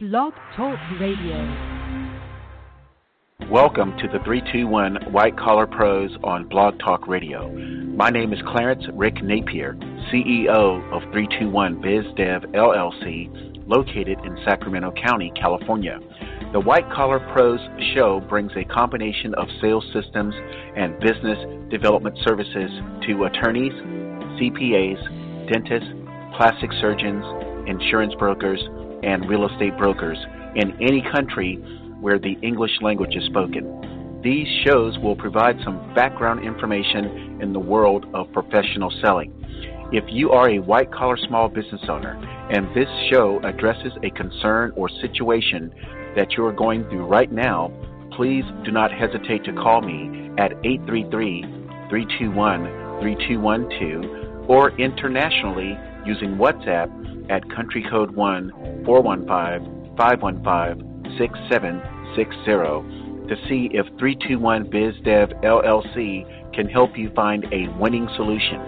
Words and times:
Blog 0.00 0.32
Talk 0.56 0.78
Radio. 0.98 1.36
Welcome 3.50 3.98
to 3.98 4.08
the 4.08 4.18
321 4.24 5.12
White 5.12 5.36
Collar 5.36 5.66
Pros 5.66 6.10
on 6.24 6.48
Blog 6.48 6.78
Talk 6.78 7.06
Radio. 7.06 7.50
My 7.50 8.08
name 8.08 8.32
is 8.32 8.38
Clarence 8.46 8.82
Rick 8.94 9.22
Napier, 9.22 9.74
CEO 10.10 10.82
of 10.90 11.02
321 11.12 11.82
BizDev 11.82 12.46
LLC, 12.54 13.68
located 13.68 14.16
in 14.24 14.38
Sacramento 14.42 14.90
County, 14.92 15.34
California. 15.38 15.98
The 16.54 16.60
White 16.60 16.90
Collar 16.90 17.20
Pros 17.34 17.60
show 17.92 18.20
brings 18.20 18.52
a 18.56 18.64
combination 18.64 19.34
of 19.34 19.48
sales 19.60 19.84
systems 19.92 20.34
and 20.76 20.98
business 21.00 21.36
development 21.70 22.16
services 22.24 22.70
to 23.06 23.24
attorneys, 23.24 23.74
CPAs, 24.40 25.52
dentists, 25.52 25.90
plastic 26.38 26.72
surgeons, 26.80 27.22
insurance 27.68 28.14
brokers, 28.14 28.62
and 29.02 29.28
real 29.28 29.48
estate 29.48 29.76
brokers 29.76 30.18
in 30.54 30.76
any 30.80 31.02
country 31.12 31.56
where 32.00 32.18
the 32.18 32.36
English 32.42 32.72
language 32.80 33.14
is 33.14 33.24
spoken. 33.24 34.20
These 34.22 34.48
shows 34.64 34.98
will 34.98 35.16
provide 35.16 35.56
some 35.64 35.94
background 35.94 36.44
information 36.44 37.40
in 37.40 37.52
the 37.52 37.58
world 37.58 38.06
of 38.14 38.32
professional 38.32 38.92
selling. 39.00 39.32
If 39.92 40.04
you 40.08 40.30
are 40.30 40.50
a 40.50 40.58
white 40.58 40.92
collar 40.92 41.16
small 41.16 41.48
business 41.48 41.82
owner 41.88 42.14
and 42.50 42.68
this 42.74 42.88
show 43.10 43.40
addresses 43.42 43.92
a 44.02 44.10
concern 44.10 44.72
or 44.76 44.88
situation 44.88 45.72
that 46.16 46.32
you 46.32 46.44
are 46.44 46.52
going 46.52 46.84
through 46.90 47.06
right 47.06 47.30
now, 47.32 47.72
please 48.12 48.44
do 48.64 48.70
not 48.70 48.92
hesitate 48.92 49.44
to 49.44 49.52
call 49.52 49.80
me 49.80 50.30
at 50.38 50.52
833 50.64 51.42
321 51.88 53.00
3212 53.00 54.48
or 54.50 54.70
internationally 54.78 55.78
using 56.04 56.36
WhatsApp 56.36 56.90
at 57.30 57.48
country 57.54 57.86
code 57.88 58.14
1 58.14 58.84
415 58.84 59.96
515 59.96 61.16
6760 61.18 63.28
to 63.28 63.36
see 63.48 63.70
if 63.72 63.86
321 63.98 64.66
BizDev 64.66 65.42
LLC 65.44 66.52
can 66.52 66.68
help 66.68 66.98
you 66.98 67.10
find 67.14 67.46
a 67.52 67.68
winning 67.78 68.08
solution. 68.16 68.60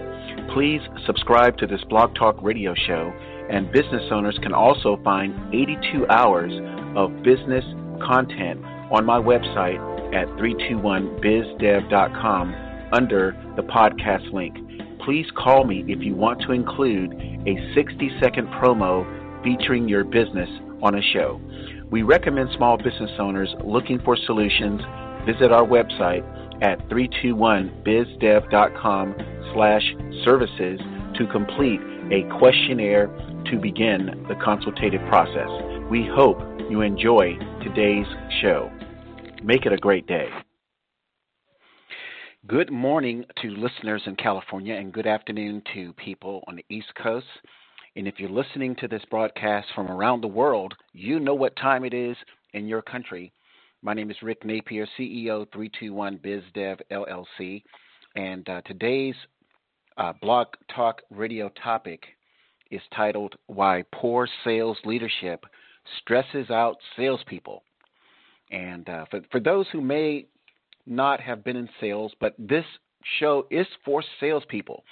Please 0.53 0.81
subscribe 1.05 1.57
to 1.57 1.67
this 1.67 1.83
Blog 1.89 2.15
Talk 2.15 2.41
radio 2.41 2.73
show, 2.87 3.11
and 3.49 3.69
business 3.73 4.03
owners 4.11 4.39
can 4.41 4.53
also 4.53 4.97
find 5.03 5.53
82 5.53 6.07
hours 6.07 6.53
of 6.95 7.11
business 7.23 7.65
content 8.01 8.63
on 8.89 9.05
my 9.05 9.19
website 9.19 9.81
at 10.13 10.27
321bizdev.com 10.37 12.55
under 12.93 13.35
the 13.57 13.63
podcast 13.63 14.31
link 14.31 14.55
please 15.05 15.27
call 15.37 15.65
me 15.65 15.85
if 15.87 16.03
you 16.03 16.15
want 16.15 16.41
to 16.41 16.51
include 16.51 17.13
a 17.47 17.73
60 17.75 18.09
second 18.21 18.47
promo 18.47 19.05
featuring 19.43 19.87
your 19.87 20.03
business 20.03 20.49
on 20.81 20.95
a 20.95 21.01
show. 21.13 21.39
We 21.89 22.03
recommend 22.03 22.49
small 22.55 22.77
business 22.77 23.11
owners 23.19 23.53
looking 23.63 23.99
for 24.03 24.17
solutions 24.17 24.81
visit 25.25 25.51
our 25.51 25.65
website 25.65 26.23
at 26.61 26.79
321bizdev.com 26.89 29.15
slash 29.53 29.83
services 30.23 30.79
to 31.17 31.25
complete 31.27 31.81
a 32.11 32.23
questionnaire 32.37 33.07
to 33.49 33.57
begin 33.59 34.25
the 34.27 34.35
consultative 34.43 35.01
process. 35.09 35.49
We 35.89 36.07
hope 36.13 36.37
you 36.69 36.81
enjoy 36.81 37.39
today's 37.63 38.05
show. 38.41 38.69
Make 39.43 39.65
it 39.65 39.73
a 39.73 39.77
great 39.77 40.05
day. 40.07 40.29
Good 42.45 42.73
morning 42.73 43.23
to 43.41 43.51
listeners 43.51 44.01
in 44.05 44.17
California, 44.17 44.75
and 44.75 44.91
good 44.91 45.07
afternoon 45.07 45.61
to 45.73 45.93
people 45.93 46.43
on 46.45 46.57
the 46.57 46.65
East 46.67 46.93
Coast. 47.01 47.25
And 47.95 48.05
if 48.05 48.15
you're 48.19 48.29
listening 48.29 48.75
to 48.81 48.87
this 48.89 49.01
broadcast 49.09 49.69
from 49.73 49.87
around 49.87 50.19
the 50.19 50.27
world, 50.27 50.73
you 50.91 51.21
know 51.21 51.35
what 51.35 51.55
time 51.55 51.85
it 51.85 51.93
is 51.93 52.17
in 52.51 52.67
your 52.67 52.81
country. 52.81 53.31
My 53.81 53.93
name 53.93 54.11
is 54.11 54.17
Rick 54.21 54.43
Napier, 54.43 54.85
CEO 54.99 55.49
321 55.53 56.17
BizDev 56.17 56.81
LLC, 56.91 57.63
and 58.17 58.49
uh, 58.49 58.59
today's 58.65 59.15
uh, 59.95 60.11
Blog 60.21 60.47
Talk 60.75 61.01
radio 61.11 61.49
topic 61.63 62.03
is 62.71 62.81
titled 62.93 63.35
Why 63.47 63.85
Poor 63.93 64.27
Sales 64.43 64.77
Leadership 64.83 65.45
Stresses 66.01 66.49
Out 66.49 66.75
Salespeople. 66.97 67.63
And 68.51 68.89
uh, 68.89 69.05
for, 69.09 69.21
for 69.31 69.39
those 69.39 69.65
who 69.71 69.79
may 69.79 70.27
not 70.85 71.19
have 71.19 71.43
been 71.43 71.55
in 71.55 71.69
sales, 71.79 72.11
but 72.19 72.35
this 72.37 72.65
show 73.19 73.47
is 73.49 73.67
for 73.83 74.03
salespeople. 74.19 74.83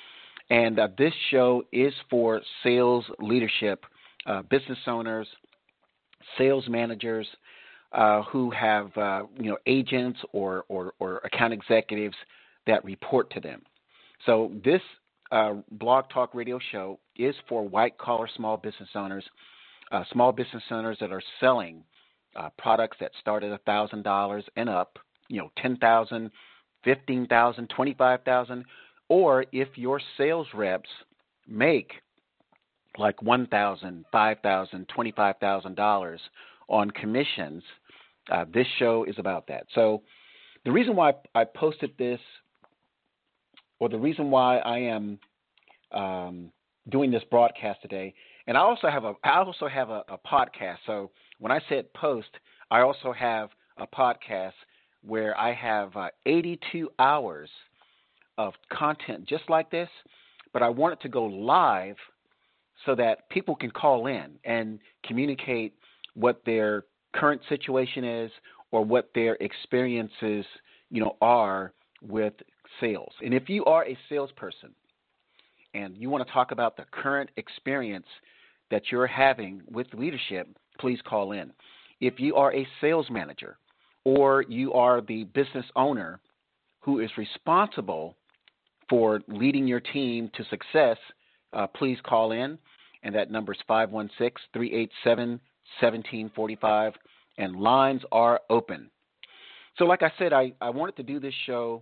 And 0.49 0.79
uh, 0.79 0.89
this 0.97 1.13
show 1.29 1.63
is 1.71 1.93
for 2.09 2.41
sales 2.63 3.05
leadership, 3.19 3.85
uh, 4.25 4.41
business 4.43 4.79
owners, 4.85 5.27
sales 6.37 6.65
managers 6.67 7.27
uh, 7.93 8.23
who 8.23 8.51
have 8.51 8.95
uh, 8.97 9.23
you 9.37 9.49
know 9.49 9.57
agents 9.65 10.19
or, 10.33 10.65
or, 10.67 10.93
or, 10.99 11.17
account 11.19 11.53
executives 11.53 12.15
that 12.67 12.83
report 12.85 13.29
to 13.31 13.39
them. 13.39 13.61
So 14.25 14.51
this 14.63 14.81
uh, 15.31 15.55
blog 15.71 16.05
talk 16.13 16.33
radio 16.33 16.59
show 16.71 16.99
is 17.17 17.35
for 17.49 17.67
white 17.67 17.97
collar 17.97 18.29
small 18.35 18.57
business 18.57 18.89
owners, 18.95 19.25
uh, 19.91 20.03
small 20.11 20.31
business 20.31 20.63
owners 20.69 20.97
that 21.01 21.11
are 21.11 21.23
selling 21.39 21.83
products 22.57 22.95
that 23.01 23.11
start 23.19 23.43
at 23.43 23.65
thousand 23.65 24.03
dollars 24.03 24.45
and 24.55 24.69
up 24.69 24.97
you 25.31 25.37
know, 25.37 25.51
10,000, 25.57 26.29
15,000, 26.83 27.69
25,000 27.69 28.65
or 29.07 29.45
if 29.51 29.69
your 29.75 29.99
sales 30.17 30.47
reps 30.53 30.89
make 31.47 31.93
like 32.97 33.21
1,000, 33.21 34.05
5,000, 34.11 34.87
25,000 34.87 35.75
dollars 35.75 36.21
on 36.67 36.91
commissions, 36.91 37.63
uh, 38.31 38.45
this 38.53 38.67
show 38.77 39.05
is 39.05 39.15
about 39.17 39.47
that. 39.47 39.65
So 39.73 40.03
the 40.65 40.71
reason 40.71 40.95
why 40.95 41.13
I 41.33 41.45
posted 41.45 41.91
this, 41.97 42.19
or 43.79 43.89
the 43.89 43.97
reason 43.97 44.29
why 44.29 44.57
I 44.59 44.77
am 44.79 45.19
um, 45.91 46.51
doing 46.89 47.11
this 47.11 47.23
broadcast 47.31 47.81
today, 47.81 48.13
and 48.47 48.57
I 48.57 48.61
also 48.61 48.89
have 48.89 49.05
a 49.05 49.13
I 49.23 49.39
also 49.39 49.67
have 49.67 49.89
a, 49.89 50.03
a 50.09 50.17
podcast. 50.17 50.77
So 50.85 51.11
when 51.39 51.51
I 51.51 51.59
said 51.69 51.91
post, 51.93 52.29
I 52.69 52.81
also 52.81 53.11
have 53.11 53.49
a 53.77 53.87
podcast 53.87 54.51
where 55.05 55.37
I 55.37 55.53
have 55.53 55.95
uh, 55.95 56.09
82 56.25 56.89
hours 56.99 57.49
of 58.37 58.53
content 58.71 59.27
just 59.27 59.43
like 59.49 59.69
this, 59.71 59.89
but 60.53 60.61
I 60.61 60.69
want 60.69 60.93
it 60.93 61.01
to 61.01 61.09
go 61.09 61.25
live 61.25 61.95
so 62.85 62.95
that 62.95 63.29
people 63.29 63.55
can 63.55 63.71
call 63.71 64.07
in 64.07 64.31
and 64.43 64.79
communicate 65.05 65.73
what 66.15 66.41
their 66.45 66.85
current 67.13 67.41
situation 67.49 68.03
is 68.03 68.31
or 68.71 68.83
what 68.83 69.09
their 69.13 69.35
experiences, 69.35 70.45
you 70.89 71.01
know, 71.01 71.15
are 71.21 71.73
with 72.01 72.33
sales. 72.79 73.13
And 73.23 73.33
if 73.33 73.49
you 73.49 73.65
are 73.65 73.85
a 73.85 73.97
salesperson 74.09 74.71
and 75.73 75.95
you 75.97 76.09
want 76.09 76.25
to 76.25 76.33
talk 76.33 76.51
about 76.51 76.77
the 76.77 76.85
current 76.91 77.29
experience 77.37 78.07
that 78.71 78.83
you're 78.91 79.07
having 79.07 79.61
with 79.69 79.87
leadership, 79.93 80.47
please 80.79 80.99
call 81.05 81.33
in. 81.33 81.51
If 81.99 82.19
you 82.19 82.35
are 82.35 82.53
a 82.53 82.67
sales 82.79 83.07
manager 83.11 83.57
or 84.03 84.43
you 84.43 84.73
are 84.73 85.01
the 85.01 85.25
business 85.25 85.65
owner 85.75 86.19
who 86.79 86.99
is 86.99 87.09
responsible 87.17 88.17
for 88.89 89.21
leading 89.27 89.67
your 89.67 89.79
team 89.79 90.29
to 90.35 90.43
success, 90.45 90.97
uh, 91.53 91.67
please 91.67 91.97
call 92.03 92.31
in. 92.31 92.57
And 93.03 93.15
that 93.15 93.31
number 93.31 93.53
is 93.53 93.59
516 93.67 94.31
387 94.53 95.39
1745, 95.79 96.93
and 97.37 97.55
lines 97.55 98.01
are 98.11 98.41
open. 98.49 98.89
So, 99.77 99.85
like 99.85 100.03
I 100.03 100.11
said, 100.19 100.33
I, 100.33 100.51
I 100.59 100.69
wanted 100.69 100.97
to 100.97 101.03
do 101.03 101.19
this 101.19 101.33
show 101.45 101.81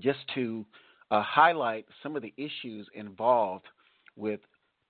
just 0.00 0.18
to 0.34 0.64
uh, 1.10 1.22
highlight 1.22 1.86
some 2.02 2.16
of 2.16 2.22
the 2.22 2.32
issues 2.36 2.86
involved 2.94 3.66
with 4.16 4.40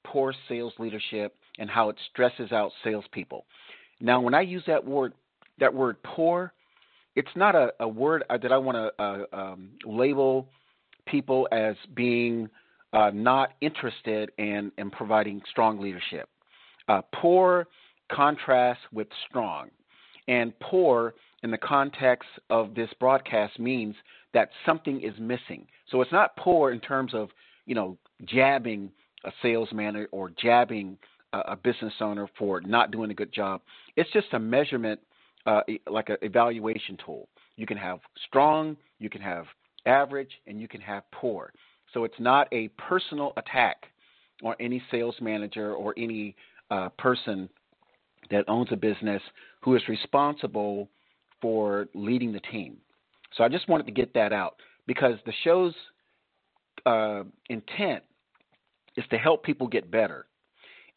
poor 0.04 0.32
sales 0.48 0.72
leadership 0.78 1.34
and 1.58 1.68
how 1.68 1.88
it 1.88 1.97
stresses 2.10 2.53
out 2.53 2.70
salespeople. 2.84 3.44
Now, 4.00 4.21
when 4.21 4.34
I 4.34 4.42
use 4.42 4.62
that 4.66 4.84
word 4.84 5.15
that 5.58 5.72
word 5.72 5.97
poor, 6.03 6.53
it's 7.14 7.28
not 7.34 7.54
a, 7.54 7.72
a 7.80 7.88
word 7.88 8.24
uh, 8.28 8.36
that 8.38 8.53
I 8.53 8.58
want 8.58 8.76
to 8.76 9.03
uh, 9.03 9.24
um, 9.32 9.70
label 9.84 10.48
people 11.06 11.48
as 11.50 11.74
being 11.94 12.48
uh, 12.92 13.10
not 13.12 13.54
interested 13.60 14.30
in, 14.38 14.70
in 14.76 14.91
providing 14.91 15.41
strong 15.50 15.80
leadership. 15.80 16.28
Uh, 16.88 17.00
poor 17.14 17.66
contrasts 18.12 18.80
with 18.92 19.08
strong. 19.28 19.70
And 20.28 20.58
poor, 20.60 21.14
in 21.42 21.50
the 21.50 21.58
context 21.58 22.28
of 22.50 22.74
this 22.74 22.91
broadcast, 23.00 23.58
means 23.58 23.94
that 24.34 24.50
something 24.64 25.00
is 25.00 25.14
missing. 25.18 25.66
So 25.91 26.03
it's 26.03 26.12
not 26.12 26.36
poor 26.36 26.72
in 26.72 26.80
terms 26.80 27.14
of, 27.14 27.30
you 27.64 27.74
know, 27.74 27.97
jabbing 28.24 28.91
a 29.24 29.32
salesman 29.41 30.06
or 30.12 30.30
jabbing 30.30 30.98
a, 31.32 31.38
a 31.38 31.56
business 31.56 31.94
owner 32.00 32.28
for 32.38 32.60
not 32.60 32.91
doing 32.91 33.10
a 33.10 33.14
good 33.14 33.32
job. 33.32 33.62
It's 33.97 34.10
just 34.12 34.26
a 34.32 34.38
measurement– 34.38 35.00
uh, 35.47 35.60
like 35.89 36.09
an 36.09 36.16
evaluation 36.22 36.98
tool. 37.04 37.28
You 37.57 37.66
can 37.66 37.77
have 37.77 38.01
strong, 38.27 38.77
you 38.98 39.09
can 39.09 39.21
have 39.21 39.47
average, 39.87 40.31
and 40.47 40.60
you 40.60 40.69
can 40.69 40.81
have 40.81 41.04
poor. 41.13 41.53
So 41.95 42.04
it's 42.04 42.19
not 42.19 42.48
a 42.53 42.69
personal 42.77 43.33
attack 43.37 43.84
on 44.45 44.54
any 44.60 44.83
sales 44.91 45.15
manager 45.21 45.75
or 45.75 45.95
any 45.97 46.37
uh, 46.71 46.89
person 46.98 47.48
that 48.31 48.45
owns 48.48 48.69
a 48.72 48.77
business 48.77 49.22
who 49.63 49.77
is 49.77 49.83
responsible 49.89 50.89
for 51.41 51.87
leading 51.95 52.33
the 52.33 52.41
team. 52.41 52.77
So 53.37 53.45
I 53.45 53.49
just 53.49 53.69
wanted 53.69 53.87
to 53.87 53.92
get 53.92 54.13
that 54.15 54.33
out 54.33 54.57
because 54.87 55.15
the 55.27 55.33
show's 55.45 55.75
uh, 56.84 57.22
intent 57.49 58.03
is 58.97 59.04
to 59.10 59.19
help 59.19 59.45
people 59.45 59.66
get 59.66 59.91
better. 59.91 60.27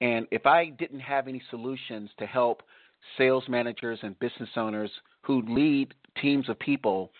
And 0.01 0.27
if 0.31 0.45
I 0.45 0.69
didn't 0.69 1.01
have 1.01 1.27
any 1.27 1.41
solutions 1.49 2.09
to 2.19 2.25
help 2.25 2.63
sales 3.17 3.43
managers 3.47 3.99
and 4.01 4.17
business 4.19 4.49
owners 4.55 4.91
who 5.21 5.41
lead 5.47 5.93
teams 6.21 6.49
of 6.49 6.57
people 6.59 7.11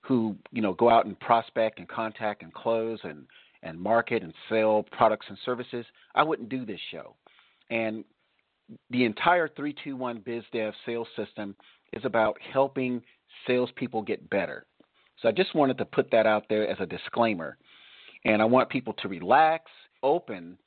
who 0.00 0.36
you 0.52 0.62
know 0.62 0.72
go 0.72 0.88
out 0.88 1.06
and 1.06 1.18
prospect 1.20 1.78
and 1.78 1.88
contact 1.88 2.42
and 2.42 2.52
close 2.54 2.98
and 3.04 3.26
and 3.62 3.78
market 3.78 4.22
and 4.22 4.32
sell 4.48 4.84
products 4.92 5.26
and 5.28 5.38
services, 5.44 5.84
I 6.14 6.22
wouldn't 6.22 6.48
do 6.48 6.64
this 6.64 6.80
show. 6.92 7.14
And 7.70 8.04
the 8.90 9.04
entire 9.04 9.48
321 9.48 10.20
BizDev 10.20 10.72
sales 10.86 11.08
system 11.16 11.56
is 11.92 12.04
about 12.04 12.36
helping 12.52 13.02
salespeople 13.46 14.02
get 14.02 14.28
better. 14.30 14.66
So 15.20 15.28
I 15.28 15.32
just 15.32 15.54
wanted 15.54 15.78
to 15.78 15.84
put 15.84 16.10
that 16.12 16.26
out 16.26 16.44
there 16.48 16.68
as 16.68 16.76
a 16.80 16.86
disclaimer. 16.86 17.56
And 18.24 18.40
I 18.42 18.44
want 18.44 18.68
people 18.68 18.92
to 18.94 19.08
relax, 19.08 19.70
open 20.02 20.58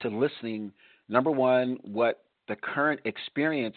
to 0.00 0.08
listening, 0.08 0.72
number 1.08 1.30
one, 1.30 1.78
what 1.82 2.23
the 2.48 2.56
current 2.56 3.00
experience 3.04 3.76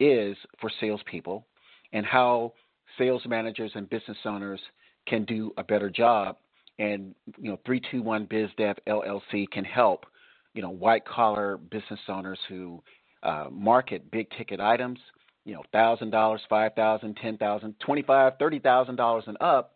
is 0.00 0.36
for 0.60 0.70
salespeople 0.80 1.46
and 1.92 2.04
how 2.04 2.52
sales 2.98 3.22
managers 3.26 3.72
and 3.74 3.88
business 3.88 4.18
owners 4.24 4.60
can 5.06 5.24
do 5.24 5.52
a 5.56 5.64
better 5.64 5.90
job. 5.90 6.36
And, 6.78 7.14
you 7.38 7.50
know, 7.50 7.58
321 7.66 8.26
BizDev 8.26 8.76
LLC 8.88 9.48
can 9.50 9.64
help, 9.64 10.06
you 10.54 10.62
know, 10.62 10.70
white 10.70 11.04
collar 11.04 11.56
business 11.56 12.00
owners 12.08 12.38
who 12.48 12.82
uh, 13.22 13.46
market 13.50 14.10
big 14.10 14.28
ticket 14.36 14.60
items– 14.60 14.98
you 15.44 15.54
know, 15.54 15.62
thousand 15.72 16.10
dollars, 16.10 16.40
five 16.48 16.74
thousand, 16.74 17.16
ten 17.16 17.36
thousand, 17.36 17.74
twenty-five, 17.80 18.34
thirty 18.38 18.58
thousand 18.58 18.96
dollars 18.96 19.24
and 19.26 19.36
up, 19.40 19.74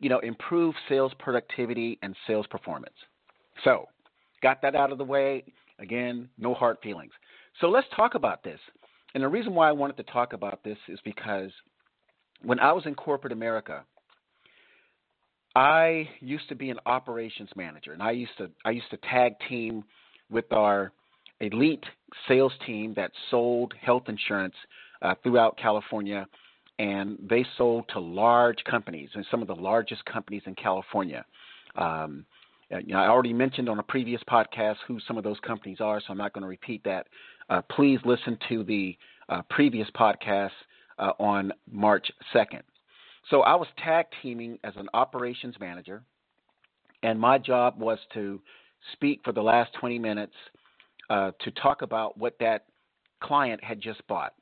you 0.00 0.08
know, 0.08 0.18
improve 0.20 0.74
sales 0.88 1.12
productivity 1.18 1.98
and 2.02 2.16
sales 2.26 2.46
performance. 2.48 2.94
So, 3.64 3.86
got 4.42 4.62
that 4.62 4.74
out 4.74 4.92
of 4.92 4.98
the 4.98 5.04
way. 5.04 5.44
Again, 5.78 6.28
no 6.38 6.54
hard 6.54 6.78
feelings. 6.82 7.12
So 7.60 7.68
let's 7.68 7.86
talk 7.96 8.14
about 8.14 8.42
this. 8.42 8.60
And 9.14 9.22
the 9.22 9.28
reason 9.28 9.54
why 9.54 9.68
I 9.68 9.72
wanted 9.72 9.96
to 9.98 10.04
talk 10.04 10.32
about 10.32 10.64
this 10.64 10.78
is 10.88 10.98
because 11.04 11.50
when 12.42 12.58
I 12.58 12.72
was 12.72 12.86
in 12.86 12.94
corporate 12.94 13.32
America, 13.32 13.84
I 15.54 16.08
used 16.20 16.48
to 16.48 16.54
be 16.54 16.70
an 16.70 16.78
operations 16.86 17.50
manager, 17.56 17.92
and 17.92 18.02
I 18.02 18.12
used 18.12 18.32
to 18.38 18.50
I 18.64 18.70
used 18.70 18.90
to 18.90 18.96
tag 18.96 19.34
team 19.48 19.84
with 20.30 20.50
our 20.50 20.92
elite 21.40 21.84
sales 22.26 22.52
team 22.66 22.94
that 22.94 23.10
sold 23.30 23.74
health 23.80 24.04
insurance 24.08 24.54
uh, 25.02 25.14
throughout 25.22 25.58
California, 25.58 26.26
and 26.78 27.18
they 27.28 27.44
sold 27.58 27.84
to 27.92 28.00
large 28.00 28.64
companies 28.64 29.10
and 29.14 29.26
some 29.30 29.42
of 29.42 29.48
the 29.48 29.54
largest 29.54 30.04
companies 30.06 30.42
in 30.46 30.54
California. 30.54 31.24
Um, 31.76 32.24
you 32.70 32.94
know, 32.94 33.00
I 33.00 33.08
already 33.08 33.34
mentioned 33.34 33.68
on 33.68 33.78
a 33.78 33.82
previous 33.82 34.22
podcast 34.28 34.76
who 34.86 34.98
some 35.06 35.18
of 35.18 35.24
those 35.24 35.38
companies 35.40 35.78
are, 35.80 36.00
so 36.00 36.06
I'm 36.08 36.16
not 36.16 36.32
going 36.32 36.42
to 36.42 36.48
repeat 36.48 36.82
that. 36.84 37.06
Uh, 37.52 37.60
please 37.70 37.98
listen 38.06 38.38
to 38.48 38.64
the 38.64 38.96
uh, 39.28 39.42
previous 39.50 39.86
podcast 39.90 40.52
uh, 40.98 41.12
on 41.18 41.52
March 41.70 42.10
2nd. 42.34 42.62
So 43.28 43.42
I 43.42 43.54
was 43.54 43.68
tag 43.84 44.06
teaming 44.22 44.58
as 44.64 44.72
an 44.76 44.88
operations 44.94 45.56
manager, 45.60 46.02
and 47.02 47.20
my 47.20 47.36
job 47.36 47.78
was 47.78 47.98
to 48.14 48.40
speak 48.94 49.20
for 49.22 49.32
the 49.32 49.42
last 49.42 49.70
20 49.78 49.98
minutes 49.98 50.32
uh, 51.10 51.32
to 51.40 51.50
talk 51.50 51.82
about 51.82 52.16
what 52.16 52.36
that 52.40 52.64
client 53.22 53.62
had 53.62 53.82
just 53.82 54.00
bought. 54.06 54.32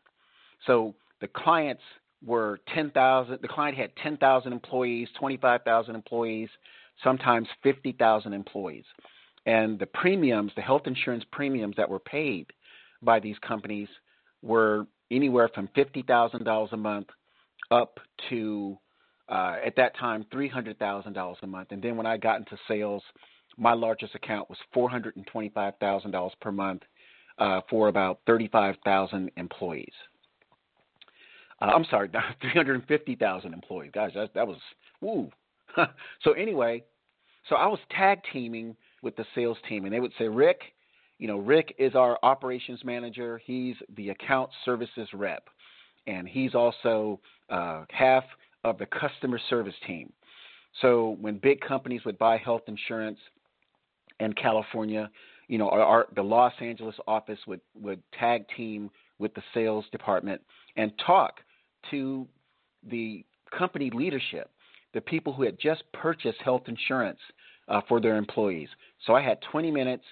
So 0.68 0.94
the 1.20 1.26
clients 1.26 1.82
were 2.24 2.60
10,000, 2.72 3.40
the 3.42 3.48
client 3.48 3.76
had 3.76 3.90
10,000 4.04 4.52
employees, 4.52 5.08
25,000 5.18 5.96
employees, 5.96 6.48
sometimes 7.02 7.48
50,000 7.64 8.32
employees. 8.32 8.84
And 9.46 9.80
the 9.80 9.86
premiums, 9.86 10.52
the 10.54 10.62
health 10.62 10.82
insurance 10.86 11.24
premiums 11.32 11.74
that 11.76 11.90
were 11.90 11.98
paid 11.98 12.46
by 13.02 13.20
these 13.20 13.36
companies 13.46 13.88
were 14.42 14.86
anywhere 15.10 15.48
from 15.54 15.68
$50,000 15.76 16.72
a 16.72 16.76
month 16.76 17.08
up 17.70 17.98
to, 18.28 18.78
uh, 19.28 19.56
at 19.64 19.76
that 19.76 19.96
time, 19.96 20.24
$300,000 20.32 21.34
a 21.42 21.46
month. 21.46 21.68
And 21.70 21.82
then 21.82 21.96
when 21.96 22.06
I 22.06 22.16
got 22.16 22.38
into 22.38 22.56
sales, 22.68 23.02
my 23.56 23.72
largest 23.72 24.14
account 24.14 24.48
was 24.48 24.58
$425,000 24.74 26.30
per 26.40 26.52
month 26.52 26.82
uh, 27.38 27.60
for 27.68 27.88
about 27.88 28.20
35,000 28.26 29.30
employees. 29.36 29.92
Uh, 31.60 31.66
I'm 31.66 31.84
sorry, 31.90 32.10
350,000 32.52 33.52
employees. 33.52 33.90
Guys, 33.94 34.12
that, 34.14 34.34
that 34.34 34.46
was 34.46 34.58
woo. 35.00 35.30
so 36.22 36.32
anyway, 36.32 36.82
so 37.48 37.56
I 37.56 37.66
was 37.66 37.78
tag 37.90 38.20
teaming 38.32 38.76
with 39.02 39.16
the 39.16 39.24
sales 39.34 39.58
team, 39.68 39.84
and 39.84 39.94
they 39.94 40.00
would 40.00 40.12
say, 40.18 40.28
Rick, 40.28 40.60
you 41.20 41.28
know, 41.28 41.38
Rick 41.38 41.76
is 41.78 41.94
our 41.94 42.18
operations 42.24 42.80
manager. 42.84 43.40
He's 43.44 43.76
the 43.96 44.08
account 44.08 44.50
services 44.64 45.08
rep, 45.12 45.44
and 46.08 46.26
he's 46.28 46.56
also 46.56 47.20
uh, 47.48 47.84
half 47.90 48.24
of 48.64 48.78
the 48.78 48.86
customer 48.86 49.38
service 49.48 49.74
team. 49.86 50.12
So 50.82 51.16
when 51.20 51.38
big 51.38 51.60
companies 51.60 52.04
would 52.04 52.18
buy 52.18 52.36
health 52.36 52.62
insurance, 52.66 53.18
in 54.20 54.32
California. 54.34 55.10
You 55.48 55.58
know, 55.58 55.68
our, 55.68 55.80
our, 55.80 56.06
the 56.14 56.22
Los 56.22 56.52
Angeles 56.60 56.94
office 57.08 57.38
would 57.46 57.60
would 57.74 58.02
tag 58.18 58.44
team 58.56 58.90
with 59.18 59.34
the 59.34 59.42
sales 59.52 59.84
department 59.90 60.40
and 60.76 60.92
talk 61.04 61.40
to 61.90 62.26
the 62.88 63.24
company 63.56 63.90
leadership, 63.92 64.50
the 64.94 65.00
people 65.00 65.32
who 65.32 65.42
had 65.42 65.58
just 65.58 65.82
purchased 65.92 66.38
health 66.42 66.62
insurance 66.68 67.18
uh, 67.68 67.80
for 67.88 68.00
their 68.00 68.16
employees. 68.16 68.68
So 69.06 69.14
I 69.14 69.22
had 69.22 69.38
20 69.50 69.70
minutes 69.70 70.04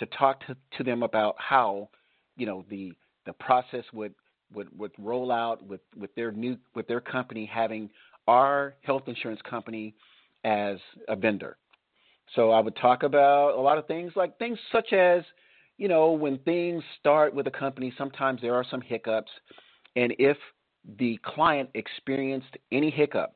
to 0.00 0.06
talk 0.06 0.44
to, 0.46 0.56
to 0.76 0.84
them 0.84 1.02
about 1.02 1.36
how, 1.38 1.88
you 2.36 2.46
know, 2.46 2.64
the 2.68 2.92
the 3.26 3.32
process 3.34 3.84
would 3.92 4.14
would 4.52 4.68
would 4.76 4.92
roll 4.98 5.30
out 5.30 5.64
with 5.64 5.80
with 5.96 6.12
their 6.16 6.32
new 6.32 6.56
with 6.74 6.86
their 6.88 7.00
company 7.00 7.46
having 7.46 7.88
our 8.26 8.74
health 8.82 9.04
insurance 9.06 9.40
company 9.48 9.94
as 10.44 10.78
a 11.08 11.16
vendor. 11.16 11.56
So 12.34 12.50
I 12.50 12.60
would 12.60 12.76
talk 12.76 13.02
about 13.02 13.54
a 13.56 13.60
lot 13.60 13.78
of 13.78 13.86
things, 13.86 14.12
like 14.14 14.38
things 14.38 14.58
such 14.70 14.92
as, 14.92 15.24
you 15.78 15.88
know, 15.88 16.12
when 16.12 16.38
things 16.38 16.82
start 17.00 17.34
with 17.34 17.46
a 17.48 17.50
company, 17.50 17.92
sometimes 17.98 18.40
there 18.40 18.54
are 18.54 18.64
some 18.70 18.80
hiccups. 18.80 19.30
And 19.96 20.14
if 20.18 20.36
the 20.98 21.18
client 21.24 21.70
experienced 21.74 22.56
any 22.70 22.90
hiccup, 22.90 23.34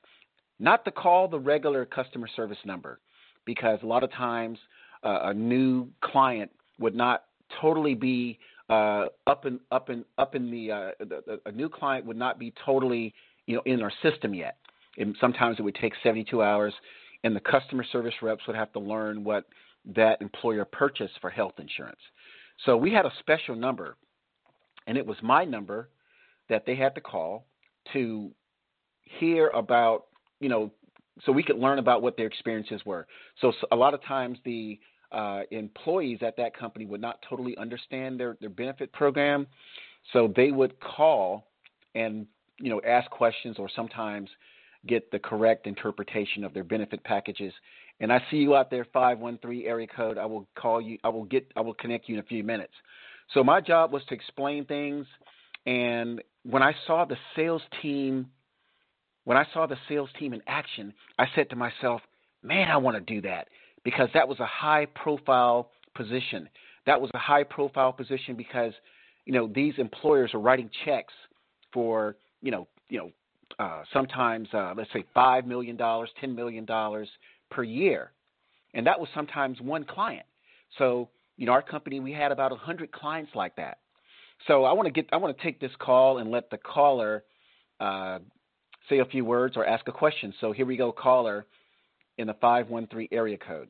not 0.61 0.85
to 0.85 0.93
call 0.93 1.27
the 1.27 1.39
regular 1.39 1.85
customer 1.85 2.29
service 2.37 2.59
number, 2.65 3.01
because 3.45 3.81
a 3.83 3.87
lot 3.87 4.05
of 4.05 4.13
times 4.13 4.59
a 5.05 5.35
new 5.35 5.89
client 6.01 6.51
would 6.79 6.95
not 6.95 7.25
totally 7.61 7.95
be 7.95 8.39
uh, 8.71 9.07
up 9.27 9.45
and 9.45 9.61
up 9.71 9.91
and 9.91 10.05
up 10.19 10.35
in 10.35 10.51
the, 10.51 10.71
uh, 10.71 10.91
the, 11.01 11.41
a 11.47 11.53
new 11.53 11.69
client 11.69 12.07
would 12.07 12.17
not 12.17 12.39
be 12.39 12.53
totally 12.65 13.15
you 13.47 13.57
know 13.57 13.63
in 13.67 13.83
our 13.83 13.93
system 14.03 14.35
yet. 14.35 14.57
And 14.97 15.17
sometimes 15.21 15.59
it 15.59 15.63
would 15.63 15.75
take 15.75 15.93
72 16.03 16.43
hours 16.43 16.73
and 17.25 17.35
the 17.35 17.41
customer 17.41 17.85
service 17.91 18.15
reps 18.23 18.47
would 18.47 18.55
have 18.55 18.73
to 18.75 18.79
learn 18.79 19.25
what 19.25 19.47
that 19.97 20.21
employer 20.21 20.65
purchased 20.65 21.15
for 21.21 21.31
health 21.31 21.55
insurance. 21.59 21.99
So 22.65 22.77
we 22.77 22.93
had 22.93 23.07
a 23.07 23.13
special 23.19 23.57
number, 23.57 23.97
and 24.87 24.97
it 24.97 25.05
was 25.05 25.17
my 25.23 25.45
number 25.45 25.89
that 26.49 26.65
they 26.67 26.77
had 26.77 26.95
to 26.95 27.01
call 27.01 27.47
to 27.93 28.31
hear 29.19 29.49
about, 29.49 30.05
you 30.39 30.49
know, 30.49 30.71
so 31.25 31.33
we 31.33 31.43
could 31.43 31.59
learn 31.59 31.79
about 31.79 32.03
what 32.03 32.17
their 32.17 32.27
experiences 32.27 32.81
were. 32.85 33.07
So, 33.41 33.53
so 33.61 33.67
a 33.73 33.77
lot 33.77 33.95
of 33.95 34.03
times 34.05 34.39
the 34.45 34.79
uh, 35.15 35.43
employees 35.51 36.19
at 36.23 36.37
that 36.37 36.57
company 36.57 36.85
would 36.87 37.01
not 37.01 37.21
totally 37.29 37.57
understand 37.57 38.19
their, 38.19 38.37
their 38.41 38.51
benefit 38.51 38.93
program, 38.93 39.47
so 40.13 40.33
they 40.35 40.51
would 40.51 40.79
call 40.81 41.47
and 41.95 42.27
you 42.59 42.69
know 42.69 42.81
ask 42.87 43.11
questions 43.11 43.57
or 43.59 43.69
sometimes 43.75 44.29
get 44.87 45.11
the 45.11 45.19
correct 45.19 45.67
interpretation 45.67 46.45
of 46.45 46.53
their 46.53 46.65
benefit 46.65 47.03
packages. 47.05 47.53
And 48.01 48.13
I 48.13 48.21
see 48.31 48.39
you 48.39 48.57
out 48.57 48.71
there, 48.71 48.87
513 48.93 49.67
area 49.67 49.87
code. 49.87 50.19
I 50.19 50.27
will 50.27 50.47
call 50.57 50.81
you. 50.81 50.99
I 51.05 51.09
will 51.09 51.25
get. 51.25 51.51
I 51.57 51.61
will 51.61 51.75
connect 51.75 52.09
you 52.09 52.17
in 52.17 52.21
a 52.21 52.25
few 52.25 52.43
minutes. 52.43 52.75
So 53.33 53.45
my 53.45 53.61
job 53.61 53.93
was 53.93 54.03
to 54.09 54.15
explain 54.15 54.65
things. 54.67 55.07
And 55.65 56.23
when 56.43 56.63
I 56.63 56.75
saw 56.87 57.05
the 57.05 57.17
sales 57.37 57.63
team, 57.81 58.27
when 59.25 59.37
I 59.37 59.47
saw 59.55 59.67
the 59.67 59.79
sales 59.89 60.11
team 60.19 60.35
in 60.35 60.43
action, 60.47 60.93
I 61.19 61.27
said 61.35 61.49
to 61.51 61.57
myself, 61.57 62.03
"Man, 62.43 62.69
I 62.69 62.77
want 62.77 62.97
to 62.97 63.15
do 63.15 63.23
that 63.23 63.49
because 63.85 64.09
that 64.15 64.27
was 64.27 64.41
a 64.41 64.47
high-profile 64.47 65.71
position. 65.95 66.49
That 66.87 67.01
was 67.01 67.11
a 67.15 67.19
high-profile 67.19 67.93
position 67.93 68.35
because, 68.37 68.73
you 69.25 69.33
know, 69.33 69.51
these 69.55 69.75
employers 69.79 70.35
are 70.35 70.41
writing 70.41 70.71
checks 70.85 71.13
for, 71.73 72.17
you 72.41 72.51
know, 72.51 72.67
you 72.89 72.99
know, 72.99 73.11
uh, 73.59 73.83
sometimes 73.93 74.49
uh, 74.53 74.75
let's 74.77 74.93
say 74.93 75.05
five 75.15 75.47
million 75.47 75.77
dollars, 75.77 76.11
ten 76.21 76.35
million 76.35 76.65
dollars 76.65 77.09
per 77.51 77.63
year, 77.63 78.11
and 78.73 78.87
that 78.87 78.99
was 78.99 79.09
sometimes 79.15 79.61
one 79.61 79.85
client. 79.85 80.27
So 80.79 81.09
you 81.37 81.47
know, 81.47 81.53
our 81.53 81.63
company 81.63 82.01
we 82.01 82.13
had 82.13 82.33
about 82.33 82.53
a 82.53 82.57
hundred 82.57 82.91
clients 82.93 83.33
like 83.35 83.57
that. 83.57 83.79
So 84.47 84.65
I 84.65 84.73
want 84.73 84.87
to 84.87 84.93
get 84.93 85.09
I 85.13 85.17
want 85.17 85.37
to 85.37 85.43
take 85.43 85.61
this 85.61 85.71
call 85.79 86.19
and 86.19 86.31
let 86.31 86.51
the 86.51 86.59
caller 86.59 87.25
uh, 87.81 88.19
say 88.89 88.99
a 88.99 89.05
few 89.05 89.25
words 89.25 89.57
or 89.57 89.65
ask 89.65 89.87
a 89.89 89.93
question. 89.93 90.35
So 90.41 90.53
here 90.53 90.67
we 90.67 90.77
go, 90.77 90.91
caller 90.91 91.47
in 92.19 92.27
the 92.27 92.35
513 92.35 93.09
area 93.13 93.37
code. 93.37 93.69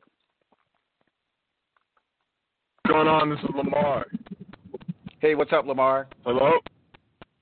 What's 2.83 2.93
going 2.93 3.07
on? 3.07 3.29
This 3.29 3.39
is 3.39 3.55
Lamar. 3.55 4.05
Hey, 5.19 5.35
what's 5.35 5.51
up, 5.53 5.65
Lamar? 5.65 6.07
Hello. 6.23 6.59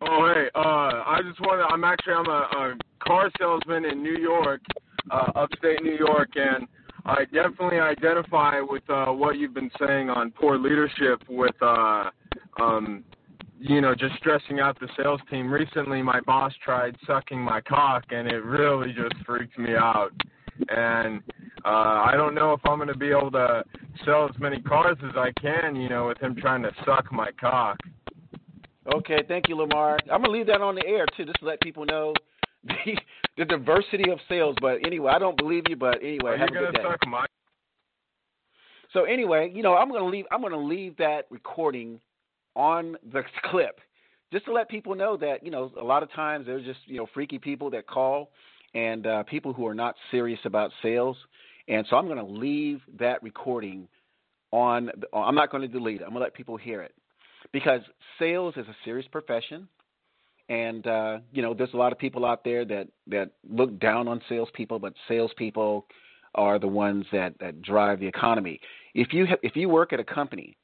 Oh, 0.02 0.34
hey. 0.34 0.48
Uh, 0.56 0.60
I 0.60 1.20
just 1.28 1.40
want 1.42 1.60
to. 1.60 1.74
I'm 1.74 1.84
actually 1.84 2.14
I'm 2.14 2.28
a, 2.28 2.32
a 2.32 2.76
car 3.06 3.30
salesman 3.38 3.86
in 3.86 4.02
New 4.02 4.18
York, 4.18 4.62
uh, 5.12 5.32
upstate 5.36 5.84
New 5.84 5.96
York, 5.98 6.30
and 6.36 6.68
I 7.06 7.26
definitely 7.26 7.80
identify 7.80 8.62
with 8.62 8.84
uh, 8.90 9.08
what 9.08 9.38
you've 9.38 9.54
been 9.54 9.72
saying 9.80 10.10
on 10.10 10.32
poor 10.32 10.58
leadership 10.58 11.22
with, 11.28 11.56
uh, 11.62 12.10
um, 12.62 13.04
you 13.60 13.82
know, 13.82 13.94
just 13.94 14.16
stressing 14.18 14.62
out 14.62 14.80
the 14.80 14.88
sales 14.98 15.20
team. 15.30 15.52
Recently, 15.52 16.02
my 16.02 16.22
boss 16.22 16.54
tried 16.64 16.96
sucking 17.06 17.40
my 17.40 17.60
cock, 17.62 18.06
and 18.12 18.30
it 18.30 18.44
really 18.44 18.94
just 18.94 19.16
freaked 19.26 19.58
me 19.60 19.76
out. 19.76 20.12
And 20.70 21.22
uh, 21.66 21.68
I 21.68 22.14
don't 22.16 22.36
know 22.36 22.54
if 22.54 22.62
I'm 22.66 22.78
going 22.78 22.88
to 22.90 22.98
be 22.98 23.10
able 23.10 23.32
to 23.32 23.64
sell 24.06 24.26
as 24.26 24.40
many 24.40 24.62
cars 24.62 24.98
as 25.04 25.16
I 25.16 25.32
can, 25.40 25.76
you 25.76 25.90
know, 25.90 26.08
with 26.08 26.20
him 26.20 26.36
trying 26.36 26.62
to 26.64 26.72
suck 26.86 27.12
my 27.12 27.30
cock. 27.40 27.78
Okay, 28.96 29.24
thank 29.28 29.48
you, 29.48 29.56
Lamar. 29.56 29.98
I'm 30.12 30.22
gonna 30.22 30.30
leave 30.30 30.48
that 30.48 30.62
on 30.62 30.76
the 30.76 30.86
air 30.86 31.06
too, 31.16 31.26
just 31.26 31.40
to 31.40 31.46
let 31.46 31.62
people 31.62 31.86
know 31.86 32.14
the, 32.66 32.98
the 33.38 33.46
diversity 33.46 34.12
of 34.12 34.20
sales. 34.28 34.56
But 34.62 34.86
anyway, 34.86 35.12
I 35.16 35.20
don't 35.20 35.38
believe 35.38 35.64
you. 35.70 35.76
But 35.76 36.00
anyway, 36.02 36.32
Are 36.32 36.38
have 36.38 36.50
you 36.52 36.60
a 36.60 36.72
good 36.72 36.76
day. 36.76 36.84
suck 36.84 37.08
my? 37.08 37.26
So 38.92 39.06
anyway, 39.06 39.52
you 39.54 39.64
know, 39.64 39.76
I'm 39.76 39.90
gonna 39.90 40.06
leave. 40.06 40.26
I'm 40.32 40.42
gonna 40.42 40.58
leave 40.58 40.98
that 40.98 41.28
recording 41.30 42.00
on 42.56 42.98
the 43.12 43.24
clip, 43.50 43.80
just 44.32 44.46
to 44.46 44.54
let 44.54 44.70
people 44.70 44.96
know 44.96 45.16
that 45.18 45.44
you 45.44 45.50
know 45.50 45.72
a 45.80 45.84
lot 45.84 46.04
of 46.04 46.12
times 46.12 46.46
there's 46.46 46.66
just 46.66 46.80
you 46.86 46.98
know 46.98 47.08
freaky 47.14 47.40
people 47.40 47.70
that 47.72 47.88
call 47.88 48.32
and 48.74 49.06
uh, 49.06 49.24
people 49.24 49.54
who 49.54 49.68
are 49.68 49.76
not 49.76 49.96
serious 50.12 50.40
about 50.46 50.72
sales. 50.82 51.18
And 51.68 51.86
so 51.90 51.96
I'm 51.96 52.08
gonna 52.08 52.26
leave 52.26 52.82
that 53.00 53.22
recording 53.24 53.88
on. 54.52 54.92
I'm 55.14 55.36
not 55.36 55.52
going 55.52 55.62
to 55.62 55.68
delete 55.68 56.02
it. 56.02 56.04
I'm 56.04 56.12
gonna 56.12 56.26
let 56.26 56.34
people 56.34 56.58
hear 56.58 56.82
it 56.82 56.94
because 57.52 57.82
sales 58.20 58.56
is 58.58 58.68
a 58.68 58.76
serious 58.86 59.08
profession. 59.12 59.68
And 60.50 60.86
uh, 60.86 61.20
you 61.32 61.42
know, 61.42 61.54
there's 61.54 61.74
a 61.74 61.78
lot 61.78 61.92
of 61.92 62.00
people 62.00 62.26
out 62.26 62.44
there 62.44 62.66
that 62.66 62.88
that 63.08 63.32
look 63.50 63.80
down 63.80 64.08
on 64.08 64.22
salespeople, 64.28 64.80
but 64.80 64.94
salespeople 65.08 65.86
are 66.36 66.60
the 66.60 66.68
ones 66.68 67.06
that 67.12 67.34
that 67.40 67.62
drive 67.62 68.00
the 68.00 68.08
economy. 68.08 68.60
If 68.94 69.14
you 69.14 69.26
if 69.42 69.56
you 69.56 69.70
work 69.70 69.94
at 69.94 70.00
a 70.00 70.04
company, 70.04 70.58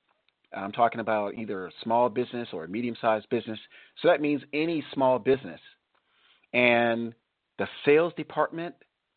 I'm 0.54 0.72
talking 0.72 1.00
about 1.00 1.36
either 1.36 1.68
a 1.68 1.72
small 1.84 2.10
business 2.10 2.50
or 2.52 2.66
a 2.66 2.68
medium-sized 2.68 3.30
business, 3.30 3.60
so 4.02 4.10
that 4.10 4.20
means 4.20 4.42
any 4.54 4.84
small 4.94 5.18
business, 5.18 5.62
and 6.54 7.14
the 7.60 7.68
sales 7.86 8.14
department 8.16 8.74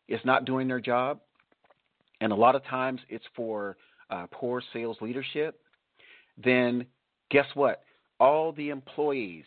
is 0.07 0.19
not 0.23 0.45
doing 0.45 0.67
their 0.67 0.81
job, 0.81 1.21
and 2.21 2.31
a 2.31 2.35
lot 2.35 2.55
of 2.55 2.63
times 2.65 3.01
it's 3.09 3.25
for 3.35 3.77
uh, 4.11 4.27
poor 4.31 4.61
sales 4.73 4.97
leadership, 5.01 5.59
then 6.43 6.85
guess 7.31 7.47
what? 7.55 7.83
All 8.19 8.51
the 8.51 8.69
employees 8.69 9.45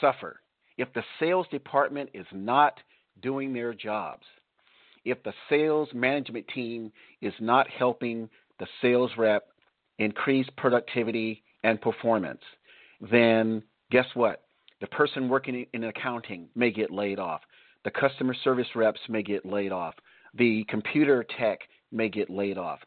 suffer. 0.00 0.40
If 0.78 0.92
the 0.94 1.04
sales 1.20 1.46
department 1.50 2.10
is 2.14 2.26
not 2.32 2.80
doing 3.22 3.52
their 3.52 3.74
jobs, 3.74 4.24
if 5.04 5.22
the 5.22 5.34
sales 5.48 5.88
management 5.94 6.48
team 6.48 6.90
is 7.20 7.34
not 7.40 7.68
helping 7.68 8.28
the 8.58 8.66
sales 8.80 9.10
rep 9.18 9.48
increase 9.98 10.48
productivity 10.56 11.42
and 11.62 11.80
performance, 11.80 12.40
then 13.10 13.62
guess 13.90 14.06
what? 14.14 14.44
The 14.80 14.86
person 14.88 15.28
working 15.28 15.66
in 15.72 15.84
accounting 15.84 16.48
may 16.54 16.70
get 16.70 16.90
laid 16.90 17.18
off. 17.18 17.42
The 17.84 17.90
customer 17.90 18.34
service 18.44 18.66
reps 18.74 19.00
may 19.08 19.22
get 19.22 19.44
laid 19.44 19.72
off. 19.72 19.94
The 20.36 20.64
computer 20.68 21.24
tech 21.38 21.60
may 21.92 22.08
get 22.08 22.30
laid 22.30 22.58
off. 22.58 22.80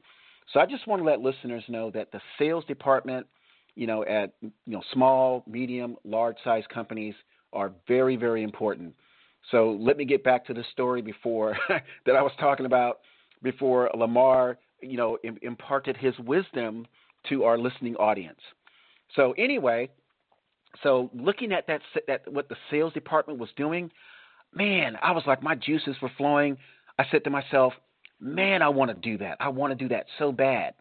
So 0.54 0.60
I 0.60 0.66
just 0.66 0.88
want 0.88 1.02
to 1.02 1.06
let 1.06 1.22
listeners 1.22 1.64
know 1.68 1.92
that 1.92 2.12
the 2.12 2.22
sales 2.40 2.66
department, 2.66 3.28
you 3.76 3.88
know, 3.88 4.04
at 4.06 4.34
you 4.42 4.52
know 4.66 4.82
small, 4.94 5.44
medium, 5.48 5.98
large 6.04 6.38
size 6.44 6.64
companies 6.74 7.16
are 7.54 7.72
very, 7.88 8.16
very 8.16 8.44
important. 8.44 8.94
So 9.52 9.78
let 9.80 9.98
me 9.98 10.06
get 10.06 10.24
back 10.24 10.46
to 10.48 10.54
the 10.54 10.64
story 10.72 11.02
before 11.02 11.58
that 12.06 12.16
I 12.16 12.22
was 12.22 12.32
talking 12.40 12.66
about 12.66 13.00
before 13.44 13.90
Lamar, 13.96 14.58
you 14.82 14.98
know, 14.98 15.18
Im- 15.24 15.38
imparted 15.42 15.96
his 15.96 16.18
wisdom 16.20 16.86
to 17.30 17.44
our 17.44 17.58
listening 17.58 17.96
audience. 17.96 18.40
So 19.16 19.34
anyway, 19.38 19.90
so 20.84 21.10
looking 21.14 21.52
at 21.52 21.68
that, 21.68 21.82
that 22.08 22.32
what 22.32 22.50
the 22.50 22.56
sales 22.70 22.94
department 22.94 23.40
was 23.40 23.50
doing, 23.56 23.92
man, 24.54 24.98
I 25.02 25.12
was 25.12 25.24
like 25.28 25.44
my 25.44 25.56
juices 25.56 25.96
were 26.02 26.12
flowing. 26.18 26.58
I 27.00 27.06
said 27.12 27.24
to 27.26 27.30
myself, 27.30 27.74
man, 28.20 28.62
I 28.62 28.70
want 28.70 28.90
to 28.90 28.96
do 28.96 29.18
that. 29.20 29.38
I 29.40 29.50
want 29.50 29.72
to 29.72 29.76
do 29.76 29.90
that 29.90 30.06
so 30.18 30.32
bad. 30.32 30.74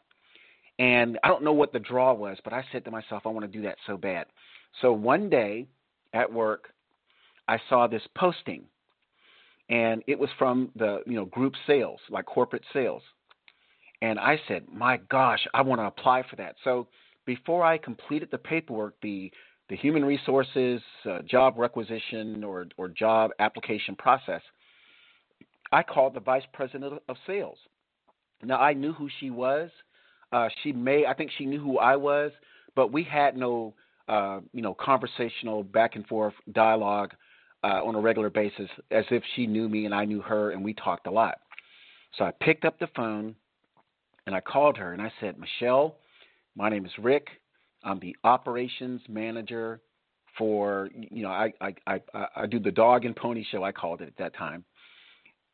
And 0.79 1.19
I 1.23 1.29
don't 1.29 1.45
know 1.45 1.53
what 1.53 1.73
the 1.73 1.79
draw 1.79 2.13
was, 2.13 2.39
but 2.45 2.53
I 2.53 2.65
said 2.71 2.85
to 2.85 2.91
myself, 2.91 3.23
I 3.25 3.31
want 3.31 3.51
to 3.51 3.59
do 3.59 3.65
that 3.65 3.77
so 3.87 3.97
bad. 3.97 4.27
So 4.83 4.93
one 4.93 5.31
day 5.31 5.67
at 6.13 6.31
work, 6.31 6.69
I 7.49 7.59
saw 7.69 7.87
this 7.87 8.03
posting, 8.17 8.65
and 9.71 10.03
it 10.07 10.19
was 10.19 10.29
from 10.39 10.71
the 10.77 11.01
you 11.07 11.15
know 11.15 11.25
group 11.27 11.55
sales, 11.67 12.01
like 12.11 12.27
corporate 12.27 12.65
sales. 12.73 13.03
And 14.03 14.19
I 14.19 14.39
said, 14.47 14.65
my 14.71 14.99
gosh, 15.11 15.47
I 15.55 15.63
want 15.63 15.81
to 15.81 15.87
apply 15.87 16.25
for 16.29 16.37
that. 16.37 16.57
So 16.65 16.87
before 17.25 17.65
I 17.65 17.79
completed 17.79 18.29
the 18.31 18.39
paperwork, 18.39 18.95
the 19.01 19.33
the 19.69 19.77
human 19.77 20.05
resources 20.05 20.81
uh, 21.11 21.19
job 21.23 21.55
requisition 21.57 22.45
or 22.45 22.67
or 22.77 22.89
job 22.89 23.31
application 23.39 23.97
process, 23.97 24.43
I 25.73 25.83
called 25.83 26.15
the 26.15 26.21
vice 26.21 26.45
president 26.53 27.03
of 27.09 27.17
sales. 27.27 27.59
Now 28.43 28.59
I 28.59 28.73
knew 28.73 28.93
who 28.93 29.09
she 29.21 29.31
was. 29.31 29.71
Uh, 30.33 30.49
she 30.63 30.73
may, 30.73 31.07
I 31.07 31.15
think 31.15 31.31
she 31.39 31.47
knew 31.47 31.61
who 31.61 31.79
I 31.79 31.97
was, 31.97 32.33
but 32.75 32.93
we 32.93 33.05
had 33.05 33.37
no, 33.37 33.75
uh, 34.09 34.41
you 34.53 34.61
know, 34.61 34.75
conversational 34.75 35.63
back 35.63 35.95
and 35.95 36.07
forth 36.07 36.35
dialogue 36.53 37.15
uh, 37.63 37.83
on 37.85 37.95
a 37.95 38.01
regular 38.01 38.29
basis, 38.29 38.69
as 38.91 39.05
if 39.11 39.23
she 39.35 39.47
knew 39.47 39.69
me 39.69 39.87
and 39.87 39.95
I 39.95 40.05
knew 40.05 40.21
her, 40.21 40.51
and 40.51 40.65
we 40.65 40.75
talked 40.75 41.07
a 41.07 41.11
lot. 41.11 41.39
So 42.19 42.25
I 42.25 42.33
picked 42.41 42.65
up 42.65 42.79
the 42.79 42.89
phone 42.95 43.35
and 44.27 44.35
I 44.35 44.41
called 44.41 44.77
her 44.79 44.93
and 44.93 45.03
I 45.03 45.13
said, 45.21 45.37
Michelle, 45.39 45.97
my 46.57 46.69
name 46.69 46.87
is 46.87 46.93
Rick. 46.99 47.29
I'm 47.85 47.99
the 48.01 48.17
operations 48.25 49.01
manager 49.09 49.81
for, 50.39 50.91
you 50.95 51.23
know, 51.23 51.31
I 51.31 51.53
I 51.61 51.75
I, 51.87 52.01
I 52.37 52.47
do 52.47 52.59
the 52.59 52.73
dog 52.73 53.05
and 53.05 53.15
pony 53.15 53.45
show. 53.51 53.63
I 53.63 53.73
called 53.73 54.01
it 54.01 54.09
at 54.09 54.17
that 54.19 54.37
time 54.37 54.65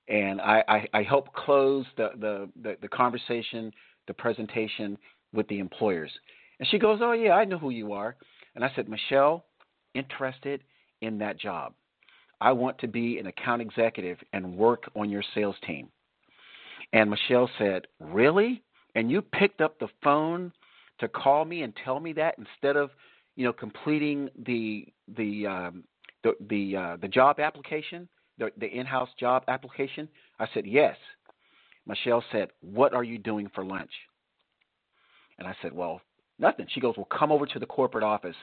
and 0.09 0.41
I, 0.41 0.65
I, 0.69 0.89
I 0.93 1.03
help 1.03 1.33
close 1.33 1.87
the, 1.97 2.11
the, 2.19 2.49
the, 2.61 2.77
the, 2.83 2.89
conversation, 2.89 3.73
the 4.07 4.15
presentation 4.15 4.99
with 5.33 5.47
the 5.49 5.59
employers. 5.59 6.11
And 6.59 6.69
she 6.69 6.79
goes, 6.79 7.01
Oh, 7.03 7.13
yeah, 7.13 7.33
I 7.33 7.45
know 7.45 7.59
who 7.59 7.71
you 7.71 7.93
are. 7.93 8.17
And 8.55 8.65
I 8.65 8.71
said, 8.75 8.89
Michelle, 8.89 9.45
interested 9.95 10.63
in 11.01 11.19
that 11.19 11.39
job. 11.39 11.75
I 12.41 12.53
want 12.53 12.79
to 12.79 12.89
be 12.89 13.19
an 13.19 13.27
account 13.27 13.63
executive 13.63 14.19
and 14.33 14.57
work 14.57 14.91
on 14.97 15.09
your 15.09 15.23
sales 15.35 15.57
team. 15.67 15.89
And 16.93 17.09
Michelle 17.09 17.49
said, 17.59 17.87
Really? 18.01 18.63
And 18.95 19.11
you 19.11 19.23
picked 19.23 19.61
up 19.61 19.79
the 19.79 19.89
phone 20.03 20.53
to 20.99 21.09
call 21.09 21.45
me 21.45 21.63
and 21.63 21.73
tell 21.85 22.01
me 22.01 22.13
that 22.15 22.37
instead 22.39 22.77
of, 22.77 22.91
you 23.37 23.45
know, 23.45 23.53
completing 23.53 24.29
the 24.47 24.87
the 25.17 25.47
um, 25.47 25.85
the 26.23 26.35
the, 26.49 26.77
uh, 26.77 26.97
the 27.01 27.09
job 27.09 27.41
application? 27.41 28.09
the, 28.39 28.51
the 28.59 28.67
in-house 28.67 29.09
job 29.19 29.45
application? 29.49 30.09
I 30.39 30.47
said, 30.53 30.67
yes. 30.67 30.97
Michelle 31.87 32.25
said, 32.33 32.49
what 32.61 32.95
are 32.95 33.05
you 33.05 33.19
doing 33.19 33.51
for 33.55 33.65
lunch? 33.65 33.91
And 35.39 35.49
I 35.49 35.55
said, 35.63 35.73
well, 35.73 36.01
nothing. 36.39 36.67
She 36.71 36.81
goes, 36.81 36.95
well, 36.97 37.09
come 37.17 37.33
over 37.33 37.47
to 37.47 37.59
the 37.59 37.67
corporate 37.67 38.05
office, 38.05 38.37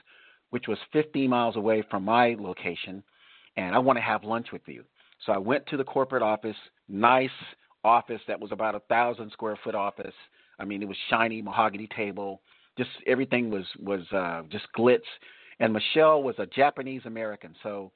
which 0.49 0.67
was 0.67 0.77
15 0.91 1.29
miles 1.29 1.55
away 1.55 1.83
from 1.89 2.03
my 2.03 2.35
location, 2.39 3.03
and 3.55 3.75
I 3.75 3.79
want 3.79 3.97
to 3.97 4.03
have 4.03 4.23
lunch 4.23 4.47
with 4.51 4.63
you. 4.65 4.83
So 5.25 5.31
I 5.31 5.37
went 5.37 5.65
to 5.67 5.77
the 5.77 5.83
corporate 5.83 6.23
office, 6.23 6.55
nice 6.87 7.29
office 7.83 8.21
that 8.27 8.39
was 8.39 8.51
about 8.51 8.75
a 8.75 8.81
thousand 8.81 9.31
square 9.31 9.57
foot 9.63 9.75
office. 9.75 10.13
I 10.59 10.65
mean, 10.65 10.81
it 10.81 10.87
was 10.87 10.97
shiny 11.09 11.41
mahogany 11.41 11.87
table. 11.95 12.41
Just 12.77 12.89
everything 13.07 13.49
was 13.49 13.65
was 13.79 14.01
uh, 14.11 14.43
just 14.49 14.65
glitz. 14.77 14.99
And 15.59 15.73
Michelle 15.73 16.23
was 16.23 16.35
a 16.37 16.45
Japanese 16.45 17.01
American, 17.05 17.53
so 17.63 17.91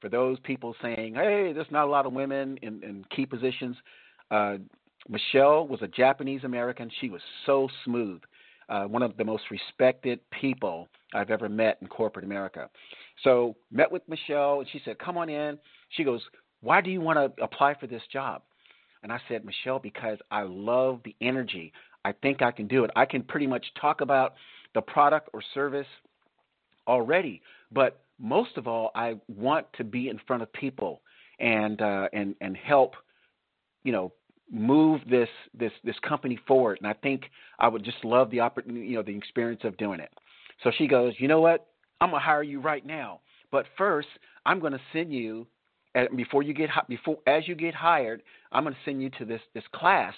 for 0.00 0.08
those 0.08 0.38
people 0.40 0.74
saying, 0.82 1.14
"Hey, 1.14 1.52
there's 1.52 1.70
not 1.70 1.84
a 1.84 1.90
lot 1.90 2.06
of 2.06 2.12
women 2.12 2.58
in, 2.62 2.82
in 2.82 3.04
key 3.14 3.26
positions," 3.26 3.76
uh, 4.30 4.56
Michelle 5.08 5.66
was 5.66 5.80
a 5.82 5.88
Japanese 5.88 6.44
American. 6.44 6.90
She 7.00 7.08
was 7.08 7.22
so 7.44 7.68
smooth, 7.84 8.20
uh, 8.68 8.84
one 8.84 9.02
of 9.02 9.16
the 9.16 9.24
most 9.24 9.44
respected 9.50 10.20
people 10.30 10.88
I've 11.14 11.30
ever 11.30 11.48
met 11.48 11.78
in 11.80 11.86
corporate 11.86 12.24
America. 12.24 12.68
So 13.22 13.56
met 13.70 13.90
with 13.90 14.02
Michelle, 14.08 14.60
and 14.60 14.68
she 14.70 14.80
said, 14.84 14.98
"Come 14.98 15.16
on 15.16 15.28
in." 15.28 15.58
She 15.90 16.04
goes, 16.04 16.22
"Why 16.60 16.80
do 16.80 16.90
you 16.90 17.00
want 17.00 17.18
to 17.18 17.42
apply 17.42 17.74
for 17.74 17.86
this 17.86 18.02
job?" 18.12 18.42
And 19.02 19.12
I 19.12 19.20
said, 19.28 19.44
"Michelle, 19.44 19.78
because 19.78 20.18
I 20.30 20.42
love 20.42 21.00
the 21.04 21.14
energy. 21.20 21.72
I 22.06 22.12
think 22.22 22.40
I 22.40 22.52
can 22.52 22.68
do 22.68 22.84
it. 22.84 22.90
I 22.94 23.04
can 23.04 23.24
pretty 23.24 23.48
much 23.48 23.66
talk 23.80 24.00
about 24.00 24.34
the 24.74 24.80
product 24.80 25.28
or 25.32 25.42
service 25.54 25.88
already. 26.86 27.42
But 27.72 28.00
most 28.20 28.56
of 28.56 28.68
all, 28.68 28.92
I 28.94 29.16
want 29.26 29.66
to 29.78 29.82
be 29.82 30.08
in 30.08 30.20
front 30.24 30.44
of 30.44 30.52
people 30.52 31.02
and 31.40 31.82
uh, 31.82 32.06
and 32.12 32.36
and 32.40 32.56
help, 32.56 32.94
you 33.82 33.90
know, 33.90 34.12
move 34.48 35.00
this 35.10 35.28
this 35.52 35.72
this 35.82 35.96
company 36.08 36.38
forward. 36.46 36.78
And 36.80 36.86
I 36.86 36.92
think 36.92 37.24
I 37.58 37.66
would 37.66 37.84
just 37.84 38.04
love 38.04 38.30
the 38.30 38.38
opportunity, 38.38 38.86
you 38.86 38.94
know, 38.94 39.02
the 39.02 39.16
experience 39.16 39.62
of 39.64 39.76
doing 39.76 39.98
it. 39.98 40.12
So 40.62 40.70
she 40.78 40.86
goes, 40.86 41.12
you 41.18 41.26
know 41.26 41.40
what? 41.40 41.66
I'm 42.00 42.10
gonna 42.10 42.22
hire 42.22 42.44
you 42.44 42.60
right 42.60 42.86
now. 42.86 43.18
But 43.50 43.66
first, 43.76 44.08
I'm 44.44 44.60
gonna 44.60 44.80
send 44.92 45.12
you 45.12 45.48
before 46.14 46.44
you 46.44 46.54
get 46.54 46.70
before 46.88 47.18
as 47.26 47.48
you 47.48 47.56
get 47.56 47.74
hired, 47.74 48.22
I'm 48.52 48.64
to 48.64 48.76
send 48.84 49.02
you 49.02 49.10
to 49.18 49.24
this 49.24 49.40
this 49.54 49.64
class, 49.74 50.14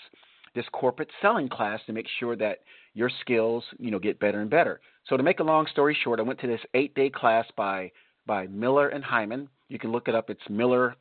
this 0.55 0.67
corporate 0.73 1.11
selling 1.21 1.49
class 1.49 1.81
to 1.87 1.93
make 1.93 2.07
sure 2.19 2.37
that 2.37 2.59
your 2.95 3.11
skills, 3.21 3.65
you 3.79 3.91
know, 3.91 3.99
get 3.99 4.19
better 4.21 4.41
and 4.41 4.51
better. 4.51 4.81
So 5.09 5.17
to 5.17 5.23
make 5.23 5.41
a 5.41 5.45
long 5.45 5.67
story 5.67 5.97
short, 6.03 6.21
I 6.21 6.23
went 6.23 6.41
to 6.41 6.47
this 6.47 6.61
eight 6.75 6.95
day 6.95 7.11
class 7.11 7.47
by 7.57 7.91
by 8.27 8.47
Miller 8.47 8.89
and 8.89 9.05
Heiman. 9.05 9.49
You 9.69 9.79
can 9.79 9.93
look 9.93 10.09
it 10.09 10.15
up. 10.15 10.31
It's 10.31 10.49
Miller 10.49 10.97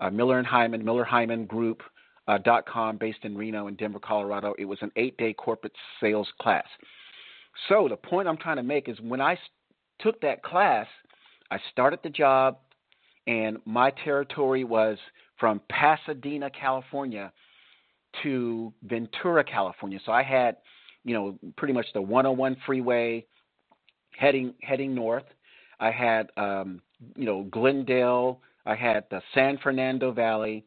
uh, 0.00 0.10
Miller 0.10 0.38
and 0.38 0.46
Heiman 0.46 0.82
Miller 0.82 1.06
Heiman 1.10 1.46
Group. 1.46 1.82
Uh, 2.28 2.38
dot 2.38 2.64
com 2.66 2.96
based 2.96 3.18
in 3.24 3.36
Reno 3.36 3.66
and 3.66 3.76
Denver, 3.76 3.98
Colorado. 3.98 4.54
It 4.56 4.64
was 4.64 4.78
an 4.80 4.92
eight 4.94 5.16
day 5.16 5.32
corporate 5.32 5.72
sales 6.00 6.28
class. 6.40 6.64
So 7.68 7.88
the 7.88 7.96
point 7.96 8.28
I'm 8.28 8.36
trying 8.36 8.58
to 8.58 8.62
make 8.62 8.88
is 8.88 8.96
when 9.00 9.20
I 9.20 9.36
took 9.98 10.20
that 10.20 10.44
class, 10.44 10.86
I 11.50 11.58
started 11.72 11.98
the 12.04 12.10
job 12.10 12.58
and 13.26 13.58
my 13.64 13.90
territory 14.04 14.62
was 14.62 14.98
from 15.36 15.60
Pasadena, 15.68 16.48
California 16.48 17.32
to 18.22 18.72
Ventura, 18.84 19.44
California. 19.44 19.98
So 20.04 20.12
I 20.12 20.22
had, 20.22 20.56
you 21.04 21.14
know, 21.14 21.38
pretty 21.56 21.74
much 21.74 21.86
the 21.94 22.02
101 22.02 22.56
freeway 22.66 23.26
heading 24.16 24.54
heading 24.62 24.94
north. 24.94 25.24
I 25.80 25.90
had 25.90 26.30
um, 26.36 26.80
you 27.16 27.24
know, 27.24 27.44
Glendale, 27.44 28.40
I 28.66 28.74
had 28.74 29.04
the 29.10 29.20
San 29.34 29.58
Fernando 29.58 30.12
Valley. 30.12 30.64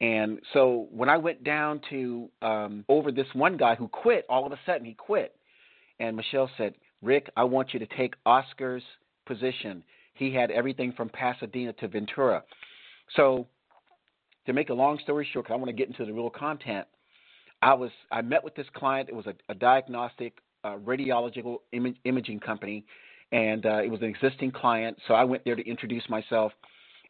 And 0.00 0.40
so 0.54 0.88
when 0.90 1.08
I 1.08 1.18
went 1.18 1.44
down 1.44 1.80
to 1.90 2.28
um, 2.40 2.84
over 2.88 3.12
this 3.12 3.26
one 3.34 3.56
guy 3.56 3.74
who 3.74 3.86
quit, 3.88 4.24
all 4.28 4.46
of 4.46 4.52
a 4.52 4.58
sudden 4.64 4.86
he 4.86 4.94
quit. 4.94 5.36
And 5.98 6.16
Michelle 6.16 6.50
said, 6.56 6.74
Rick, 7.02 7.30
I 7.36 7.44
want 7.44 7.74
you 7.74 7.80
to 7.80 7.86
take 7.86 8.14
Oscar's 8.24 8.82
position 9.26 9.84
he 10.20 10.32
had 10.34 10.50
everything 10.50 10.92
from 10.92 11.08
Pasadena 11.08 11.72
to 11.74 11.88
Ventura. 11.88 12.44
So, 13.16 13.46
to 14.50 14.54
make 14.54 14.70
a 14.70 14.74
long 14.74 14.98
story 14.98 15.26
short, 15.32 15.46
because 15.46 15.54
I 15.54 15.56
want 15.56 15.68
to 15.68 15.72
get 15.72 15.88
into 15.88 16.04
the 16.04 16.12
real 16.12 16.30
content, 16.30 16.86
I 17.62 17.74
was 17.74 17.90
I 18.10 18.22
met 18.22 18.42
with 18.42 18.54
this 18.54 18.66
client. 18.74 19.08
It 19.08 19.14
was 19.14 19.26
a, 19.26 19.34
a 19.48 19.54
diagnostic 19.54 20.38
uh, 20.64 20.76
radiological 20.76 21.58
Im- 21.72 21.96
imaging 22.04 22.40
company, 22.40 22.84
and 23.32 23.64
uh, 23.66 23.82
it 23.82 23.90
was 23.90 24.00
an 24.00 24.08
existing 24.08 24.50
client. 24.50 24.98
So 25.06 25.14
I 25.14 25.24
went 25.24 25.44
there 25.44 25.56
to 25.56 25.68
introduce 25.68 26.08
myself, 26.08 26.52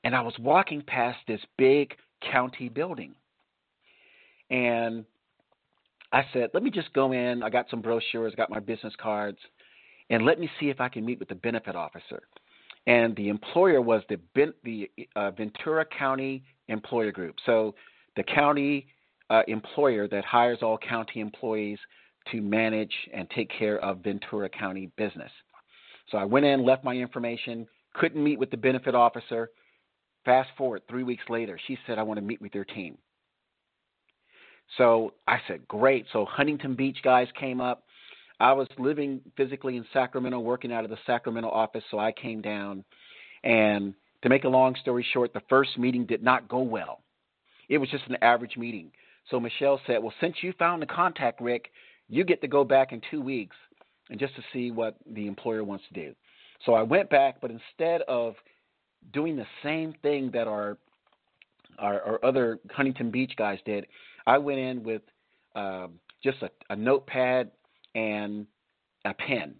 and 0.04 0.14
I 0.14 0.20
was 0.20 0.34
walking 0.38 0.82
past 0.82 1.18
this 1.26 1.40
big 1.56 1.94
county 2.32 2.68
building, 2.68 3.14
and 4.50 5.04
I 6.12 6.24
said, 6.32 6.50
"Let 6.52 6.62
me 6.62 6.70
just 6.70 6.92
go 6.92 7.12
in. 7.12 7.42
I 7.42 7.50
got 7.50 7.70
some 7.70 7.80
brochures, 7.80 8.34
got 8.34 8.50
my 8.50 8.60
business 8.60 8.94
cards, 9.00 9.38
and 10.10 10.24
let 10.24 10.40
me 10.40 10.50
see 10.58 10.68
if 10.68 10.80
I 10.80 10.88
can 10.88 11.06
meet 11.06 11.20
with 11.20 11.28
the 11.28 11.36
benefit 11.36 11.76
officer." 11.76 12.22
And 12.90 13.14
the 13.14 13.28
employer 13.28 13.80
was 13.80 14.02
the 14.08 14.18
the 14.64 14.90
uh, 15.14 15.30
Ventura 15.30 15.84
County 15.84 16.42
Employer 16.66 17.12
Group. 17.12 17.36
So 17.46 17.76
the 18.16 18.24
county 18.24 18.88
uh, 19.30 19.42
employer 19.46 20.08
that 20.08 20.24
hires 20.24 20.58
all 20.60 20.76
county 20.76 21.20
employees 21.20 21.78
to 22.32 22.40
manage 22.40 22.92
and 23.14 23.30
take 23.30 23.48
care 23.56 23.78
of 23.78 23.98
Ventura 23.98 24.48
County 24.48 24.90
business. 24.96 25.30
So 26.10 26.18
I 26.18 26.24
went 26.24 26.44
in, 26.44 26.64
left 26.66 26.82
my 26.82 26.94
information, 26.94 27.68
couldn't 27.94 28.22
meet 28.22 28.40
with 28.40 28.50
the 28.50 28.56
benefit 28.56 28.96
officer. 28.96 29.50
Fast 30.24 30.50
forward 30.58 30.82
three 30.90 31.04
weeks 31.04 31.22
later, 31.28 31.60
she 31.68 31.78
said, 31.86 31.96
I 31.96 32.02
want 32.02 32.18
to 32.18 32.26
meet 32.26 32.42
with 32.42 32.56
your 32.56 32.64
team. 32.64 32.98
So 34.78 35.14
I 35.28 35.38
said, 35.46 35.66
Great. 35.68 36.06
So 36.12 36.24
Huntington 36.24 36.74
Beach 36.74 36.98
guys 37.04 37.28
came 37.38 37.60
up. 37.60 37.84
I 38.40 38.54
was 38.54 38.66
living 38.78 39.20
physically 39.36 39.76
in 39.76 39.84
Sacramento, 39.92 40.40
working 40.40 40.72
out 40.72 40.84
of 40.84 40.90
the 40.90 40.96
Sacramento 41.06 41.50
office, 41.50 41.84
so 41.90 41.98
I 41.98 42.10
came 42.10 42.40
down. 42.40 42.82
And 43.44 43.94
to 44.22 44.30
make 44.30 44.44
a 44.44 44.48
long 44.48 44.74
story 44.80 45.06
short, 45.12 45.34
the 45.34 45.42
first 45.48 45.78
meeting 45.78 46.06
did 46.06 46.22
not 46.22 46.48
go 46.48 46.60
well. 46.60 47.02
It 47.68 47.78
was 47.78 47.90
just 47.90 48.04
an 48.08 48.16
average 48.22 48.56
meeting. 48.56 48.90
So 49.30 49.38
Michelle 49.38 49.80
said, 49.86 50.02
Well, 50.02 50.14
since 50.20 50.36
you 50.42 50.54
found 50.58 50.80
the 50.80 50.86
contact, 50.86 51.40
Rick, 51.40 51.70
you 52.08 52.24
get 52.24 52.40
to 52.40 52.48
go 52.48 52.64
back 52.64 52.92
in 52.92 53.02
two 53.10 53.20
weeks 53.20 53.56
and 54.08 54.18
just 54.18 54.34
to 54.36 54.42
see 54.52 54.70
what 54.70 54.96
the 55.14 55.26
employer 55.26 55.62
wants 55.62 55.84
to 55.92 55.94
do. 55.94 56.14
So 56.64 56.74
I 56.74 56.82
went 56.82 57.10
back, 57.10 57.40
but 57.40 57.50
instead 57.50 58.02
of 58.08 58.34
doing 59.12 59.36
the 59.36 59.46
same 59.62 59.94
thing 60.02 60.30
that 60.32 60.48
our 60.48 60.78
our, 61.78 62.02
our 62.02 62.24
other 62.24 62.58
Huntington 62.70 63.10
Beach 63.10 63.32
guys 63.36 63.58
did, 63.64 63.86
I 64.26 64.38
went 64.38 64.58
in 64.58 64.82
with 64.82 65.02
um, 65.54 66.00
just 66.22 66.38
a, 66.42 66.50
a 66.68 66.76
notepad 66.76 67.50
and 67.94 68.46
a 69.04 69.14
pen. 69.14 69.54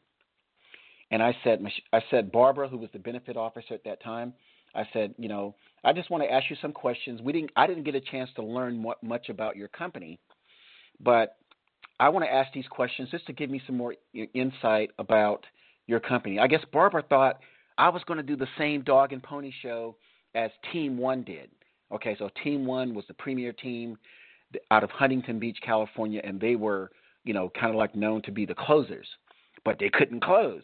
And 1.11 1.23
I 1.23 1.37
said, 1.43 1.65
I 1.93 2.03
said, 2.11 2.31
Barbara, 2.31 2.69
who 2.69 2.79
was 2.79 2.91
the 2.93 2.99
benefit 2.99 3.37
officer 3.37 3.75
at 3.75 3.85
that 3.85 4.03
time, 4.03 4.33
I 4.75 4.85
said, 4.93 5.15
you 5.19 5.29
know, 5.29 5.57
I 5.83 5.93
just 5.93 6.11
want 6.11 6.23
to 6.23 6.31
ask 6.31 6.49
you 6.51 6.57
some 6.63 6.73
questions. 6.73 7.21
We 7.21 7.33
didn't, 7.33 7.51
I 7.57 7.67
didn't 7.67 7.85
get 7.85 7.95
a 7.95 8.01
chance 8.01 8.31
to 8.37 8.43
learn 8.43 8.85
much 9.03 9.29
about 9.29 9.57
your 9.57 9.69
company, 9.69 10.21
but 11.01 11.37
I 11.99 12.09
want 12.11 12.25
to 12.25 12.33
ask 12.33 12.53
these 12.53 12.69
questions 12.69 13.09
just 13.11 13.27
to 13.27 13.33
give 13.33 13.51
me 13.51 13.61
some 13.67 13.77
more 13.77 13.95
insight 14.35 14.91
about 14.99 15.45
your 15.87 16.01
company. 16.01 16.39
I 16.39 16.47
guess 16.47 16.61
Barbara 16.73 17.03
thought 17.03 17.41
I 17.77 17.89
was 17.89 18.03
going 18.07 18.19
to 18.19 18.23
do 18.23 18.37
the 18.37 18.47
same 18.57 18.83
dog 18.83 19.13
and 19.13 19.23
pony 19.23 19.53
show 19.63 19.97
as 20.35 20.51
Team 20.73 20.97
One 20.97 21.25
did. 21.25 21.51
Okay, 21.93 22.15
so 22.19 22.31
Team 22.45 22.65
One 22.65 22.95
was 22.95 23.05
the 23.09 23.15
premier 23.15 23.53
team 23.53 23.99
out 24.71 24.85
of 24.85 24.91
Huntington 24.91 25.41
Beach, 25.41 25.59
California, 25.65 26.21
and 26.23 26.41
they 26.41 26.55
were 26.55 26.91
you 27.25 27.35
know, 27.35 27.51
kind 27.51 27.71
of 27.71 27.77
like 27.77 27.95
known 27.95 28.23
to 28.23 28.33
be 28.33 28.47
the 28.47 28.55
closers, 28.55 29.07
but 29.65 29.79
they 29.79 29.91
couldn't 29.91 30.25
close. 30.25 30.63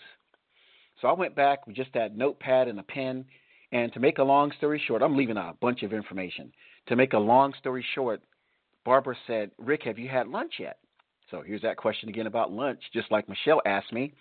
So 1.01 1.09
I 1.09 1.13
went 1.13 1.37
back 1.37 1.67
with 1.67 1.77
just 1.77 1.93
that 1.95 2.17
notepad 2.17 2.69
and 2.69 2.79
a 2.79 2.83
pen. 2.83 3.25
And 3.73 3.93
to 3.93 4.01
make 4.01 4.19
a 4.19 4.23
long 4.23 4.53
story 4.57 4.81
short, 4.87 5.03
I'm 5.03 5.17
leaving 5.17 5.37
out 5.37 5.55
a 5.55 5.59
bunch 5.61 5.83
of 5.83 5.93
information. 5.93 6.53
To 6.89 6.97
make 6.97 7.13
a 7.13 7.19
long 7.19 7.53
story 7.59 7.85
short, 7.95 8.23
Barbara 8.85 9.17
said, 9.27 9.51
Rick, 9.59 9.83
have 9.85 9.99
you 9.99 10.09
had 10.09 10.29
lunch 10.29 10.55
yet? 10.59 10.79
So 11.31 11.43
here's 11.45 11.63
that 11.63 11.77
question 11.77 12.09
again 12.09 12.29
about 12.29 12.53
lunch, 12.53 12.81
just 12.93 13.11
like 13.11 13.29
Michelle 13.29 13.61
asked 13.67 13.93
me. 13.93 14.13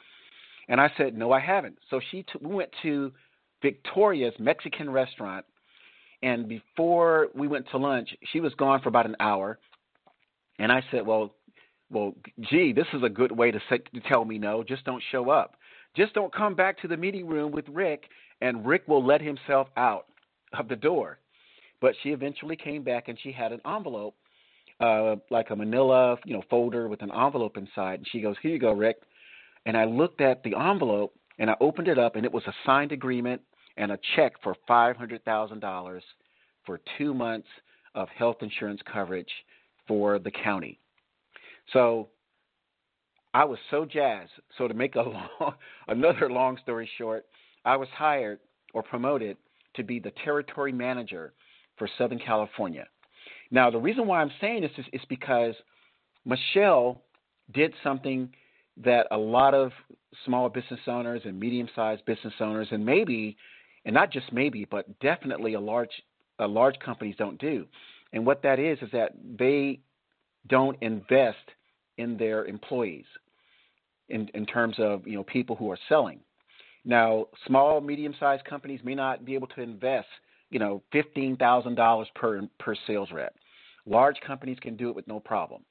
And 0.67 0.82
I 0.82 0.89
said, 0.98 1.15
No, 1.15 1.32
I 1.32 1.39
haven't. 1.39 1.78
So 1.89 2.02
she 2.12 2.24
t- 2.24 2.39
we 2.41 2.56
went 2.56 2.71
to 2.82 3.12
Victoria's 3.62 4.34
Mexican 4.39 4.89
restaurant. 4.89 5.45
And 6.24 6.50
before 6.50 7.28
we 7.36 7.48
went 7.48 7.69
to 7.69 7.78
lunch, 7.78 8.10
she 8.32 8.39
was 8.39 8.54
gone 8.56 8.82
for 8.82 8.89
about 8.89 9.06
an 9.06 9.15
hour. 9.19 9.60
And 10.58 10.71
I 10.71 10.84
said, 10.89 11.06
Well, 11.06 11.36
well, 11.89 12.13
gee, 12.50 12.74
this 12.74 12.88
is 12.93 13.04
a 13.04 13.10
good 13.10 13.32
way 13.32 13.52
to, 13.52 13.60
say, 13.69 13.78
to 13.78 14.00
tell 14.02 14.26
me 14.26 14.38
no. 14.38 14.63
Just 14.63 14.86
don't 14.86 15.04
show 15.12 15.30
up. 15.30 15.56
Just 15.95 16.13
don't 16.13 16.34
come 16.34 16.56
back 16.56 16.82
to 16.82 16.88
the 16.88 16.98
meeting 16.98 17.28
room 17.28 17.52
with 17.52 17.65
Rick, 17.69 18.04
and 18.41 18.65
Rick 18.65 18.88
will 18.88 19.06
let 19.06 19.21
himself 19.21 19.67
out 19.78 20.08
of 20.58 20.67
the 20.67 20.76
door. 20.76 21.19
But 21.82 21.93
she 22.02 22.10
eventually 22.10 22.56
came 22.56 22.84
back, 22.84 23.08
and 23.08 23.17
she 23.21 23.32
had 23.32 23.52
an 23.52 23.62
envelope, 23.65 24.15
uh, 24.80 25.15
like 25.30 25.52
a 25.52 25.56
Manila, 25.56 26.17
you 26.26 26.34
know, 26.34 26.43
folder 26.50 26.88
with 26.88 27.02
an 27.02 27.12
envelope 27.12 27.58
inside. 27.58 28.00
And 28.00 28.08
she 28.12 28.21
goes, 28.21 28.36
"Here 28.41 28.52
you 28.52 28.60
go, 28.60 28.74
Rick." 28.74 28.98
And 29.65 29.78
I 29.78 29.86
looked 29.86 30.21
at 30.21 30.43
the 30.43 30.56
envelope, 30.56 31.13
and 31.39 31.50
I 31.50 31.56
opened 31.60 31.88
it 31.88 31.98
up, 31.98 32.15
and 32.15 32.26
it 32.26 32.32
was 32.32 32.45
a 32.48 32.54
signed 32.65 32.91
agreement 32.91 33.41
and 33.78 33.91
a 33.91 34.00
check 34.15 34.34
for 34.41 34.56
five 34.67 34.95
hundred 34.95 35.24
thousand 35.24 35.60
dollars 35.60 36.04
for 36.65 36.80
two 36.98 37.13
months 37.13 37.48
of 37.93 38.10
health 38.10 38.38
insurance 38.41 38.82
coverage 38.91 39.32
for 39.88 40.19
the 40.19 40.32
county. 40.32 40.80
So 41.73 42.10
I 43.34 43.43
was 43.43 43.60
so 43.69 43.86
jazzed. 43.86 44.32
So 44.58 44.67
to 44.67 44.73
make 44.73 44.95
a 44.95 45.01
long, 45.39 45.54
another 45.88 46.30
long 46.30 46.58
story 46.63 46.89
short, 46.97 47.25
I 47.65 47.75
was 47.78 47.89
hired 47.93 48.39
or 48.73 48.84
promoted 48.84 49.38
to 49.75 49.84
be 49.84 49.99
the 49.99 50.12
territory 50.23 50.71
manager 50.71 51.34
for 51.78 51.89
Southern 51.97 52.19
California. 52.19 52.88
Now, 53.51 53.69
the 53.69 53.78
reason 53.78 54.08
why 54.08 54.21
I'm 54.21 54.32
saying 54.39 54.62
this 54.62 54.71
is, 54.78 54.86
is 54.93 55.01
because 55.10 55.54
Michelle 56.25 57.01
did 57.54 57.73
something 57.84 58.30
that 58.84 59.08
a 59.12 59.17
lot 59.17 59.54
of 59.54 59.71
small 60.25 60.49
business 60.49 60.80
owners 60.88 61.21
and 61.25 61.39
medium-sized 61.39 62.06
business 62.06 62.34
owners, 62.39 62.67
and 62.71 62.86
maybe, 62.86 63.38
and 63.86 63.93
not 63.93 64.12
just 64.12 64.32
maybe, 64.34 64.65
but 64.65 64.99
definitely 64.99 65.54
a 65.54 65.60
large, 65.60 65.91
a 66.39 66.47
large 66.47 66.78
companies 66.80 67.15
don't 67.17 67.39
do. 67.39 67.65
And 68.13 68.25
what 68.25 68.41
that 68.43 68.60
is 68.60 68.80
is 68.82 68.89
that 68.91 69.12
they 69.38 69.80
don't 70.47 70.77
invest 70.81 71.38
in 71.97 72.17
their 72.17 72.45
employees 72.45 73.05
in, 74.10 74.29
in 74.34 74.45
terms 74.45 74.75
of 74.79 75.05
you 75.08 75.15
know 75.15 75.23
people 75.23 75.55
who 75.55 75.71
are 75.71 75.79
selling. 75.89 76.19
Now, 76.88 77.27
small, 77.47 77.81
medium-sized 77.81 78.45
companies 78.45 78.79
may 78.84 78.93
not 78.93 79.25
be 79.25 79.34
able 79.34 79.47
to 79.47 79.62
invest 79.62 80.08
you 80.49 80.60
know 80.60 80.84
fifteen 80.91 81.36
thousand 81.38 81.75
dollars 81.75 82.08
per 82.15 82.47
per 82.60 82.75
sales 82.88 83.10
rep. 83.12 83.36
Large 83.86 84.19
companies 84.25 84.58
can 84.62 84.75
do 84.75 84.89
it 84.89 84.95
with 84.95 85.08
no 85.08 85.19
problem. 85.19 85.63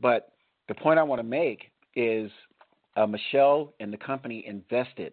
But 0.00 0.32
the 0.68 0.74
point 0.74 0.98
I 0.98 1.02
want 1.02 1.20
to 1.20 1.26
make 1.26 1.70
is 1.94 2.30
uh, 2.96 3.06
Michelle 3.06 3.72
and 3.80 3.92
the 3.92 3.96
company 3.96 4.44
invested 4.46 5.12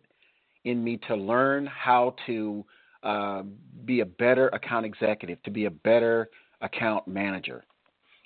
in 0.63 0.83
me 0.83 0.97
to 1.07 1.15
learn 1.15 1.65
how 1.65 2.15
to 2.27 2.65
uh, 3.03 3.43
be 3.85 4.01
a 4.01 4.05
better 4.05 4.47
account 4.49 4.85
executive, 4.85 5.41
to 5.43 5.51
be 5.51 5.65
a 5.65 5.71
better 5.71 6.29
account 6.61 7.07
manager. 7.07 7.63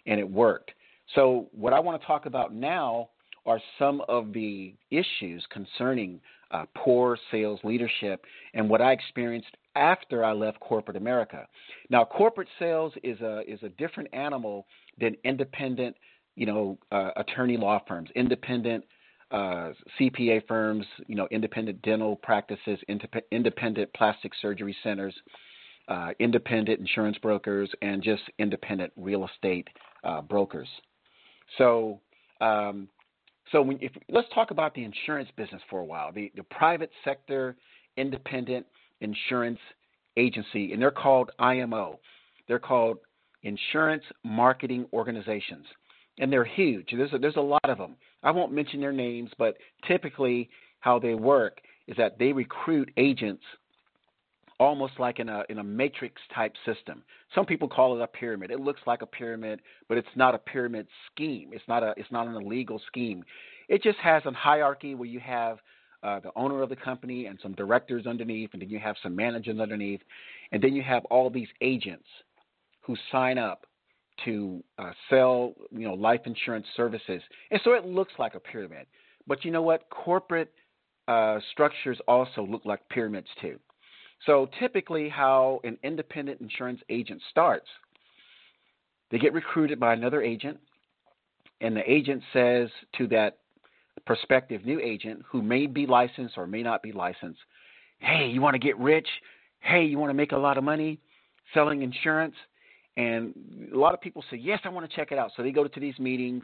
And 0.05 0.19
it 0.19 0.29
worked. 0.29 0.71
So, 1.13 1.47
what 1.51 1.73
I 1.73 1.79
want 1.79 1.99
to 2.01 2.07
talk 2.07 2.25
about 2.25 2.53
now 2.53 3.09
are 3.45 3.59
some 3.77 4.01
of 4.07 4.33
the 4.33 4.73
issues 4.89 5.45
concerning 5.51 6.19
uh, 6.51 6.65
poor 6.75 7.17
sales 7.31 7.59
leadership 7.63 8.25
and 8.53 8.69
what 8.69 8.81
I 8.81 8.91
experienced 8.91 9.55
after 9.75 10.23
I 10.23 10.31
left 10.31 10.59
corporate 10.59 10.97
America. 10.97 11.47
Now, 11.89 12.05
corporate 12.05 12.47
sales 12.57 12.93
is 13.03 13.19
a 13.21 13.41
is 13.47 13.61
a 13.63 13.69
different 13.69 14.09
animal 14.13 14.65
than 14.99 15.15
independent, 15.23 15.95
you 16.35 16.45
know, 16.45 16.77
uh, 16.91 17.11
attorney 17.17 17.57
law 17.57 17.81
firms, 17.87 18.09
independent 18.15 18.83
uh, 19.31 19.71
CPA 19.99 20.47
firms, 20.47 20.85
you 21.07 21.15
know, 21.15 21.27
independent 21.31 21.81
dental 21.81 22.15
practices, 22.15 22.79
independent 23.31 23.93
plastic 23.93 24.31
surgery 24.41 24.75
centers, 24.83 25.13
uh, 25.87 26.09
independent 26.19 26.79
insurance 26.79 27.17
brokers, 27.19 27.69
and 27.81 28.01
just 28.01 28.23
independent 28.39 28.91
real 28.95 29.27
estate 29.27 29.67
uh, 30.03 30.21
brokers. 30.21 30.67
So, 31.57 31.99
um, 32.41 32.87
so 33.51 33.61
when, 33.61 33.77
if, 33.81 33.91
let's 34.09 34.27
talk 34.33 34.51
about 34.51 34.73
the 34.73 34.83
insurance 34.83 35.29
business 35.37 35.61
for 35.69 35.79
a 35.79 35.85
while. 35.85 36.11
The, 36.11 36.31
the 36.35 36.43
private 36.43 36.89
sector 37.03 37.55
independent 37.97 38.65
insurance 39.01 39.59
agency, 40.17 40.73
and 40.73 40.81
they're 40.81 40.91
called 40.91 41.31
IMO. 41.39 41.99
They're 42.47 42.59
called 42.59 42.97
Insurance 43.43 44.03
Marketing 44.23 44.85
Organizations, 44.93 45.65
and 46.19 46.31
they're 46.31 46.45
huge. 46.45 46.89
There's 46.91 47.13
a, 47.13 47.17
there's 47.17 47.35
a 47.35 47.41
lot 47.41 47.69
of 47.69 47.77
them. 47.77 47.95
I 48.23 48.31
won't 48.31 48.51
mention 48.51 48.81
their 48.81 48.91
names, 48.91 49.29
but 49.37 49.55
typically 49.87 50.49
how 50.79 50.99
they 50.99 51.13
work 51.13 51.61
is 51.87 51.95
that 51.97 52.17
they 52.17 52.31
recruit 52.31 52.91
agents 52.97 53.43
almost 54.59 54.93
like 54.99 55.19
in 55.19 55.29
a 55.29 55.43
in 55.49 55.59
a 55.59 55.63
matrix 55.63 56.21
type 56.33 56.53
system. 56.65 57.03
Some 57.33 57.45
people 57.45 57.67
call 57.67 57.97
it 57.97 58.01
a 58.01 58.07
pyramid. 58.07 58.51
It 58.51 58.59
looks 58.59 58.81
like 58.85 59.01
a 59.01 59.05
pyramid, 59.05 59.61
but 59.87 59.97
it's 59.97 60.07
not 60.15 60.35
a 60.35 60.37
pyramid 60.37 60.87
scheme. 61.11 61.49
It's 61.51 61.67
not 61.67 61.83
a 61.83 61.93
it's 61.97 62.11
not 62.11 62.27
an 62.27 62.35
illegal 62.35 62.81
scheme. 62.87 63.23
It 63.67 63.83
just 63.83 63.97
has 63.99 64.23
a 64.25 64.31
hierarchy 64.31 64.95
where 64.95 65.07
you 65.07 65.19
have 65.19 65.59
uh, 66.03 66.19
the 66.19 66.31
owner 66.35 66.61
of 66.61 66.69
the 66.69 66.75
company 66.75 67.25
and 67.25 67.39
some 67.41 67.53
directors 67.53 68.05
underneath, 68.05 68.51
and 68.53 68.61
then 68.61 68.69
you 68.69 68.79
have 68.79 68.95
some 69.01 69.15
managers 69.15 69.59
underneath, 69.59 70.01
and 70.51 70.61
then 70.61 70.73
you 70.73 70.83
have 70.83 71.03
all 71.05 71.29
these 71.29 71.47
agents 71.61 72.05
who 72.81 72.95
sign 73.11 73.37
up 73.37 73.65
to 74.23 74.63
uh, 74.77 74.91
sell, 75.09 75.53
you 75.71 75.87
know, 75.87 75.95
life 75.95 76.21
insurance 76.25 76.65
services, 76.77 77.21
and 77.51 77.59
so 77.63 77.73
it 77.73 77.85
looks 77.85 78.13
like 78.19 78.35
a 78.35 78.39
pyramid. 78.39 78.85
But 79.27 79.43
you 79.43 79.51
know 79.51 79.63
what? 79.63 79.89
Corporate 79.89 80.53
uh, 81.07 81.39
structures 81.51 81.99
also 82.07 82.45
look 82.45 82.65
like 82.65 82.87
pyramids 82.89 83.27
too. 83.41 83.59
So 84.25 84.49
typically, 84.59 85.09
how 85.09 85.59
an 85.63 85.77
independent 85.83 86.41
insurance 86.41 86.81
agent 86.89 87.21
starts, 87.29 87.67
they 89.11 89.19
get 89.19 89.33
recruited 89.33 89.79
by 89.79 89.93
another 89.93 90.21
agent, 90.21 90.59
and 91.61 91.75
the 91.75 91.89
agent 91.89 92.23
says 92.33 92.69
to 92.97 93.07
that 93.07 93.38
prospective 94.05 94.65
new 94.65 94.79
agent 94.79 95.23
who 95.29 95.41
may 95.41 95.67
be 95.67 95.85
licensed 95.85 96.38
or 96.38 96.47
may 96.47 96.63
not 96.63 96.81
be 96.81 96.91
licensed, 96.91 97.39
"Hey, 97.99 98.27
you 98.27 98.41
want 98.41 98.55
to 98.55 98.59
get 98.59 98.77
rich? 98.77 99.07
Hey, 99.59 99.85
you 99.85 99.97
want 99.97 100.09
to 100.09 100.15
make 100.15 100.31
a 100.31 100.38
lot 100.38 100.57
of 100.57 100.63
money 100.63 100.99
selling 101.53 101.81
insurance?" 101.81 102.35
And 102.97 103.69
a 103.73 103.77
lot 103.77 103.93
of 103.93 104.01
people 104.01 104.23
say, 104.29 104.38
"Yes, 104.38 104.59
I 104.63 104.69
want 104.69 104.89
to 104.89 104.95
check 104.95 105.11
it 105.11 105.17
out." 105.17 105.31
So 105.35 105.43
they 105.43 105.51
go 105.51 105.67
to 105.67 105.79
these 105.79 105.97
meetings, 105.99 106.43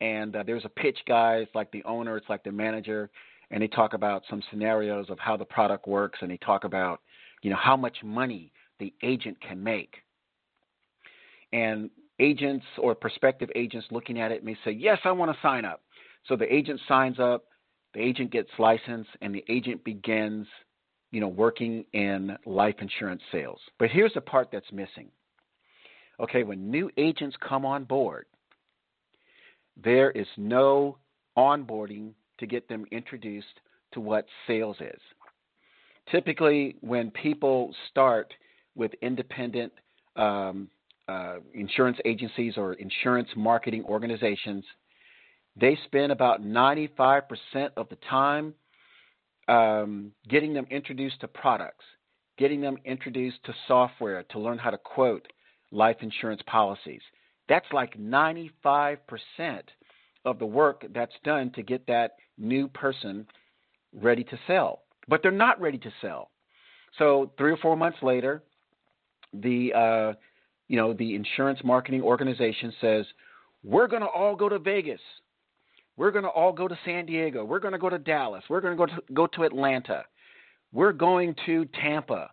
and 0.00 0.34
uh, 0.34 0.42
there's 0.44 0.64
a 0.64 0.68
pitch 0.68 0.98
guy. 1.06 1.36
It's 1.36 1.54
like 1.54 1.70
the 1.70 1.84
owner, 1.84 2.16
it's 2.16 2.28
like 2.28 2.42
the 2.42 2.52
manager, 2.52 3.10
and 3.52 3.62
they 3.62 3.68
talk 3.68 3.92
about 3.92 4.24
some 4.28 4.42
scenarios 4.50 5.10
of 5.10 5.18
how 5.18 5.36
the 5.36 5.44
product 5.44 5.86
works, 5.86 6.18
and 6.22 6.30
they 6.30 6.38
talk 6.38 6.64
about, 6.64 7.00
you 7.42 7.50
know, 7.50 7.56
how 7.56 7.76
much 7.76 8.02
money 8.02 8.50
the 8.80 8.92
agent 9.02 9.38
can 9.40 9.62
make. 9.62 9.94
And 11.52 11.90
agents 12.18 12.64
or 12.78 12.94
prospective 12.94 13.50
agents 13.54 13.86
looking 13.90 14.18
at 14.18 14.32
it 14.32 14.42
may 14.42 14.56
say, 14.64 14.70
"Yes, 14.70 14.98
I 15.04 15.12
want 15.12 15.32
to 15.32 15.40
sign 15.42 15.64
up." 15.64 15.82
So 16.24 16.34
the 16.34 16.52
agent 16.52 16.80
signs 16.88 17.20
up, 17.20 17.44
the 17.92 18.00
agent 18.00 18.30
gets 18.30 18.50
licensed, 18.58 19.10
and 19.20 19.34
the 19.34 19.44
agent 19.48 19.84
begins, 19.84 20.48
you 21.10 21.20
know, 21.20 21.28
working 21.28 21.84
in 21.92 22.38
life 22.46 22.80
insurance 22.80 23.22
sales. 23.30 23.60
But 23.78 23.90
here's 23.90 24.14
the 24.14 24.20
part 24.22 24.50
that's 24.50 24.72
missing. 24.72 25.10
Okay, 26.20 26.42
when 26.42 26.70
new 26.70 26.90
agents 26.96 27.36
come 27.36 27.66
on 27.66 27.84
board, 27.84 28.26
there 29.76 30.10
is 30.10 30.28
no 30.38 30.98
onboarding 31.36 32.14
to 32.42 32.46
get 32.46 32.68
them 32.68 32.84
introduced 32.90 33.60
to 33.92 34.00
what 34.00 34.26
sales 34.46 34.76
is. 34.80 35.00
Typically, 36.10 36.76
when 36.80 37.10
people 37.10 37.74
start 37.90 38.34
with 38.74 38.92
independent 39.02 39.72
um, 40.16 40.68
uh, 41.08 41.36
insurance 41.54 41.98
agencies 42.04 42.54
or 42.56 42.74
insurance 42.74 43.28
marketing 43.36 43.84
organizations, 43.84 44.64
they 45.56 45.78
spend 45.84 46.12
about 46.12 46.42
95% 46.42 47.22
of 47.76 47.88
the 47.88 47.96
time 48.08 48.54
um, 49.48 50.12
getting 50.28 50.54
them 50.54 50.66
introduced 50.70 51.20
to 51.20 51.28
products, 51.28 51.84
getting 52.38 52.60
them 52.60 52.76
introduced 52.84 53.42
to 53.44 53.54
software 53.68 54.22
to 54.30 54.38
learn 54.38 54.58
how 54.58 54.70
to 54.70 54.78
quote 54.78 55.26
life 55.70 55.96
insurance 56.00 56.42
policies. 56.46 57.00
That's 57.48 57.66
like 57.72 57.98
95% 57.98 58.98
of 60.24 60.38
the 60.38 60.46
work 60.46 60.84
that's 60.94 61.12
done 61.24 61.50
to 61.52 61.62
get 61.62 61.86
that 61.86 62.12
new 62.38 62.68
person 62.68 63.26
ready 63.94 64.24
to 64.24 64.38
sell. 64.46 64.82
But 65.08 65.22
they're 65.22 65.30
not 65.32 65.60
ready 65.60 65.78
to 65.78 65.92
sell. 66.00 66.30
So 66.98 67.32
three 67.38 67.52
or 67.52 67.56
four 67.56 67.76
months 67.76 67.98
later, 68.02 68.42
the 69.32 69.72
uh, 69.74 70.12
you 70.68 70.76
know 70.76 70.92
the 70.92 71.14
insurance 71.14 71.60
marketing 71.64 72.02
organization 72.02 72.72
says 72.80 73.06
we're 73.64 73.88
going 73.88 74.02
to 74.02 74.08
all 74.08 74.36
go 74.36 74.48
to 74.48 74.58
Vegas. 74.58 75.00
We're 75.96 76.10
going 76.10 76.24
to 76.24 76.30
all 76.30 76.52
go 76.52 76.68
to 76.68 76.78
San 76.84 77.06
Diego. 77.06 77.44
We're 77.44 77.60
going 77.60 77.72
to 77.72 77.78
go 77.78 77.90
to 77.90 77.98
Dallas. 77.98 78.44
We're 78.48 78.60
going 78.60 78.76
to 78.76 78.86
go 78.86 78.86
to 78.86 79.02
go 79.12 79.26
to 79.26 79.42
Atlanta. 79.44 80.04
We're 80.72 80.92
going 80.92 81.34
to 81.46 81.66
Tampa 81.80 82.30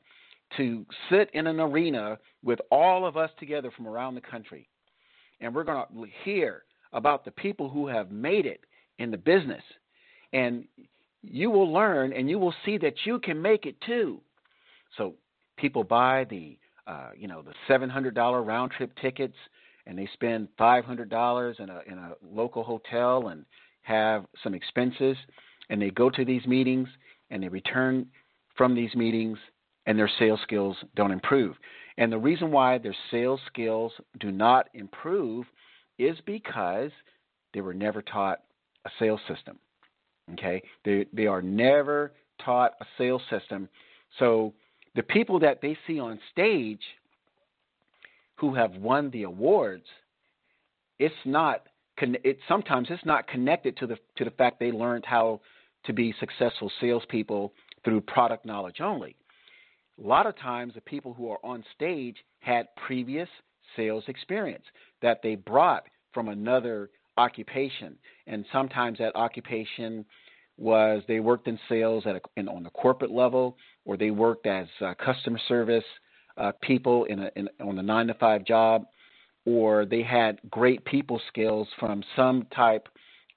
to 0.58 0.86
sit 1.10 1.30
in 1.34 1.47
an 1.47 1.60
arena 1.60 2.17
with 2.43 2.60
all 2.71 3.06
of 3.06 3.17
us 3.17 3.30
together 3.39 3.71
from 3.75 3.88
around 3.88 4.15
the 4.15 4.21
country. 4.21 4.67
And 5.41 5.54
we're 5.54 5.63
going 5.63 5.84
to 5.93 6.06
hear 6.23 6.63
about 6.93 7.25
the 7.25 7.32
people 7.32 7.69
who 7.69 7.88
have 7.88 8.12
made 8.12 8.45
it 8.45 8.62
in 8.97 9.12
the 9.12 9.17
business. 9.17 9.63
And 10.34 10.65
you 11.21 11.49
will 11.49 11.71
learn 11.71 12.13
and 12.13 12.30
you 12.30 12.39
will 12.39 12.54
see 12.65 12.78
that 12.78 12.93
you 13.06 13.19
can 13.19 13.41
make 13.41 13.65
it 13.65 13.75
too. 13.82 14.21
So 14.97 15.15
people 15.58 15.84
buy 15.84 16.25
the 16.30 16.58
uh, 16.88 17.10
you 17.15 17.28
know 17.28 17.41
the 17.41 17.54
seven 17.67 17.89
hundred 17.89 18.15
dollar 18.15 18.41
round 18.41 18.71
trip 18.71 18.91
tickets 19.02 19.36
and 19.86 19.97
they 19.97 20.10
spend 20.13 20.47
five 20.58 20.86
hundred 20.86 21.10
dollars 21.10 21.58
in 21.60 21.69
a 21.69 21.82
in 21.86 21.97
a 21.97 22.13
local 22.23 22.63
hotel 22.63 23.28
and 23.28 23.45
have 23.82 24.25
some 24.43 24.54
expenses 24.54 25.17
and 25.69 25.82
they 25.82 25.89
go 25.91 26.10
to 26.10 26.25
these 26.25 26.45
meetings 26.45 26.88
and 27.30 27.43
they 27.43 27.47
return 27.47 28.08
from 28.56 28.75
these 28.75 28.93
meetings 28.95 29.38
and 29.86 29.97
their 29.97 30.10
sales 30.19 30.39
skills 30.43 30.75
don't 30.95 31.12
improve. 31.12 31.56
And 31.97 32.12
the 32.12 32.17
reason 32.17 32.52
why 32.52 32.78
their 32.78 32.95
sales 33.12 33.39
skills 33.47 33.91
do 34.19 34.32
not 34.32 34.69
improve 34.73 35.45
is 36.00 36.18
because 36.26 36.92
they 37.54 37.62
were 37.62 37.74
never 37.74 38.02
taught 38.02 38.40
a 38.86 38.90
sales 38.98 39.22
system. 39.28 39.60
Okay? 40.34 40.62
They 40.86 41.06
they 41.14 41.28
are 41.28 41.42
never 41.42 42.14
taught 42.44 42.74
a 42.82 42.86
sales 42.98 43.22
system. 43.30 43.70
So 44.18 44.54
the 44.96 45.04
people 45.04 45.40
that 45.40 45.62
they 45.62 45.78
see 45.86 46.00
on 46.00 46.20
stage 46.32 46.82
who 48.36 48.56
have 48.56 48.74
won 48.76 49.10
the 49.12 49.24
awards, 49.24 49.86
it's 50.98 51.14
not 51.26 51.64
it 52.02 52.38
sometimes 52.48 52.88
it's 52.90 53.06
not 53.06 53.28
connected 53.28 53.76
to 53.78 53.88
the 53.88 53.98
to 54.18 54.24
the 54.24 54.32
fact 54.32 54.60
they 54.60 54.72
learned 54.72 55.06
how 55.06 55.42
to 55.86 55.94
be 55.94 56.14
successful 56.20 56.72
salespeople 56.80 57.54
through 57.84 58.02
product 58.02 58.46
knowledge 58.46 58.82
only. 58.82 59.16
A 60.04 60.08
lot 60.08 60.26
of 60.26 60.38
times, 60.38 60.74
the 60.76 60.82
people 60.82 61.14
who 61.14 61.30
are 61.30 61.40
on 61.44 61.64
stage 61.76 62.16
had 62.40 62.68
previous 62.88 63.28
sales 63.76 64.04
experience 64.08 64.66
that 65.02 65.22
they 65.22 65.36
brought 65.36 65.84
from 66.14 66.30
another 66.30 66.90
occupation, 67.18 67.96
and 68.28 68.46
sometimes 68.52 68.98
that 68.98 69.16
occupation 69.16 70.06
was 70.58 71.02
they 71.08 71.20
worked 71.20 71.48
in 71.48 71.58
sales 71.70 72.04
at 72.06 72.16
a, 72.16 72.22
in, 72.36 72.48
on 72.48 72.64
the 72.64 72.70
corporate 72.72 73.12
level, 73.12 73.58
or 73.86 73.98
they 73.98 74.12
worked 74.12 74.46
as 74.46 74.68
uh, 74.82 74.94
customer 75.04 75.40
service 75.48 75.84
uh, 76.38 76.52
people 76.62 77.06
in, 77.06 77.20
a, 77.20 77.30
in 77.36 77.50
on 77.62 77.78
a 77.78 77.84
nine 77.84 78.08
to 78.08 78.14
five 78.16 78.44
job, 78.46 78.86
or 79.46 79.86
they 79.86 80.04
had 80.04 80.40
great 80.50 80.84
people 80.86 81.20
skills 81.28 81.68
from 81.80 82.04
some 82.16 82.46
type 82.56 82.88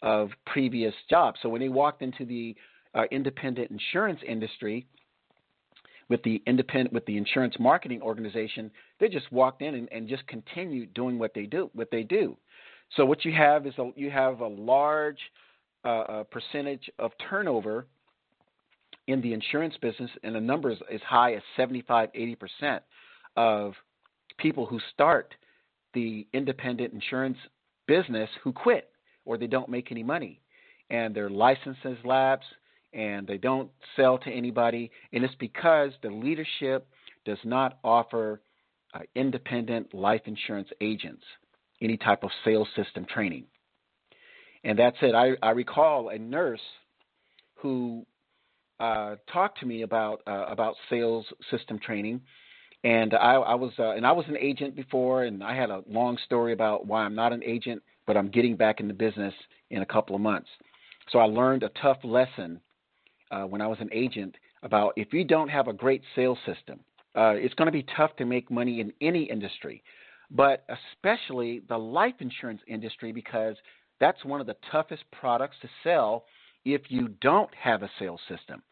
of 0.02 0.30
previous 0.46 0.94
job. 1.08 1.34
So 1.42 1.48
when 1.48 1.60
they 1.60 1.68
walked 1.68 2.02
into 2.02 2.24
the 2.24 2.56
uh, 2.94 3.04
independent 3.10 3.70
insurance 3.70 4.20
industry, 4.26 4.86
with 6.08 6.22
the 6.22 6.42
independent 6.46 6.92
with 6.92 7.06
the 7.06 7.16
insurance 7.16 7.54
marketing 7.58 8.02
organization, 8.02 8.70
they 9.00 9.08
just 9.08 9.30
walked 9.32 9.62
in 9.62 9.74
and, 9.74 9.88
and 9.92 10.08
just 10.08 10.26
continued 10.26 10.92
doing 10.94 11.18
what 11.18 11.32
they 11.34 11.46
do. 11.46 11.70
What 11.74 11.90
they 11.90 12.02
do. 12.02 12.36
So 12.96 13.04
what 13.04 13.24
you 13.24 13.32
have 13.32 13.66
is 13.66 13.74
a, 13.78 13.90
you 13.96 14.10
have 14.10 14.40
a 14.40 14.46
large 14.46 15.18
uh, 15.84 16.24
percentage 16.30 16.90
of 16.98 17.12
turnover 17.28 17.86
in 19.08 19.20
the 19.20 19.32
insurance 19.32 19.74
business, 19.80 20.10
and 20.22 20.34
the 20.34 20.40
number 20.40 20.70
is 20.70 20.78
as 20.92 21.00
high 21.02 21.34
as 21.34 21.42
75, 21.56 22.10
80% 22.12 22.80
of 23.36 23.74
people 24.38 24.66
who 24.66 24.78
start 24.92 25.34
the 25.94 26.26
independent 26.32 26.92
insurance 26.92 27.38
business 27.86 28.28
who 28.42 28.52
quit 28.52 28.90
or 29.24 29.36
they 29.36 29.46
don't 29.46 29.68
make 29.68 29.90
any 29.90 30.02
money 30.02 30.40
and 30.90 31.14
their 31.14 31.30
licenses 31.30 31.98
lapse 32.04 32.46
and 32.92 33.26
they 33.26 33.38
don't 33.38 33.70
sell 33.96 34.18
to 34.18 34.30
anybody 34.30 34.90
and 35.12 35.24
it's 35.24 35.34
because 35.36 35.92
the 36.02 36.10
leadership 36.10 36.86
does 37.24 37.38
not 37.44 37.78
offer 37.82 38.40
uh, 38.94 39.00
independent 39.14 39.94
life 39.94 40.22
insurance 40.26 40.68
agents 40.80 41.22
any 41.80 41.96
type 41.96 42.22
of 42.22 42.30
sales 42.44 42.68
system 42.76 43.04
training 43.04 43.44
and 44.64 44.78
that's 44.78 44.96
it 45.02 45.14
i, 45.14 45.32
I 45.42 45.50
recall 45.50 46.10
a 46.10 46.18
nurse 46.18 46.60
who 47.56 48.04
uh, 48.80 49.14
talked 49.32 49.60
to 49.60 49.66
me 49.66 49.82
about 49.82 50.22
uh, 50.26 50.46
about 50.48 50.74
sales 50.90 51.24
system 51.50 51.78
training 51.78 52.20
and 52.84 53.14
I, 53.14 53.34
I 53.34 53.54
was 53.54 53.72
uh, 53.78 53.92
and 53.92 54.06
I 54.06 54.12
was 54.12 54.26
an 54.28 54.36
agent 54.36 54.74
before, 54.74 55.24
and 55.24 55.42
I 55.42 55.54
had 55.54 55.70
a 55.70 55.82
long 55.88 56.18
story 56.24 56.52
about 56.52 56.86
why 56.86 57.02
I'm 57.02 57.14
not 57.14 57.32
an 57.32 57.42
agent, 57.44 57.82
but 58.06 58.16
I'm 58.16 58.28
getting 58.28 58.56
back 58.56 58.80
in 58.80 58.88
the 58.88 58.94
business 58.94 59.34
in 59.70 59.82
a 59.82 59.86
couple 59.86 60.16
of 60.16 60.22
months. 60.22 60.48
So 61.10 61.18
I 61.18 61.24
learned 61.24 61.62
a 61.62 61.70
tough 61.80 61.98
lesson 62.02 62.60
uh, 63.32 63.44
when 63.44 63.60
I 63.60 63.66
was 63.66 63.78
an 63.80 63.88
agent 63.92 64.36
about 64.62 64.92
if 64.96 65.12
you 65.12 65.24
don't 65.24 65.48
have 65.48 65.66
a 65.66 65.72
great 65.72 66.02
sales 66.14 66.38
system, 66.46 66.80
uh, 67.16 67.34
it's 67.34 67.54
going 67.54 67.66
to 67.66 67.72
be 67.72 67.84
tough 67.96 68.14
to 68.16 68.24
make 68.24 68.50
money 68.50 68.80
in 68.80 68.92
any 69.00 69.24
industry, 69.24 69.82
but 70.30 70.64
especially 70.68 71.62
the 71.68 71.76
life 71.76 72.14
insurance 72.20 72.60
industry 72.68 73.10
because 73.10 73.56
that's 74.00 74.24
one 74.24 74.40
of 74.40 74.46
the 74.46 74.56
toughest 74.70 75.02
products 75.10 75.56
to 75.62 75.68
sell 75.82 76.24
if 76.64 76.82
you 76.88 77.08
don't 77.20 77.52
have 77.54 77.82
a 77.82 77.90
sales 77.98 78.20
system. 78.28 78.62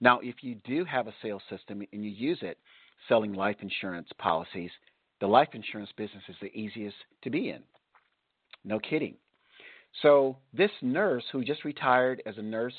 Now, 0.00 0.20
if 0.22 0.36
you 0.42 0.56
do 0.64 0.84
have 0.84 1.08
a 1.08 1.14
sales 1.20 1.42
system 1.50 1.82
and 1.92 2.04
you 2.04 2.10
use 2.10 2.38
it, 2.42 2.58
selling 3.08 3.32
life 3.32 3.56
insurance 3.60 4.08
policies, 4.18 4.70
the 5.20 5.26
life 5.26 5.48
insurance 5.52 5.90
business 5.96 6.22
is 6.28 6.36
the 6.40 6.54
easiest 6.58 6.96
to 7.22 7.30
be 7.30 7.50
in. 7.50 7.62
No 8.64 8.78
kidding. 8.78 9.16
So, 10.02 10.36
this 10.52 10.70
nurse 10.82 11.24
who 11.32 11.44
just 11.44 11.64
retired 11.64 12.22
as 12.24 12.38
a 12.38 12.42
nurse 12.42 12.74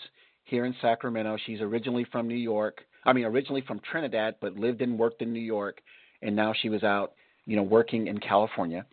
here 0.51 0.65
in 0.65 0.75
Sacramento, 0.81 1.37
she's 1.45 1.61
originally 1.61 2.05
from 2.11 2.27
New 2.27 2.35
York. 2.35 2.81
I 3.05 3.13
mean, 3.13 3.23
originally 3.23 3.63
from 3.65 3.79
Trinidad, 3.89 4.35
but 4.41 4.55
lived 4.55 4.81
and 4.81 4.99
worked 4.99 5.21
in 5.21 5.31
New 5.33 5.39
York, 5.39 5.81
and 6.21 6.35
now 6.35 6.53
she 6.61 6.67
was 6.67 6.83
out, 6.83 7.13
you 7.45 7.55
know, 7.55 7.63
working 7.63 8.07
in 8.07 8.19
California. 8.19 8.85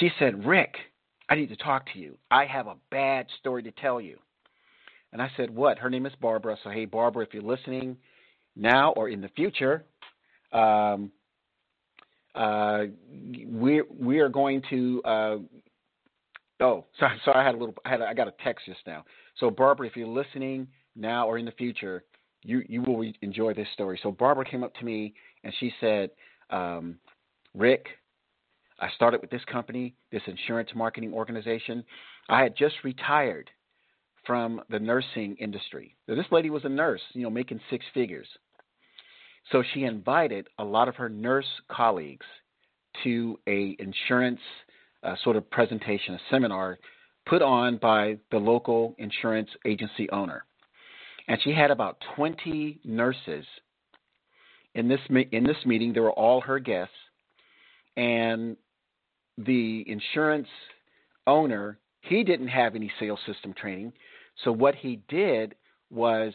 She 0.00 0.10
said, 0.18 0.44
Rick, 0.44 0.74
I 1.30 1.36
need 1.36 1.48
to 1.50 1.56
talk 1.56 1.86
to 1.92 2.00
you. 2.00 2.18
I 2.32 2.46
have 2.46 2.66
a 2.66 2.74
bad 2.90 3.26
story 3.38 3.62
to 3.62 3.70
tell 3.70 4.00
you. 4.00 4.18
And 5.12 5.22
I 5.22 5.30
said, 5.36 5.48
What? 5.54 5.78
Her 5.78 5.88
name 5.88 6.04
is 6.04 6.12
Barbara. 6.20 6.58
So, 6.64 6.70
hey, 6.70 6.84
Barbara, 6.84 7.24
if 7.24 7.32
you're 7.32 7.42
listening, 7.42 7.96
now 8.56 8.92
or 8.92 9.08
in 9.08 9.20
the 9.20 9.28
future, 9.28 9.84
um, 10.52 11.12
uh, 12.34 12.84
we 13.46 13.82
we 13.82 14.18
are 14.18 14.28
going 14.28 14.62
to. 14.68 15.02
Uh, 15.04 15.36
oh, 16.60 16.84
sorry, 16.98 17.20
sorry. 17.24 17.40
I 17.40 17.44
had 17.44 17.54
a 17.54 17.58
little. 17.58 17.74
I 17.84 17.90
had. 17.90 18.00
Got 18.16 18.28
a 18.28 18.34
text 18.42 18.66
just 18.66 18.80
now. 18.86 19.04
So 19.38 19.50
Barbara, 19.50 19.86
if 19.86 19.96
you're 19.96 20.08
listening 20.08 20.68
now 20.96 21.28
or 21.28 21.38
in 21.38 21.44
the 21.44 21.52
future, 21.52 22.04
you 22.42 22.62
you 22.68 22.82
will 22.82 23.10
enjoy 23.22 23.54
this 23.54 23.68
story. 23.72 23.98
So 24.02 24.12
Barbara 24.12 24.44
came 24.44 24.64
up 24.64 24.74
to 24.76 24.84
me 24.84 25.14
and 25.44 25.52
she 25.58 25.72
said, 25.80 26.10
um, 26.50 26.98
"Rick, 27.54 27.86
I 28.80 28.88
started 28.96 29.20
with 29.20 29.30
this 29.30 29.44
company, 29.50 29.94
this 30.12 30.22
insurance 30.26 30.70
marketing 30.74 31.12
organization. 31.12 31.84
I 32.28 32.42
had 32.42 32.56
just 32.56 32.76
retired." 32.84 33.50
From 34.26 34.60
the 34.68 34.78
nursing 34.78 35.36
industry. 35.36 35.96
Now, 36.06 36.14
this 36.14 36.26
lady 36.30 36.50
was 36.50 36.62
a 36.66 36.68
nurse, 36.68 37.00
you 37.14 37.22
know, 37.22 37.30
making 37.30 37.60
six 37.70 37.82
figures. 37.94 38.26
So 39.50 39.62
she 39.72 39.84
invited 39.84 40.48
a 40.58 40.64
lot 40.64 40.88
of 40.88 40.96
her 40.96 41.08
nurse 41.08 41.46
colleagues 41.70 42.26
to 43.04 43.38
a 43.46 43.76
insurance 43.78 44.40
uh, 45.02 45.14
sort 45.22 45.36
of 45.36 45.48
presentation, 45.50 46.14
a 46.14 46.20
seminar 46.30 46.78
put 47.26 47.42
on 47.42 47.76
by 47.76 48.18
the 48.30 48.38
local 48.38 48.94
insurance 48.98 49.50
agency 49.66 50.08
owner. 50.10 50.44
And 51.28 51.38
she 51.42 51.52
had 51.52 51.70
about 51.70 51.98
20 52.16 52.80
nurses 52.84 53.44
in 54.74 54.88
this 54.88 55.00
in 55.10 55.44
this 55.44 55.56
meeting. 55.66 55.92
They 55.92 56.00
were 56.00 56.12
all 56.12 56.40
her 56.40 56.58
guests, 56.58 56.94
and 57.96 58.56
the 59.36 59.84
insurance 59.86 60.48
owner 61.26 61.78
he 62.00 62.24
didn't 62.24 62.48
have 62.48 62.74
any 62.74 62.90
sales 62.98 63.18
system 63.26 63.52
training. 63.52 63.92
So 64.44 64.52
what 64.52 64.74
he 64.74 65.02
did 65.08 65.54
was 65.90 66.32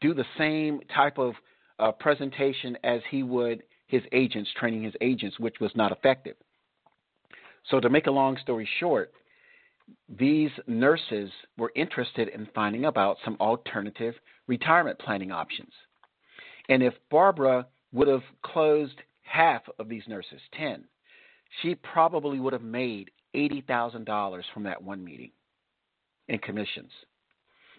do 0.00 0.14
the 0.14 0.24
same 0.36 0.80
type 0.94 1.18
of 1.18 1.34
uh, 1.78 1.92
presentation 1.92 2.76
as 2.84 3.00
he 3.10 3.22
would 3.22 3.62
his 3.86 4.02
agents, 4.12 4.50
training 4.58 4.82
his 4.82 4.94
agents, 5.00 5.38
which 5.38 5.56
was 5.60 5.70
not 5.74 5.92
effective. 5.92 6.36
So, 7.70 7.80
to 7.80 7.88
make 7.88 8.06
a 8.06 8.12
long 8.12 8.36
story 8.42 8.68
short, 8.78 9.12
these 10.08 10.50
nurses 10.66 11.30
were 11.56 11.72
interested 11.74 12.28
in 12.28 12.48
finding 12.54 12.84
about 12.84 13.18
some 13.24 13.36
alternative 13.40 14.14
retirement 14.46 14.98
planning 14.98 15.32
options. 15.32 15.72
And 16.68 16.82
if 16.82 16.94
Barbara 17.10 17.66
would 17.92 18.08
have 18.08 18.22
closed 18.42 19.00
half 19.22 19.62
of 19.78 19.88
these 19.88 20.02
nurses, 20.08 20.40
10, 20.56 20.84
she 21.62 21.74
probably 21.74 22.40
would 22.40 22.52
have 22.52 22.62
made 22.62 23.10
$80,000 23.34 24.42
from 24.52 24.62
that 24.64 24.82
one 24.82 25.04
meeting 25.04 25.30
in 26.28 26.38
commissions. 26.38 26.90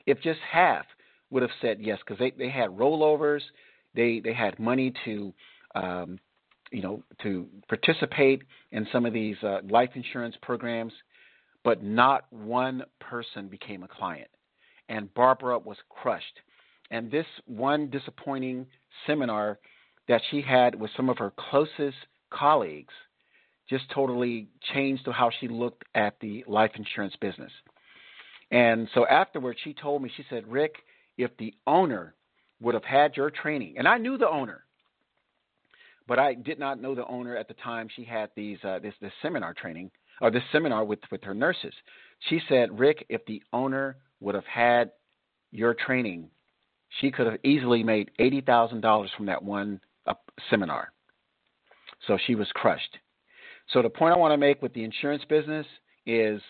If 0.05 0.21
just 0.21 0.39
half 0.49 0.85
would 1.29 1.41
have 1.41 1.51
said 1.61 1.79
yes, 1.81 1.99
because 2.05 2.19
they, 2.19 2.31
they 2.31 2.49
had 2.49 2.69
rollovers, 2.69 3.41
they 3.93 4.21
they 4.23 4.33
had 4.33 4.59
money 4.59 4.93
to 5.03 5.33
um, 5.75 6.19
you 6.71 6.81
know 6.81 7.03
to 7.23 7.47
participate 7.67 8.43
in 8.71 8.87
some 8.91 9.05
of 9.05 9.13
these 9.13 9.37
uh, 9.43 9.59
life 9.69 9.91
insurance 9.95 10.35
programs, 10.41 10.93
but 11.63 11.83
not 11.83 12.31
one 12.31 12.83
person 12.99 13.47
became 13.47 13.83
a 13.83 13.87
client, 13.87 14.29
and 14.89 15.13
Barbara 15.13 15.59
was 15.59 15.77
crushed. 15.89 16.39
And 16.89 17.11
this 17.11 17.25
one 17.45 17.89
disappointing 17.89 18.65
seminar 19.05 19.59
that 20.07 20.21
she 20.31 20.41
had 20.41 20.73
with 20.79 20.91
some 20.95 21.09
of 21.09 21.17
her 21.17 21.33
closest 21.37 21.97
colleagues 22.29 22.93
just 23.69 23.83
totally 23.93 24.47
changed 24.73 25.03
to 25.05 25.11
how 25.11 25.29
she 25.39 25.47
looked 25.47 25.83
at 25.93 26.17
the 26.21 26.43
life 26.47 26.71
insurance 26.75 27.15
business. 27.19 27.51
And 28.51 28.87
so 28.93 29.05
afterwards, 29.05 29.59
she 29.63 29.73
told 29.73 30.01
me, 30.01 30.09
she 30.15 30.23
said, 30.29 30.47
Rick, 30.47 30.75
if 31.17 31.35
the 31.37 31.53
owner 31.65 32.15
would 32.61 32.73
have 32.73 32.83
had 32.83 33.17
your 33.17 33.29
training. 33.29 33.75
And 33.77 33.87
I 33.87 33.97
knew 33.97 34.17
the 34.17 34.29
owner, 34.29 34.63
but 36.07 36.19
I 36.19 36.33
did 36.33 36.59
not 36.59 36.81
know 36.81 36.95
the 36.95 37.05
owner 37.07 37.35
at 37.35 37.47
the 37.47 37.53
time 37.55 37.87
she 37.95 38.03
had 38.03 38.29
these 38.35 38.57
uh, 38.63 38.79
this 38.79 38.93
this 39.01 39.11
seminar 39.21 39.53
training 39.53 39.91
or 40.21 40.31
this 40.31 40.43
seminar 40.51 40.85
with 40.85 40.99
with 41.11 41.23
her 41.23 41.33
nurses. 41.33 41.73
She 42.29 42.41
said, 42.49 42.77
Rick, 42.77 43.05
if 43.09 43.25
the 43.25 43.41
owner 43.53 43.97
would 44.19 44.35
have 44.35 44.45
had 44.45 44.91
your 45.51 45.73
training, 45.73 46.29
she 46.99 47.11
could 47.11 47.27
have 47.27 47.39
easily 47.43 47.83
made 47.83 48.11
eighty 48.19 48.41
thousand 48.41 48.81
dollars 48.81 49.11
from 49.15 49.25
that 49.27 49.43
one 49.43 49.79
uh, 50.05 50.13
seminar. 50.49 50.91
So 52.07 52.17
she 52.25 52.35
was 52.35 52.47
crushed. 52.53 52.97
So 53.73 53.81
the 53.81 53.89
point 53.89 54.15
I 54.15 54.17
want 54.17 54.33
to 54.33 54.37
make 54.37 54.61
with 54.61 54.73
the 54.73 54.83
insurance 54.83 55.23
business 55.27 55.65
is 56.05 56.41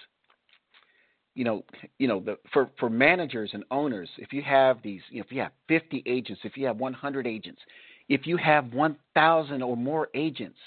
you 1.37 1.43
know, 1.43 1.63
you 1.99 2.07
know, 2.07 2.19
the, 2.19 2.39
for 2.51 2.67
for 2.79 2.89
managers 2.89 3.51
and 3.53 3.63
owners, 3.69 4.09
if 4.17 4.33
you 4.33 4.41
have 4.41 4.81
these, 4.81 5.01
you 5.11 5.19
know, 5.19 5.25
if 5.27 5.31
you 5.31 5.39
have 5.39 5.51
50 5.67 6.01
agents, 6.07 6.41
if 6.43 6.57
you 6.57 6.65
have 6.65 6.77
100 6.77 7.27
agents, 7.27 7.61
if 8.09 8.25
you 8.25 8.37
have 8.37 8.73
1,000 8.73 9.61
or 9.61 9.77
more 9.77 10.09
agents, 10.13 10.57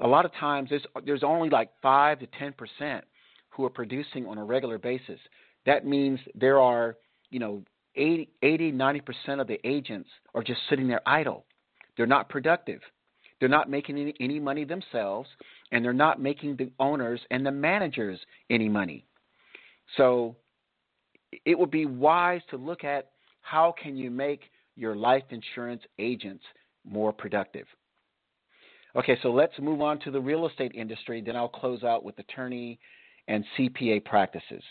a 0.00 0.06
lot 0.06 0.24
of 0.24 0.32
times 0.34 0.70
there's 0.70 0.84
there's 1.04 1.22
only 1.22 1.48
like 1.48 1.70
five 1.82 2.18
to 2.18 2.26
10 2.38 2.52
percent 2.52 3.04
who 3.50 3.64
are 3.64 3.70
producing 3.70 4.26
on 4.26 4.38
a 4.38 4.44
regular 4.44 4.78
basis. 4.78 5.18
That 5.64 5.86
means 5.86 6.20
there 6.34 6.60
are, 6.60 6.96
you 7.30 7.38
know, 7.38 7.62
80, 7.94 8.28
80 8.42 8.72
90 8.72 9.00
percent 9.00 9.40
of 9.40 9.46
the 9.46 9.58
agents 9.64 10.08
are 10.34 10.42
just 10.42 10.60
sitting 10.68 10.86
there 10.86 11.00
idle. 11.06 11.44
They're 11.96 12.06
not 12.06 12.28
productive. 12.28 12.80
They're 13.40 13.48
not 13.48 13.70
making 13.70 13.98
any, 13.98 14.14
any 14.20 14.40
money 14.40 14.64
themselves, 14.64 15.28
and 15.72 15.84
they're 15.84 15.92
not 15.92 16.20
making 16.20 16.56
the 16.56 16.70
owners 16.78 17.20
and 17.30 17.44
the 17.44 17.50
managers 17.50 18.18
any 18.50 18.68
money. 18.68 19.06
So 19.96 20.36
it 21.44 21.58
would 21.58 21.70
be 21.70 21.86
wise 21.86 22.40
to 22.50 22.56
look 22.56 22.84
at 22.84 23.10
how 23.42 23.74
can 23.80 23.96
you 23.96 24.10
make 24.10 24.40
your 24.76 24.94
life 24.94 25.24
insurance 25.30 25.82
agents 25.98 26.44
more 26.84 27.12
productive. 27.12 27.66
Okay, 28.94 29.18
so 29.22 29.30
let's 29.30 29.52
move 29.60 29.82
on 29.82 29.98
to 30.00 30.10
the 30.10 30.20
real 30.20 30.46
estate 30.46 30.72
industry. 30.74 31.22
Then 31.24 31.36
I'll 31.36 31.48
close 31.48 31.82
out 31.82 32.02
with 32.04 32.18
attorney 32.18 32.78
and 33.28 33.44
CPA 33.58 34.04
practices. 34.04 34.62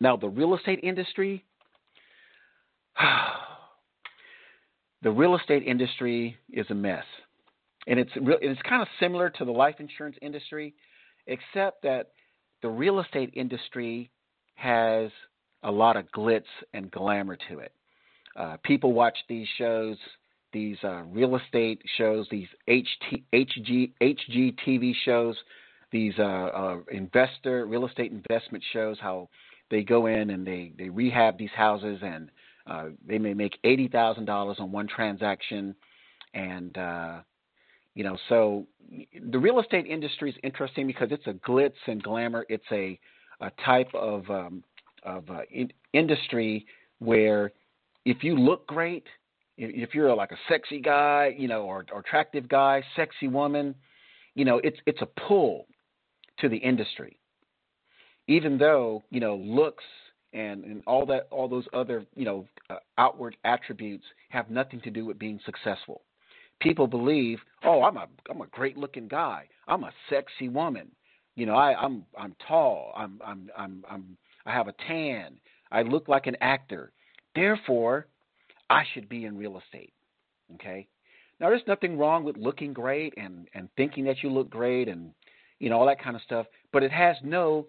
Now, 0.00 0.16
the 0.16 0.28
real 0.28 0.54
estate 0.56 0.80
industry, 0.82 1.44
the 5.02 5.10
real 5.10 5.36
estate 5.36 5.62
industry 5.64 6.36
is 6.52 6.66
a 6.70 6.74
mess, 6.74 7.04
and 7.86 8.00
it's 8.00 8.10
it's 8.16 8.62
kind 8.62 8.82
of 8.82 8.88
similar 8.98 9.30
to 9.30 9.44
the 9.44 9.52
life 9.52 9.76
insurance 9.78 10.16
industry, 10.22 10.74
except 11.26 11.82
that 11.82 12.10
the 12.62 12.68
real 12.68 13.00
estate 13.00 13.30
industry 13.34 14.10
has 14.54 15.10
a 15.62 15.70
lot 15.70 15.96
of 15.96 16.10
glitz 16.10 16.42
and 16.74 16.90
glamour 16.90 17.36
to 17.48 17.58
it. 17.58 17.72
Uh, 18.36 18.56
people 18.62 18.92
watch 18.92 19.16
these 19.28 19.46
shows, 19.58 19.96
these 20.52 20.76
uh, 20.84 21.02
real 21.10 21.36
estate 21.36 21.80
shows, 21.96 22.26
these 22.30 22.48
HT, 22.68 23.22
HG, 23.32 23.92
HGTV 24.00 24.92
shows, 25.04 25.36
these 25.92 26.14
uh, 26.18 26.22
uh, 26.22 26.76
investor 26.90 27.66
real 27.66 27.86
estate 27.86 28.12
investment 28.12 28.62
shows. 28.72 28.96
How 29.00 29.28
they 29.70 29.82
go 29.82 30.06
in 30.06 30.30
and 30.30 30.46
they 30.46 30.72
they 30.78 30.88
rehab 30.88 31.38
these 31.38 31.50
houses 31.56 31.98
and 32.02 32.30
uh, 32.66 32.86
they 33.06 33.18
may 33.18 33.34
make 33.34 33.58
eighty 33.64 33.88
thousand 33.88 34.24
dollars 34.24 34.58
on 34.60 34.70
one 34.70 34.86
transaction, 34.86 35.74
and 36.34 36.76
uh, 36.78 37.20
you 37.94 38.04
know 38.04 38.16
so 38.28 38.66
the 39.30 39.38
real 39.38 39.60
estate 39.60 39.86
industry 39.86 40.30
is 40.30 40.36
interesting 40.42 40.86
because 40.86 41.08
it's 41.10 41.26
a 41.26 41.34
glitz 41.34 41.72
and 41.86 42.02
glamour. 42.02 42.46
It's 42.48 42.64
a 42.70 42.98
a 43.40 43.50
type 43.64 43.92
of 43.94 44.28
um, 44.30 44.62
of 45.02 45.24
in, 45.50 45.72
industry 45.92 46.66
where 47.00 47.52
if 48.04 48.22
you 48.22 48.36
look 48.36 48.66
great, 48.66 49.06
if 49.56 49.94
you're 49.94 50.14
like 50.14 50.32
a 50.32 50.38
sexy 50.48 50.80
guy, 50.80 51.34
you 51.36 51.48
know, 51.48 51.62
or, 51.62 51.84
or 51.92 52.00
attractive 52.00 52.48
guy, 52.48 52.82
sexy 52.96 53.28
woman, 53.28 53.74
you 54.34 54.44
know, 54.44 54.60
it's 54.64 54.78
it's 54.86 55.02
a 55.02 55.08
pull 55.28 55.66
to 56.38 56.48
the 56.48 56.56
industry. 56.56 57.18
Even 58.26 58.58
though 58.58 59.02
you 59.10 59.20
know 59.20 59.36
looks 59.36 59.84
and 60.32 60.64
and 60.64 60.82
all 60.86 61.04
that 61.06 61.28
all 61.30 61.48
those 61.48 61.66
other 61.74 62.06
you 62.14 62.24
know 62.24 62.46
uh, 62.70 62.76
outward 62.98 63.36
attributes 63.44 64.04
have 64.30 64.50
nothing 64.50 64.80
to 64.82 64.90
do 64.90 65.04
with 65.04 65.18
being 65.18 65.40
successful. 65.44 66.02
People 66.60 66.86
believe, 66.86 67.38
oh, 67.64 67.82
I'm 67.82 67.96
a 67.96 68.06
I'm 68.30 68.40
a 68.40 68.46
great 68.46 68.76
looking 68.76 69.08
guy. 69.08 69.44
I'm 69.66 69.84
a 69.84 69.92
sexy 70.08 70.48
woman. 70.48 70.90
You 71.36 71.46
know, 71.46 71.54
I, 71.54 71.74
I'm 71.74 72.04
I'm 72.18 72.34
tall. 72.46 72.92
I'm 72.96 73.20
I'm 73.24 73.50
I'm 73.56 73.84
I'm 73.90 74.16
I 74.46 74.52
have 74.52 74.68
a 74.68 74.74
tan. 74.86 75.38
I 75.72 75.82
look 75.82 76.08
like 76.08 76.26
an 76.26 76.36
actor. 76.40 76.92
Therefore, 77.34 78.06
I 78.68 78.84
should 78.92 79.08
be 79.08 79.24
in 79.24 79.36
real 79.36 79.58
estate. 79.58 79.92
Okay? 80.54 80.86
Now 81.40 81.48
there's 81.48 81.62
nothing 81.66 81.96
wrong 81.96 82.24
with 82.24 82.36
looking 82.36 82.72
great 82.72 83.14
and, 83.16 83.48
and 83.54 83.68
thinking 83.76 84.04
that 84.04 84.22
you 84.22 84.30
look 84.30 84.50
great 84.50 84.88
and 84.88 85.12
you 85.58 85.70
know 85.70 85.78
all 85.78 85.86
that 85.86 86.02
kind 86.02 86.16
of 86.16 86.22
stuff, 86.22 86.46
but 86.72 86.82
it 86.82 86.92
has 86.92 87.16
no 87.22 87.66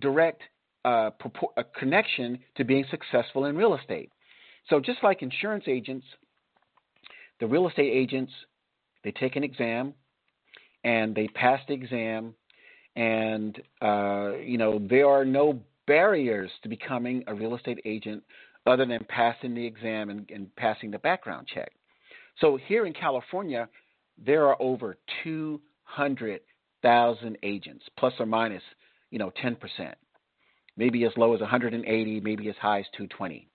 direct 0.00 0.42
uh, 0.84 1.10
purport, 1.10 1.52
a 1.56 1.64
connection 1.64 2.38
to 2.56 2.64
being 2.64 2.84
successful 2.90 3.46
in 3.46 3.56
real 3.56 3.74
estate. 3.74 4.10
So 4.68 4.80
just 4.80 5.02
like 5.02 5.22
insurance 5.22 5.64
agents, 5.66 6.06
the 7.40 7.46
real 7.46 7.68
estate 7.68 7.92
agents 7.92 8.32
they 9.04 9.12
take 9.12 9.36
an 9.36 9.44
exam 9.44 9.94
and 10.84 11.14
they 11.14 11.28
pass 11.28 11.60
the 11.68 11.74
exam, 11.74 12.34
and 12.96 13.60
uh, 13.80 14.32
you 14.44 14.58
know 14.58 14.80
there 14.88 15.08
are 15.08 15.24
no 15.24 15.60
barriers 15.88 16.50
to 16.62 16.68
becoming 16.68 17.24
a 17.26 17.34
real 17.34 17.56
estate 17.56 17.80
agent 17.84 18.22
other 18.66 18.86
than 18.86 19.04
passing 19.08 19.54
the 19.54 19.66
exam 19.66 20.10
and, 20.10 20.30
and 20.30 20.54
passing 20.54 20.92
the 20.92 20.98
background 20.98 21.48
check. 21.52 21.72
So 22.40 22.56
here 22.68 22.86
in 22.86 22.92
California, 22.92 23.68
there 24.24 24.46
are 24.46 24.56
over 24.60 24.96
200,000 25.24 27.38
agents, 27.42 27.84
plus 27.98 28.12
or 28.20 28.26
minus, 28.26 28.62
you 29.10 29.18
know, 29.18 29.32
10%. 29.42 29.56
Maybe 30.76 31.04
as 31.04 31.12
low 31.16 31.34
as 31.34 31.40
180, 31.40 32.20
maybe 32.20 32.48
as 32.48 32.54
high 32.60 32.78
as 32.80 32.86
220. 32.96 33.48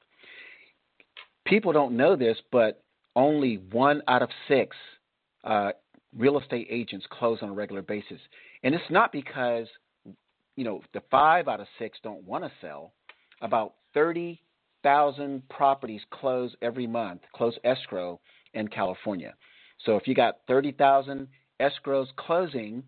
People 1.46 1.72
don't 1.72 1.96
know 1.96 2.18
this, 2.18 2.38
but 2.52 2.84
only 3.16 3.58
one 3.72 4.02
out 4.08 4.24
of 4.24 4.30
six 4.48 4.76
uh, 5.44 5.72
real 6.18 6.40
estate 6.40 6.68
agents 6.70 7.06
close 7.12 7.40
on 7.42 7.50
a 7.50 7.54
regular 7.54 7.82
basis. 7.82 8.20
And 8.64 8.74
it's 8.74 8.84
not 8.90 9.12
because, 9.12 9.68
you 10.56 10.64
know, 10.64 10.82
the 10.94 11.02
five 11.10 11.48
out 11.48 11.60
of 11.60 11.68
six 11.80 11.98
don't 12.04 12.24
want 12.24 12.44
to 12.44 12.52
sell. 12.62 12.94
About 13.42 13.74
30 13.94 14.42
thousand 14.84 15.48
properties 15.50 16.02
close 16.12 16.54
every 16.62 16.86
month, 16.86 17.22
close 17.34 17.58
escrow 17.64 18.20
in 18.54 18.68
California. 18.68 19.34
So 19.86 19.96
if 19.96 20.08
you 20.08 20.14
got 20.14 20.40
thirty 20.48 20.72
thousand 20.72 21.28
escrows 21.62 22.08
closing, 22.18 22.84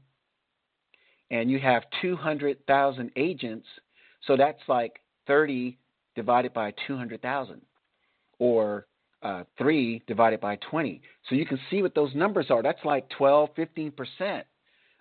and 1.31 1.49
you 1.49 1.59
have 1.59 1.83
two 2.01 2.15
hundred 2.15 2.57
thousand 2.67 3.11
agents, 3.15 3.65
so 4.27 4.37
that's 4.37 4.61
like 4.67 4.99
thirty 5.25 5.79
divided 6.15 6.53
by 6.53 6.73
two 6.85 6.95
hundred 6.95 7.21
thousand, 7.21 7.61
or 8.37 8.85
uh, 9.23 9.43
three 9.57 10.03
divided 10.05 10.39
by 10.39 10.57
twenty. 10.69 11.01
So 11.29 11.35
you 11.35 11.45
can 11.45 11.59
see 11.71 11.81
what 11.81 11.95
those 11.95 12.13
numbers 12.13 12.47
are. 12.49 12.61
That's 12.61 12.83
like 12.85 13.09
12, 13.17 13.49
15 13.55 13.91
percent 13.91 14.45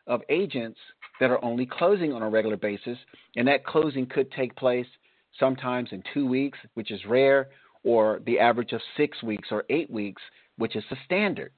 of 0.06 0.22
agents 0.28 0.78
that 1.20 1.30
are 1.30 1.42
only 1.44 1.66
closing 1.66 2.12
on 2.12 2.22
a 2.22 2.28
regular 2.28 2.56
basis, 2.56 2.98
and 3.36 3.48
that 3.48 3.64
closing 3.64 4.06
could 4.06 4.30
take 4.32 4.54
place 4.56 4.86
sometimes 5.38 5.88
in 5.92 6.02
two 6.12 6.26
weeks, 6.26 6.58
which 6.74 6.90
is 6.90 7.00
rare, 7.06 7.48
or 7.82 8.20
the 8.26 8.38
average 8.38 8.72
of 8.72 8.80
six 8.96 9.22
weeks 9.22 9.48
or 9.50 9.64
eight 9.70 9.90
weeks, 9.90 10.22
which 10.56 10.76
is 10.76 10.84
the 10.90 10.96
standard. 11.04 11.52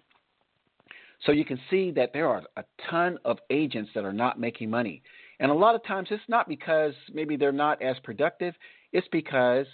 So 1.25 1.33
you 1.33 1.45
can 1.45 1.59
see 1.71 1.91
that 1.93 2.13
there 2.13 2.29
are 2.29 2.43
a 2.57 2.65
ton 2.91 3.19
of 3.25 3.39
agents 3.51 3.91
that 3.95 4.05
are 4.05 4.13
not 4.13 4.39
making 4.39 4.69
money. 4.69 5.03
And 5.41 5.51
a 5.51 5.55
lot 5.55 5.75
of 5.75 5.85
times 5.85 6.09
it's 6.11 6.23
not 6.29 6.49
because 6.49 6.95
maybe 7.13 7.37
they're 7.37 7.53
not 7.53 7.81
as 7.83 7.97
productive, 8.05 8.55
it's 8.93 9.09
because 9.11 9.67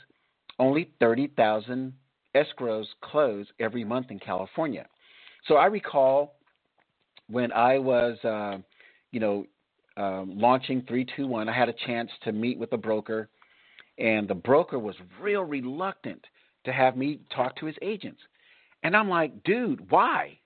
only 0.58 0.90
30,000 1.00 1.92
escrows 2.34 2.86
close 3.02 3.46
every 3.60 3.84
month 3.84 4.10
in 4.10 4.18
California. 4.18 4.86
So 5.46 5.56
I 5.56 5.66
recall 5.66 6.36
when 7.32 7.52
I 7.52 7.78
was, 7.78 8.18
uh, 8.24 8.58
you 9.10 9.20
know, 9.20 9.46
um, 9.96 10.38
launching 10.38 10.82
321, 10.82 11.48
I 11.48 11.52
had 11.56 11.68
a 11.68 11.74
chance 11.86 12.10
to 12.24 12.32
meet 12.32 12.58
with 12.58 12.72
a 12.72 12.78
broker 12.78 13.28
and 13.98 14.26
the 14.26 14.34
broker 14.34 14.78
was 14.78 14.96
real 15.20 15.42
reluctant 15.42 16.24
to 16.64 16.72
have 16.72 16.96
me 16.96 17.20
talk 17.34 17.56
to 17.56 17.66
his 17.66 17.76
agents. 17.82 18.20
And 18.82 18.96
I'm 18.96 19.08
like, 19.08 19.44
dude, 19.44 19.90
why? 19.90 20.38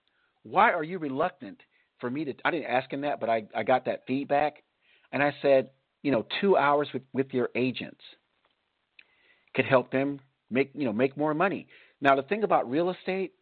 Why 0.42 0.72
are 0.72 0.84
you 0.84 0.98
reluctant 0.98 1.60
for 2.00 2.10
me 2.10 2.24
to? 2.24 2.34
I 2.44 2.50
didn't 2.50 2.66
ask 2.66 2.92
him 2.92 3.02
that, 3.02 3.20
but 3.20 3.30
I, 3.30 3.44
I 3.54 3.62
got 3.62 3.84
that 3.86 4.02
feedback. 4.06 4.62
And 5.12 5.22
I 5.22 5.34
said, 5.42 5.70
you 6.02 6.10
know, 6.10 6.26
two 6.40 6.56
hours 6.56 6.88
with, 6.92 7.02
with 7.12 7.32
your 7.32 7.48
agents 7.54 8.00
could 9.54 9.64
help 9.64 9.90
them 9.90 10.20
make, 10.50 10.70
you 10.74 10.84
know, 10.84 10.92
make 10.92 11.16
more 11.16 11.34
money. 11.34 11.68
Now, 12.00 12.14
the 12.14 12.22
thing 12.22 12.42
about 12.42 12.70
real 12.70 12.90
estate, 12.90 13.32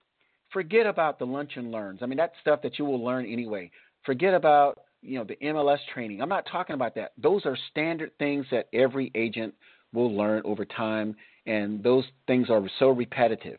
forget 0.55 0.87
about 0.87 1.19
the 1.19 1.27
lunch 1.27 1.53
and 1.57 1.71
learns. 1.71 1.99
I 2.01 2.07
mean, 2.07 2.17
that's 2.17 2.33
stuff 2.41 2.63
that 2.63 2.79
you 2.79 2.87
will 2.87 3.05
learn 3.05 3.27
anyway. 3.27 3.71
Forget 4.07 4.33
about, 4.33 4.81
you 5.03 5.19
know, 5.19 5.25
the 5.25 5.37
MLS 5.43 5.81
training. 5.93 6.23
I'm 6.23 6.29
not 6.31 6.47
talking 6.51 6.75
about 6.75 6.95
that. 6.95 7.13
Those 7.19 7.45
are 7.45 7.59
standard 7.71 8.13
things 8.19 8.47
that 8.51 8.69
every 8.73 9.11
agent 9.15 9.53
we'll 9.93 10.17
learn 10.17 10.41
over 10.47 10.65
time, 10.65 11.15
and 11.47 11.83
those 11.83 12.05
things 12.27 12.49
are 12.49 12.63
so 12.79 12.89
repetitive. 12.89 13.59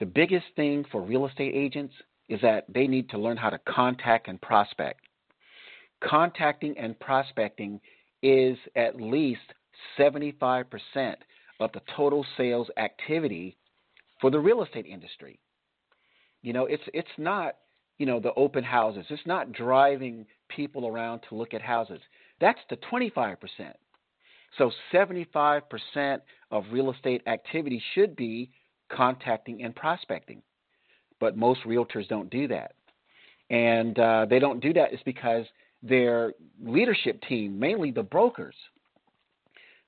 The 0.00 0.06
biggest 0.06 0.46
thing 0.56 0.84
for 0.90 1.00
real 1.00 1.26
estate 1.26 1.54
agents 1.54 1.94
is 2.28 2.40
that 2.40 2.64
they 2.68 2.88
need 2.88 3.08
to 3.10 3.18
learn 3.18 3.36
how 3.36 3.50
to 3.50 3.60
contact 3.68 4.26
and 4.26 4.40
prospect. 4.40 5.00
Contacting 6.02 6.76
and 6.76 6.98
prospecting 6.98 7.80
is 8.22 8.56
at 8.74 9.00
least 9.00 9.40
75% 9.98 10.64
of 11.60 11.70
the 11.72 11.82
total 11.94 12.26
sales 12.36 12.68
activity 12.78 13.56
for 14.22 14.30
the 14.30 14.38
real 14.38 14.62
estate 14.62 14.86
industry. 14.86 15.38
You 16.40 16.54
know, 16.54 16.64
it's 16.64 16.82
it's 16.94 17.08
not, 17.18 17.56
you 17.98 18.06
know, 18.06 18.20
the 18.20 18.32
open 18.34 18.64
houses. 18.64 19.04
It's 19.10 19.26
not 19.26 19.52
driving 19.52 20.24
people 20.48 20.86
around 20.86 21.20
to 21.28 21.34
look 21.34 21.52
at 21.52 21.60
houses. 21.60 22.00
That's 22.40 22.60
the 22.70 22.78
25%. 22.90 23.36
So 24.58 24.70
75% 24.92 26.20
of 26.50 26.64
real 26.70 26.92
estate 26.92 27.22
activity 27.26 27.82
should 27.94 28.16
be 28.16 28.50
contacting 28.90 29.62
and 29.62 29.74
prospecting. 29.74 30.42
But 31.20 31.36
most 31.36 31.60
realtors 31.66 32.08
don't 32.08 32.30
do 32.30 32.48
that. 32.48 32.74
And 33.50 33.98
uh, 33.98 34.26
they 34.28 34.38
don't 34.38 34.60
do 34.60 34.72
that 34.74 34.92
is 34.92 35.00
because 35.04 35.46
their 35.82 36.32
leadership 36.62 37.22
team, 37.28 37.58
mainly 37.58 37.90
the 37.90 38.02
brokers, 38.02 38.54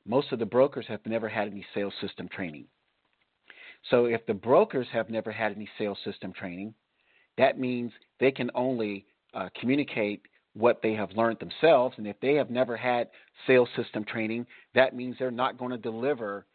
most 0.07 0.33
of 0.33 0.39
the 0.39 0.47
brokers 0.47 0.87
have 0.89 1.01
never 1.07 1.29
had 1.29 1.49
any 1.49 1.65
sales 1.75 1.95
system 2.01 2.29
training. 2.29 2.67
So 3.91 4.07
if 4.07 4.25
the 4.27 4.35
brokers 4.35 4.87
have 4.93 5.11
never 5.11 5.31
had 5.31 5.53
any 5.53 5.69
sales 5.79 5.99
system 6.05 6.33
training, 6.33 6.75
that 7.37 7.59
means 7.59 7.93
they 8.21 8.31
can 8.31 8.51
only 8.55 9.07
uh, 9.35 9.49
communicate 9.61 10.23
what 10.55 10.81
they 10.83 10.93
have 10.93 11.11
learned 11.13 11.39
themselves. 11.41 11.95
And 11.99 12.07
if 12.07 12.19
they 12.21 12.35
have 12.35 12.51
never 12.51 12.77
had 12.77 13.09
sales 13.47 13.69
system 13.77 14.05
training, 14.05 14.47
that 14.75 14.95
means 14.95 15.17
they're 15.19 15.31
not 15.31 15.59
going 15.59 15.73
to 15.73 15.79
deliver 15.79 16.47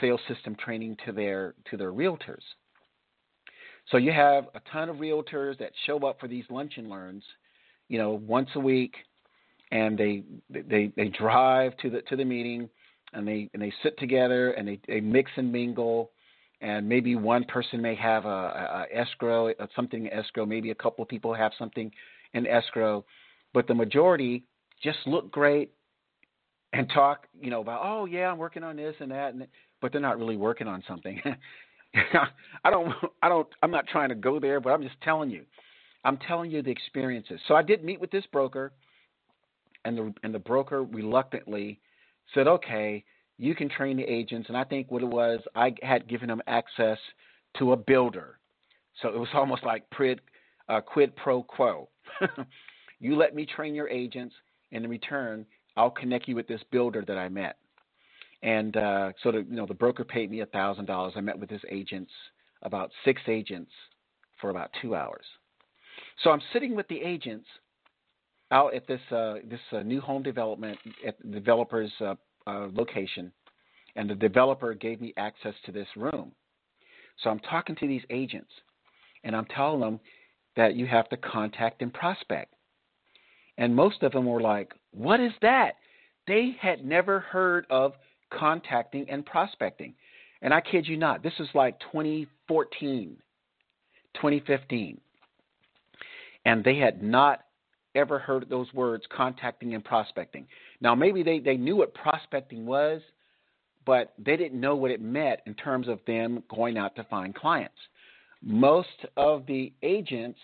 sales 0.00 0.20
system 0.28 0.54
training 0.54 0.96
to 1.06 1.12
their 1.12 1.54
to 1.70 1.76
their 1.76 1.92
realtors. 1.92 2.42
So 3.90 3.96
you 3.96 4.12
have 4.12 4.44
a 4.54 4.60
ton 4.70 4.88
of 4.88 4.96
realtors 4.96 5.58
that 5.58 5.72
show 5.86 5.98
up 6.06 6.20
for 6.20 6.28
these 6.28 6.44
lunch 6.50 6.74
and 6.76 6.88
learns, 6.88 7.24
you 7.88 7.98
know, 7.98 8.12
once 8.12 8.48
a 8.54 8.60
week, 8.60 8.94
and 9.70 9.98
they 9.98 10.22
they 10.48 10.92
they 10.96 11.08
drive 11.08 11.76
to 11.78 11.90
the 11.90 12.02
to 12.02 12.16
the 12.16 12.24
meeting, 12.24 12.68
and 13.12 13.26
they 13.26 13.50
and 13.52 13.62
they 13.62 13.72
sit 13.82 13.98
together 13.98 14.52
and 14.52 14.68
they, 14.68 14.78
they 14.86 15.00
mix 15.00 15.30
and 15.36 15.50
mingle, 15.50 16.11
and 16.62 16.88
maybe 16.88 17.16
one 17.16 17.44
person 17.44 17.82
may 17.82 17.96
have 17.96 18.24
a, 18.24 18.28
a, 18.28 18.86
escrow, 18.94 19.50
uh, 19.50 19.66
something 19.74 20.08
escrow, 20.12 20.46
maybe 20.46 20.70
a 20.70 20.74
couple 20.74 21.02
of 21.02 21.08
people 21.08 21.34
have 21.34 21.52
something 21.58 21.90
in 22.34 22.46
escrow, 22.46 23.04
but 23.52 23.66
the 23.66 23.74
majority 23.74 24.44
just 24.82 24.98
look 25.04 25.30
great 25.30 25.72
and 26.72 26.88
talk, 26.94 27.26
you 27.38 27.50
know, 27.50 27.60
about 27.60 27.80
oh 27.84 28.06
yeah, 28.06 28.30
I'm 28.30 28.38
working 28.38 28.62
on 28.62 28.76
this 28.76 28.94
and 29.00 29.10
that, 29.10 29.34
and 29.34 29.46
but 29.80 29.92
they're 29.92 30.00
not 30.00 30.18
really 30.18 30.36
working 30.36 30.68
on 30.68 30.82
something. 30.88 31.20
I 32.64 32.70
don't, 32.70 32.94
I 33.22 33.28
don't, 33.28 33.48
I'm 33.62 33.70
not 33.70 33.86
trying 33.88 34.08
to 34.08 34.14
go 34.14 34.40
there, 34.40 34.60
but 34.60 34.70
I'm 34.70 34.82
just 34.82 35.00
telling 35.02 35.28
you. 35.28 35.44
I'm 36.04 36.16
telling 36.16 36.50
you 36.50 36.62
the 36.62 36.70
experiences. 36.70 37.38
So 37.46 37.54
I 37.54 37.62
did 37.62 37.84
meet 37.84 38.00
with 38.00 38.10
this 38.10 38.24
broker, 38.32 38.72
and 39.84 39.98
the 39.98 40.14
and 40.22 40.34
the 40.34 40.38
broker 40.38 40.84
reluctantly 40.84 41.80
said, 42.34 42.46
"Okay, 42.46 43.04
you 43.42 43.54
can 43.54 43.68
train 43.68 43.96
the 43.96 44.04
agents." 44.04 44.48
And 44.48 44.56
I 44.56 44.64
think 44.64 44.90
what 44.90 45.02
it 45.02 45.08
was, 45.08 45.40
I 45.54 45.74
had 45.82 46.08
given 46.08 46.28
them 46.28 46.42
access 46.46 46.98
to 47.58 47.72
a 47.72 47.76
builder, 47.76 48.38
so 49.00 49.08
it 49.08 49.18
was 49.18 49.28
almost 49.34 49.64
like 49.64 49.88
quid, 49.90 50.20
uh, 50.68 50.80
quid 50.80 51.14
pro 51.16 51.42
quo. 51.42 51.88
you 53.00 53.16
let 53.16 53.34
me 53.34 53.46
train 53.46 53.74
your 53.74 53.88
agents, 53.88 54.34
and 54.70 54.84
in 54.84 54.90
return, 54.90 55.46
I'll 55.76 55.90
connect 55.90 56.28
you 56.28 56.36
with 56.36 56.48
this 56.48 56.62
builder 56.70 57.04
that 57.06 57.18
I 57.18 57.28
met. 57.28 57.56
And 58.42 58.76
uh, 58.76 59.12
so, 59.22 59.30
the, 59.30 59.38
you 59.38 59.56
know, 59.56 59.66
the 59.66 59.74
broker 59.74 60.04
paid 60.04 60.30
me 60.30 60.42
thousand 60.52 60.86
dollars. 60.86 61.12
I 61.16 61.20
met 61.20 61.38
with 61.38 61.48
his 61.48 61.60
agents, 61.70 62.10
about 62.62 62.90
six 63.04 63.22
agents, 63.28 63.70
for 64.40 64.50
about 64.50 64.70
two 64.80 64.94
hours. 64.94 65.24
So 66.22 66.30
I'm 66.30 66.42
sitting 66.52 66.74
with 66.74 66.88
the 66.88 67.00
agents 67.00 67.46
out 68.50 68.74
at 68.74 68.86
this 68.86 69.00
uh, 69.10 69.36
this 69.48 69.60
uh, 69.72 69.80
new 69.80 70.00
home 70.00 70.22
development 70.22 70.78
at 71.06 71.18
the 71.20 71.30
developer's 71.30 71.92
uh, 72.46 72.68
location, 72.72 73.32
and 73.96 74.08
the 74.08 74.14
developer 74.14 74.74
gave 74.74 75.00
me 75.00 75.12
access 75.16 75.54
to 75.66 75.72
this 75.72 75.88
room. 75.96 76.32
So 77.22 77.30
I'm 77.30 77.40
talking 77.40 77.76
to 77.76 77.86
these 77.86 78.02
agents, 78.10 78.50
and 79.24 79.36
I'm 79.36 79.46
telling 79.46 79.80
them 79.80 80.00
that 80.56 80.74
you 80.74 80.86
have 80.86 81.08
to 81.10 81.16
contact 81.16 81.82
and 81.82 81.92
prospect. 81.92 82.54
And 83.58 83.74
most 83.74 84.02
of 84.02 84.12
them 84.12 84.26
were 84.26 84.40
like, 84.40 84.72
"What 84.92 85.20
is 85.20 85.32
that?" 85.42 85.76
They 86.26 86.56
had 86.60 86.84
never 86.84 87.20
heard 87.20 87.66
of 87.70 87.94
contacting 88.30 89.08
and 89.10 89.24
prospecting. 89.24 89.94
And 90.40 90.52
I 90.52 90.60
kid 90.60 90.86
you 90.88 90.96
not, 90.96 91.22
this 91.22 91.38
is 91.38 91.48
like 91.54 91.78
2014, 91.80 93.16
2015. 94.14 95.00
And 96.44 96.64
they 96.64 96.76
had 96.76 97.02
not 97.02 97.44
ever 97.94 98.18
heard 98.18 98.48
those 98.48 98.72
words, 98.72 99.04
contacting 99.14 99.74
and 99.74 99.84
prospecting. 99.84 100.46
Now, 100.80 100.94
maybe 100.94 101.22
they, 101.22 101.38
they 101.38 101.56
knew 101.56 101.76
what 101.76 101.94
prospecting 101.94 102.66
was, 102.66 103.00
but 103.84 104.14
they 104.18 104.36
didn't 104.36 104.60
know 104.60 104.76
what 104.76 104.90
it 104.90 105.00
meant 105.00 105.40
in 105.46 105.54
terms 105.54 105.88
of 105.88 105.98
them 106.06 106.42
going 106.54 106.78
out 106.78 106.96
to 106.96 107.04
find 107.04 107.34
clients. 107.34 107.78
Most 108.42 108.88
of 109.16 109.46
the 109.46 109.72
agents, 109.82 110.38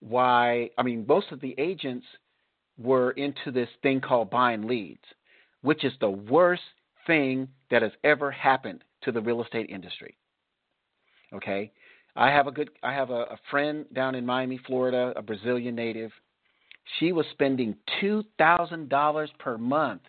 why, 0.00 0.70
I 0.78 0.82
mean, 0.82 1.04
most 1.06 1.32
of 1.32 1.40
the 1.40 1.54
agents 1.58 2.06
were 2.78 3.10
into 3.12 3.50
this 3.50 3.68
thing 3.82 4.00
called 4.00 4.30
buying 4.30 4.66
leads 4.66 5.04
which 5.62 5.84
is 5.84 5.92
the 6.00 6.10
worst 6.10 6.62
thing 7.06 7.48
that 7.70 7.82
has 7.82 7.92
ever 8.04 8.30
happened 8.30 8.82
to 9.02 9.12
the 9.12 9.20
real 9.20 9.42
estate 9.42 9.70
industry. 9.70 10.16
Okay? 11.32 11.72
I 12.16 12.28
have 12.30 12.46
a 12.46 12.50
good 12.50 12.70
I 12.82 12.92
have 12.92 13.10
a, 13.10 13.22
a 13.22 13.38
friend 13.50 13.86
down 13.92 14.14
in 14.14 14.26
Miami, 14.26 14.60
Florida, 14.66 15.12
a 15.16 15.22
Brazilian 15.22 15.74
native. 15.74 16.10
She 16.98 17.12
was 17.12 17.26
spending 17.32 17.76
two 18.00 18.24
thousand 18.38 18.88
dollars 18.88 19.30
per 19.38 19.56
month 19.56 20.02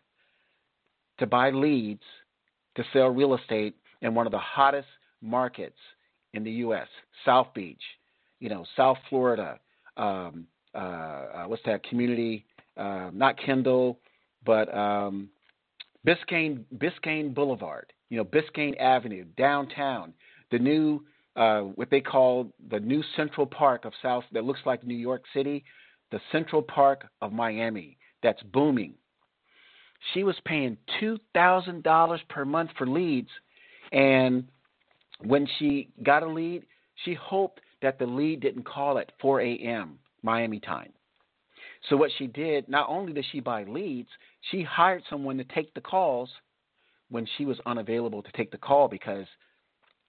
to 1.19 1.27
buy 1.27 1.51
leads 1.51 2.03
to 2.75 2.83
sell 2.93 3.09
real 3.09 3.35
estate 3.35 3.75
in 4.01 4.15
one 4.15 4.25
of 4.25 4.31
the 4.31 4.39
hottest 4.39 4.87
markets 5.21 5.77
in 6.33 6.43
the 6.43 6.51
U.S. 6.51 6.87
South 7.25 7.53
Beach, 7.53 7.81
you 8.39 8.49
know, 8.49 8.65
South 8.75 8.97
Florida. 9.09 9.59
Um, 9.97 10.47
uh, 10.73 10.77
uh, 10.77 11.43
what's 11.47 11.61
that 11.65 11.83
community? 11.83 12.45
Uh, 12.77 13.09
not 13.13 13.37
Kendall, 13.37 13.99
but 14.45 14.73
um, 14.75 15.29
Biscayne 16.07 16.63
Biscayne 16.77 17.33
Boulevard, 17.33 17.93
you 18.09 18.17
know 18.17 18.25
Biscayne 18.25 18.79
Avenue, 18.79 19.25
downtown, 19.37 20.13
the 20.51 20.57
new 20.57 21.03
uh, 21.35 21.61
what 21.61 21.89
they 21.89 22.01
call 22.01 22.51
the 22.69 22.79
new 22.79 23.03
Central 23.15 23.45
Park 23.45 23.85
of 23.85 23.93
South 24.01 24.23
that 24.31 24.43
looks 24.43 24.59
like 24.65 24.83
New 24.83 24.95
York 24.95 25.23
City, 25.33 25.63
the 26.11 26.19
Central 26.31 26.61
Park 26.61 27.05
of 27.21 27.31
Miami 27.31 27.97
that's 28.21 28.41
booming. 28.43 28.93
She 30.13 30.23
was 30.23 30.35
paying 30.45 30.77
two 30.99 31.19
thousand 31.33 31.83
dollars 31.83 32.21
per 32.29 32.43
month 32.43 32.71
for 32.77 32.87
leads, 32.87 33.29
and 33.91 34.47
when 35.23 35.47
she 35.57 35.89
got 36.03 36.23
a 36.23 36.27
lead, 36.27 36.63
she 37.05 37.13
hoped 37.13 37.61
that 37.81 37.99
the 37.99 38.05
lead 38.05 38.41
didn't 38.41 38.63
call 38.63 38.97
at 38.97 39.11
4 39.21 39.41
a.m. 39.41 39.99
Miami 40.23 40.59
time. 40.59 40.91
So 41.89 41.97
what 41.97 42.11
she 42.17 42.27
did, 42.27 42.69
not 42.69 42.89
only 42.89 43.13
did 43.13 43.25
she 43.31 43.39
buy 43.39 43.63
leads, 43.63 44.09
she 44.51 44.63
hired 44.63 45.03
someone 45.09 45.37
to 45.37 45.43
take 45.43 45.73
the 45.73 45.81
calls 45.81 46.29
when 47.09 47.27
she 47.37 47.45
was 47.45 47.59
unavailable 47.65 48.21
to 48.21 48.31
take 48.33 48.51
the 48.51 48.57
call 48.57 48.87
because 48.87 49.25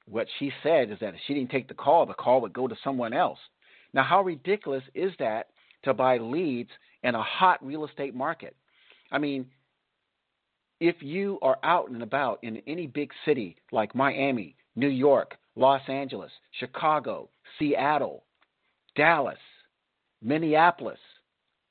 what 0.07 0.27
she 0.39 0.53
said 0.63 0.91
is 0.91 0.99
that 1.01 1.15
if 1.15 1.21
she 1.27 1.35
didn't 1.35 1.51
take 1.51 1.69
the 1.69 1.75
call, 1.75 2.07
the 2.07 2.15
call 2.15 2.41
would 2.41 2.53
go 2.53 2.69
to 2.69 2.77
someone 2.83 3.13
else. 3.13 3.39
Now, 3.95 4.03
how 4.03 4.23
ridiculous 4.23 4.83
is 4.95 5.13
that 5.19 5.49
to 5.85 5.95
buy 5.95 6.19
leads 6.19 6.71
in 7.03 7.15
a 7.15 7.23
hot 7.23 7.65
real 7.65 7.85
estate 7.85 8.15
market? 8.15 8.57
I 9.11 9.19
mean, 9.19 9.47
if 10.81 10.97
you 11.01 11.39
are 11.43 11.59
out 11.63 11.91
and 11.91 12.03
about 12.03 12.41
in 12.43 12.63
any 12.67 12.87
big 12.87 13.11
city 13.25 13.57
like 13.71 13.95
Miami, 13.95 14.57
New 14.75 14.89
York, 14.89 15.37
Los 15.55 15.83
Angeles, 15.89 16.33
Chicago, 16.59 17.29
Seattle, 17.59 18.25
Dallas, 18.97 19.39
Minneapolis, 20.23 20.99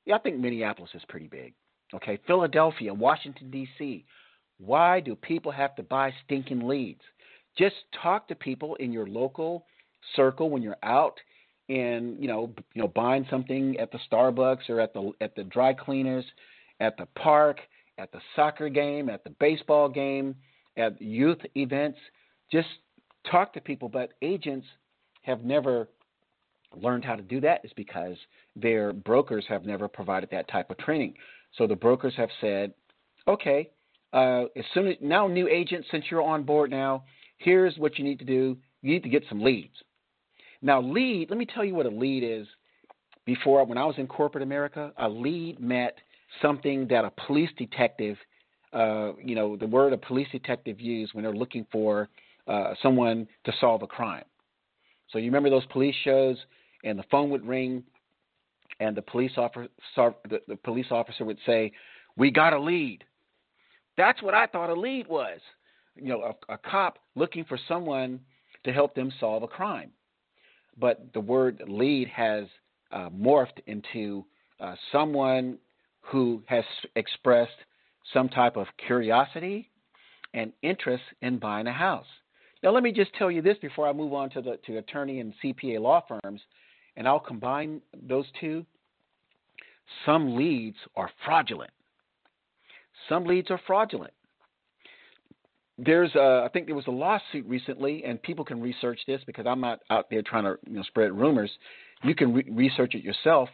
yeah, 0.06 0.16
I 0.16 0.18
think 0.18 0.38
Minneapolis 0.38 0.90
is 0.94 1.02
pretty 1.08 1.28
big. 1.28 1.54
Okay, 1.94 2.18
Philadelphia, 2.26 2.94
Washington, 2.94 3.50
D.C. 3.50 4.04
Why 4.58 5.00
do 5.00 5.14
people 5.14 5.52
have 5.52 5.74
to 5.76 5.82
buy 5.82 6.12
stinking 6.24 6.66
leads? 6.66 7.02
Just 7.56 7.76
talk 8.02 8.28
to 8.28 8.34
people 8.34 8.74
in 8.76 8.92
your 8.92 9.06
local 9.06 9.66
circle 10.16 10.50
when 10.50 10.62
you're 10.62 10.76
out 10.82 11.18
and 11.68 12.20
you 12.20 12.28
know 12.28 12.52
you 12.74 12.82
know 12.82 12.88
buying 12.88 13.26
something 13.30 13.78
at 13.78 13.90
the 13.92 13.98
Starbucks 14.10 14.68
or 14.68 14.80
at 14.80 14.92
the 14.92 15.12
at 15.20 15.34
the 15.34 15.44
dry 15.44 15.72
cleaners, 15.72 16.24
at 16.80 16.96
the 16.96 17.06
park, 17.16 17.60
at 17.98 18.12
the 18.12 18.20
soccer 18.34 18.68
game, 18.68 19.08
at 19.08 19.24
the 19.24 19.30
baseball 19.30 19.88
game, 19.88 20.34
at 20.76 21.00
youth 21.00 21.38
events. 21.54 21.98
Just 22.50 22.68
talk 23.30 23.52
to 23.54 23.60
people. 23.60 23.88
But 23.88 24.12
agents 24.22 24.66
have 25.22 25.44
never 25.44 25.88
learned 26.74 27.04
how 27.04 27.16
to 27.16 27.22
do 27.22 27.40
that. 27.40 27.64
Is 27.64 27.72
because 27.76 28.16
their 28.56 28.92
brokers 28.92 29.44
have 29.48 29.64
never 29.64 29.88
provided 29.88 30.30
that 30.30 30.48
type 30.48 30.70
of 30.70 30.78
training. 30.78 31.14
So 31.56 31.66
the 31.66 31.76
brokers 31.76 32.14
have 32.16 32.30
said, 32.40 32.72
okay, 33.28 33.70
uh, 34.12 34.44
as 34.56 34.64
soon 34.74 34.88
as 34.88 34.96
now 35.00 35.26
new 35.26 35.48
agents, 35.48 35.88
since 35.90 36.04
you're 36.10 36.22
on 36.22 36.42
board 36.42 36.70
now, 36.70 37.04
here's 37.42 37.76
what 37.76 37.98
you 37.98 38.04
need 38.04 38.18
to 38.18 38.24
do. 38.24 38.56
You 38.82 38.92
need 38.92 39.02
to 39.02 39.08
get 39.08 39.24
some 39.28 39.42
leads. 39.42 39.74
Now, 40.60 40.80
lead. 40.80 41.28
Let 41.30 41.38
me 41.38 41.46
tell 41.46 41.64
you 41.64 41.74
what 41.74 41.86
a 41.86 41.90
lead 41.90 42.22
is. 42.22 42.46
Before, 43.24 43.64
when 43.64 43.78
I 43.78 43.84
was 43.84 43.94
in 43.98 44.06
corporate 44.08 44.42
America, 44.42 44.92
a 44.96 45.08
lead 45.08 45.60
meant 45.60 45.94
something 46.40 46.88
that 46.88 47.04
a 47.04 47.12
police 47.26 47.50
detective, 47.56 48.16
uh, 48.72 49.12
you 49.22 49.34
know, 49.34 49.56
the 49.56 49.66
word 49.66 49.92
a 49.92 49.98
police 49.98 50.26
detective 50.32 50.80
used 50.80 51.14
when 51.14 51.22
they're 51.22 51.32
looking 51.32 51.66
for 51.70 52.08
uh, 52.48 52.74
someone 52.82 53.28
to 53.44 53.52
solve 53.60 53.82
a 53.82 53.86
crime. 53.86 54.24
So 55.10 55.18
you 55.18 55.26
remember 55.26 55.50
those 55.50 55.66
police 55.66 55.94
shows, 56.04 56.36
and 56.84 56.98
the 56.98 57.04
phone 57.10 57.30
would 57.30 57.46
ring, 57.46 57.84
and 58.80 58.96
the 58.96 59.02
police 59.02 59.32
officer 59.36 59.68
the, 60.28 60.40
the 60.48 60.56
police 60.56 60.86
officer 60.90 61.24
would 61.24 61.38
say, 61.46 61.70
"We 62.16 62.30
got 62.30 62.52
a 62.52 62.58
lead." 62.58 63.04
That's 63.96 64.22
what 64.22 64.34
I 64.34 64.46
thought 64.46 64.70
a 64.70 64.74
lead 64.74 65.06
was. 65.06 65.38
You 65.96 66.08
know, 66.08 66.34
a, 66.48 66.54
a 66.54 66.58
cop 66.58 66.98
looking 67.14 67.44
for 67.44 67.58
someone 67.68 68.20
to 68.64 68.72
help 68.72 68.94
them 68.94 69.12
solve 69.20 69.42
a 69.42 69.48
crime. 69.48 69.90
But 70.78 71.12
the 71.12 71.20
word 71.20 71.62
lead 71.66 72.08
has 72.08 72.44
uh, 72.90 73.10
morphed 73.10 73.60
into 73.66 74.24
uh, 74.60 74.74
someone 74.90 75.58
who 76.00 76.42
has 76.46 76.64
expressed 76.96 77.52
some 78.12 78.28
type 78.28 78.56
of 78.56 78.66
curiosity 78.86 79.70
and 80.34 80.52
interest 80.62 81.04
in 81.20 81.38
buying 81.38 81.66
a 81.66 81.72
house. 81.72 82.06
Now, 82.62 82.70
let 82.70 82.82
me 82.82 82.92
just 82.92 83.12
tell 83.14 83.30
you 83.30 83.42
this 83.42 83.58
before 83.60 83.88
I 83.88 83.92
move 83.92 84.12
on 84.12 84.30
to 84.30 84.40
the 84.40 84.58
to 84.66 84.78
attorney 84.78 85.20
and 85.20 85.34
CPA 85.42 85.80
law 85.80 86.02
firms, 86.08 86.40
and 86.96 87.08
I'll 87.08 87.20
combine 87.20 87.82
those 88.08 88.26
two. 88.40 88.64
Some 90.06 90.36
leads 90.36 90.76
are 90.96 91.10
fraudulent. 91.24 91.72
Some 93.08 93.24
leads 93.24 93.50
are 93.50 93.60
fraudulent. 93.66 94.12
There's, 95.84 96.14
a, 96.14 96.44
I 96.44 96.48
think 96.52 96.66
there 96.66 96.76
was 96.76 96.86
a 96.86 96.92
lawsuit 96.92 97.44
recently, 97.46 98.04
and 98.04 98.22
people 98.22 98.44
can 98.44 98.60
research 98.60 99.00
this 99.06 99.20
because 99.26 99.46
I'm 99.46 99.60
not 99.60 99.80
out 99.90 100.08
there 100.10 100.22
trying 100.22 100.44
to 100.44 100.56
you 100.66 100.76
know, 100.76 100.82
spread 100.84 101.12
rumors. 101.12 101.50
You 102.04 102.14
can 102.14 102.32
re- 102.34 102.46
research 102.50 102.94
it 102.94 103.02
yourself. 103.02 103.48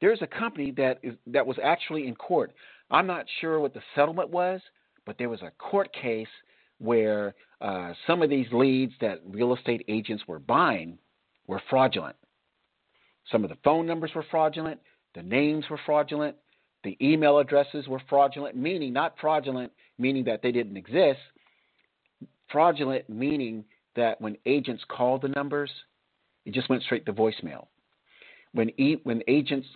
There's 0.00 0.22
a 0.22 0.26
company 0.26 0.70
that 0.78 0.98
is 1.02 1.14
that 1.26 1.46
was 1.46 1.56
actually 1.62 2.06
in 2.06 2.14
court. 2.14 2.52
I'm 2.90 3.06
not 3.06 3.26
sure 3.40 3.60
what 3.60 3.74
the 3.74 3.82
settlement 3.94 4.30
was, 4.30 4.60
but 5.04 5.18
there 5.18 5.28
was 5.28 5.42
a 5.42 5.50
court 5.58 5.92
case 5.92 6.28
where 6.78 7.34
uh, 7.60 7.92
some 8.06 8.22
of 8.22 8.30
these 8.30 8.46
leads 8.52 8.92
that 9.00 9.20
real 9.26 9.54
estate 9.54 9.84
agents 9.88 10.24
were 10.26 10.38
buying 10.38 10.98
were 11.46 11.60
fraudulent. 11.68 12.16
Some 13.30 13.44
of 13.44 13.50
the 13.50 13.58
phone 13.62 13.86
numbers 13.86 14.10
were 14.14 14.24
fraudulent. 14.30 14.80
The 15.14 15.22
names 15.22 15.64
were 15.70 15.80
fraudulent. 15.84 16.36
The 16.82 16.96
email 17.00 17.38
addresses 17.38 17.88
were 17.88 18.02
fraudulent, 18.08 18.56
meaning 18.56 18.92
not 18.92 19.14
fraudulent, 19.20 19.72
meaning 19.98 20.24
that 20.24 20.42
they 20.42 20.52
didn't 20.52 20.76
exist. 20.76 21.20
Fraudulent 22.50 23.08
meaning 23.08 23.64
that 23.96 24.20
when 24.20 24.36
agents 24.46 24.82
called 24.88 25.22
the 25.22 25.28
numbers, 25.28 25.70
it 26.44 26.52
just 26.54 26.68
went 26.68 26.82
straight 26.82 27.06
to 27.06 27.12
voicemail. 27.12 27.66
When 28.52 28.70
e- 28.80 29.00
when 29.04 29.22
agents 29.28 29.66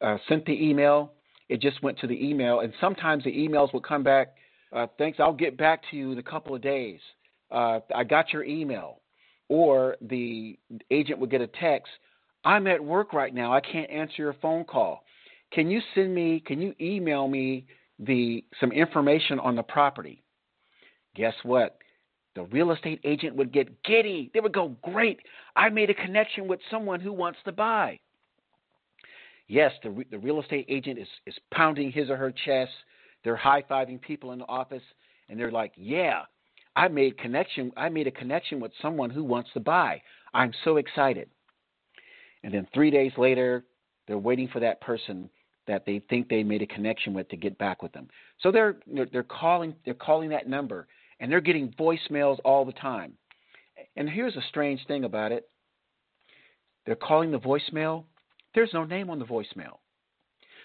uh, 0.00 0.18
sent 0.28 0.44
the 0.46 0.52
email, 0.52 1.12
it 1.48 1.60
just 1.60 1.82
went 1.82 1.98
to 2.00 2.06
the 2.06 2.28
email, 2.28 2.60
and 2.60 2.72
sometimes 2.80 3.24
the 3.24 3.32
emails 3.32 3.72
would 3.72 3.82
come 3.84 4.02
back. 4.02 4.34
Uh, 4.72 4.86
Thanks, 4.98 5.18
I'll 5.18 5.32
get 5.32 5.56
back 5.56 5.82
to 5.90 5.96
you 5.96 6.12
in 6.12 6.18
a 6.18 6.22
couple 6.22 6.54
of 6.54 6.60
days. 6.60 7.00
Uh, 7.50 7.80
I 7.94 8.04
got 8.04 8.32
your 8.32 8.44
email. 8.44 9.00
Or 9.48 9.96
the 10.02 10.58
agent 10.90 11.18
would 11.20 11.30
get 11.30 11.40
a 11.40 11.46
text. 11.46 11.90
I'm 12.44 12.66
at 12.66 12.84
work 12.84 13.14
right 13.14 13.32
now. 13.34 13.50
I 13.52 13.60
can't 13.60 13.90
answer 13.90 14.14
your 14.18 14.34
phone 14.34 14.64
call. 14.64 15.04
Can 15.52 15.70
you 15.70 15.80
send 15.94 16.14
me? 16.14 16.42
Can 16.44 16.60
you 16.60 16.74
email 16.80 17.26
me 17.28 17.66
the 17.98 18.44
some 18.60 18.72
information 18.72 19.38
on 19.40 19.56
the 19.56 19.62
property? 19.62 20.22
Guess 21.14 21.34
what? 21.42 21.78
The 22.38 22.44
real 22.44 22.70
estate 22.70 23.00
agent 23.02 23.34
would 23.34 23.52
get 23.52 23.82
giddy. 23.82 24.30
They 24.32 24.38
would 24.38 24.52
go, 24.54 24.76
Great, 24.80 25.18
I 25.56 25.70
made 25.70 25.90
a 25.90 25.94
connection 25.94 26.46
with 26.46 26.60
someone 26.70 27.00
who 27.00 27.12
wants 27.12 27.40
to 27.46 27.50
buy. 27.50 27.98
Yes, 29.48 29.72
the, 29.82 30.04
the 30.12 30.20
real 30.20 30.40
estate 30.40 30.66
agent 30.68 31.00
is, 31.00 31.08
is 31.26 31.34
pounding 31.52 31.90
his 31.90 32.10
or 32.10 32.16
her 32.16 32.32
chest. 32.44 32.70
They're 33.24 33.34
high 33.34 33.62
fiving 33.62 34.00
people 34.00 34.30
in 34.30 34.38
the 34.38 34.44
office, 34.46 34.84
and 35.28 35.36
they're 35.36 35.50
like, 35.50 35.72
Yeah, 35.74 36.22
I 36.76 36.86
made 36.86 37.18
connection. 37.18 37.72
I 37.76 37.88
made 37.88 38.06
a 38.06 38.12
connection 38.12 38.60
with 38.60 38.70
someone 38.80 39.10
who 39.10 39.24
wants 39.24 39.50
to 39.54 39.60
buy. 39.60 40.00
I'm 40.32 40.52
so 40.62 40.76
excited. 40.76 41.28
And 42.44 42.54
then 42.54 42.68
three 42.72 42.92
days 42.92 43.10
later, 43.18 43.64
they're 44.06 44.16
waiting 44.16 44.46
for 44.46 44.60
that 44.60 44.80
person 44.80 45.28
that 45.66 45.84
they 45.84 46.02
think 46.08 46.28
they 46.28 46.44
made 46.44 46.62
a 46.62 46.66
connection 46.66 47.14
with 47.14 47.28
to 47.30 47.36
get 47.36 47.58
back 47.58 47.82
with 47.82 47.90
them. 47.90 48.06
So 48.42 48.52
they're 48.52 48.76
they're 49.12 49.24
calling 49.24 49.74
they're 49.84 49.94
calling 49.94 50.28
that 50.28 50.48
number 50.48 50.86
and 51.20 51.30
they're 51.30 51.40
getting 51.40 51.72
voicemails 51.78 52.38
all 52.44 52.64
the 52.64 52.72
time. 52.72 53.14
And 53.96 54.08
here's 54.08 54.36
a 54.36 54.42
strange 54.48 54.86
thing 54.86 55.04
about 55.04 55.32
it 55.32 55.48
they're 56.86 56.96
calling 56.96 57.30
the 57.30 57.38
voicemail, 57.38 58.04
there's 58.54 58.72
no 58.72 58.84
name 58.84 59.10
on 59.10 59.18
the 59.18 59.24
voicemail. 59.26 59.78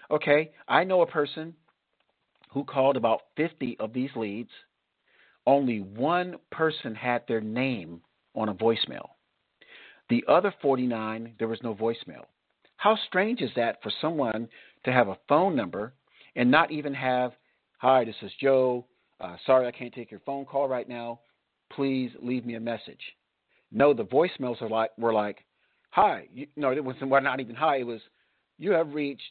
Okay, 0.10 0.52
I 0.68 0.84
know 0.84 1.02
a 1.02 1.08
person 1.08 1.54
who 2.52 2.64
called 2.64 2.96
about 2.96 3.22
50 3.36 3.78
of 3.80 3.94
these 3.94 4.12
leads. 4.16 4.52
Only 5.46 5.82
one 5.82 6.36
person 6.52 6.96
had 6.96 7.24
their 7.28 7.42
name 7.42 8.02
on 8.36 8.48
a 8.48 8.54
voicemail. 8.54 9.10
The 10.10 10.24
other 10.28 10.54
49, 10.62 11.34
there 11.40 11.48
was 11.48 11.60
no 11.64 11.74
voicemail. 11.74 12.26
How 12.78 12.98
strange 13.08 13.42
is 13.42 13.52
that 13.56 13.82
for 13.82 13.92
someone 14.02 14.48
to 14.86 14.92
have 14.92 15.08
a 15.08 15.18
phone 15.28 15.56
number 15.56 15.94
and 16.36 16.50
not 16.50 16.72
even 16.72 16.94
have, 16.94 17.32
hi, 17.78 18.06
this 18.06 18.16
is 18.22 18.32
Joe. 18.40 18.86
Uh, 19.24 19.38
sorry, 19.46 19.66
I 19.66 19.72
can't 19.72 19.94
take 19.94 20.12
your 20.12 20.20
phone 20.20 20.44
call 20.46 20.68
right 20.68 20.90
now. 20.90 21.22
Please 21.72 22.12
leave 22.22 22.46
me 22.46 22.56
a 22.56 22.60
message. 22.60 23.00
No, 23.72 23.94
the 23.94 24.04
voicemails 24.04 24.62
are 24.62 24.68
like 24.70 24.92
were 24.98 25.14
like, 25.14 25.46
hi. 25.92 26.28
You, 26.34 26.48
no, 26.58 26.72
it 26.72 26.84
wasn't. 26.84 27.10
Well, 27.10 27.22
not 27.22 27.40
even 27.40 27.56
hi. 27.56 27.78
It 27.78 27.88
was, 27.88 28.02
you 28.60 28.72
have 28.72 28.94
reached 28.94 29.22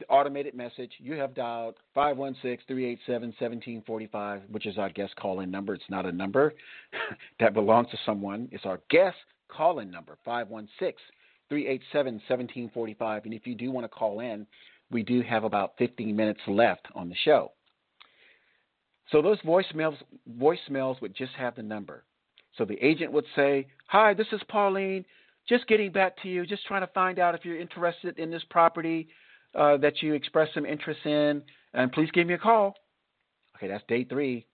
the 0.00 0.06
automated 0.06 0.54
message. 0.54 0.90
You 0.98 1.14
have 1.14 1.32
dialed 1.34 1.76
516-387-1745, 1.96 4.50
which 4.50 4.66
is 4.66 4.78
our 4.78 4.90
guest 4.90 5.14
call-in 5.16 5.50
number. 5.50 5.72
It's 5.74 5.84
not 5.88 6.04
a 6.04 6.12
number 6.12 6.52
that 7.40 7.54
belongs 7.54 7.88
to 7.92 7.98
someone. 8.04 8.48
It's 8.50 8.66
our 8.66 8.80
guest 8.90 9.16
call-in 9.48 9.92
number, 9.92 10.18
516-387-1745. 10.26 13.24
And 13.24 13.32
if 13.32 13.46
you 13.46 13.54
do 13.54 13.70
want 13.70 13.84
to 13.84 13.88
call 13.88 14.18
in, 14.20 14.44
we 14.90 15.04
do 15.04 15.22
have 15.22 15.44
about 15.44 15.74
15 15.78 16.16
minutes 16.16 16.40
left 16.48 16.88
on 16.94 17.08
the 17.08 17.14
show. 17.24 17.52
So 19.10 19.22
those 19.22 19.40
voicemails 19.40 19.96
voicemails 20.38 21.00
would 21.00 21.14
just 21.14 21.32
have 21.32 21.56
the 21.56 21.62
number. 21.62 22.04
So 22.56 22.64
the 22.64 22.82
agent 22.84 23.12
would 23.12 23.26
say, 23.34 23.66
"Hi, 23.86 24.14
this 24.14 24.26
is 24.32 24.42
Pauline. 24.48 25.04
Just 25.48 25.66
getting 25.66 25.90
back 25.92 26.16
to 26.22 26.28
you. 26.28 26.44
Just 26.44 26.66
trying 26.66 26.82
to 26.82 26.92
find 26.92 27.18
out 27.18 27.34
if 27.34 27.44
you're 27.44 27.58
interested 27.58 28.18
in 28.18 28.30
this 28.30 28.44
property 28.50 29.08
uh, 29.54 29.78
that 29.78 30.02
you 30.02 30.12
expressed 30.14 30.52
some 30.54 30.66
interest 30.66 31.04
in, 31.06 31.42
and 31.72 31.92
please 31.92 32.10
give 32.10 32.26
me 32.26 32.34
a 32.34 32.38
call." 32.38 32.74
Okay, 33.56 33.68
that's 33.68 33.84
day 33.88 34.04
three. 34.04 34.46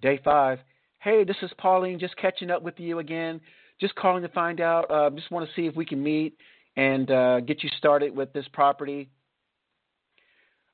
Day 0.00 0.18
five. 0.24 0.60
Hey, 1.00 1.24
this 1.24 1.36
is 1.42 1.50
Pauline. 1.58 1.98
Just 1.98 2.16
catching 2.16 2.50
up 2.50 2.62
with 2.62 2.80
you 2.80 2.98
again. 2.98 3.40
Just 3.80 3.94
calling 3.94 4.22
to 4.22 4.28
find 4.30 4.60
out. 4.60 4.90
Uh, 4.90 5.10
just 5.10 5.30
want 5.30 5.48
to 5.48 5.54
see 5.54 5.66
if 5.66 5.76
we 5.76 5.84
can 5.84 6.02
meet 6.02 6.36
and 6.76 7.10
uh, 7.10 7.40
get 7.40 7.62
you 7.62 7.68
started 7.78 8.14
with 8.14 8.32
this 8.32 8.46
property. 8.52 9.08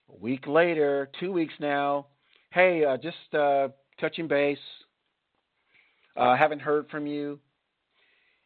A 0.08 0.16
week 0.16 0.46
later, 0.46 1.10
two 1.18 1.32
weeks 1.32 1.54
now 1.58 2.06
hey, 2.54 2.84
uh, 2.84 2.96
just 2.96 3.34
uh, 3.34 3.68
touching 4.00 4.28
base. 4.28 4.56
Uh, 6.16 6.36
haven't 6.36 6.60
heard 6.60 6.88
from 6.88 7.06
you, 7.06 7.40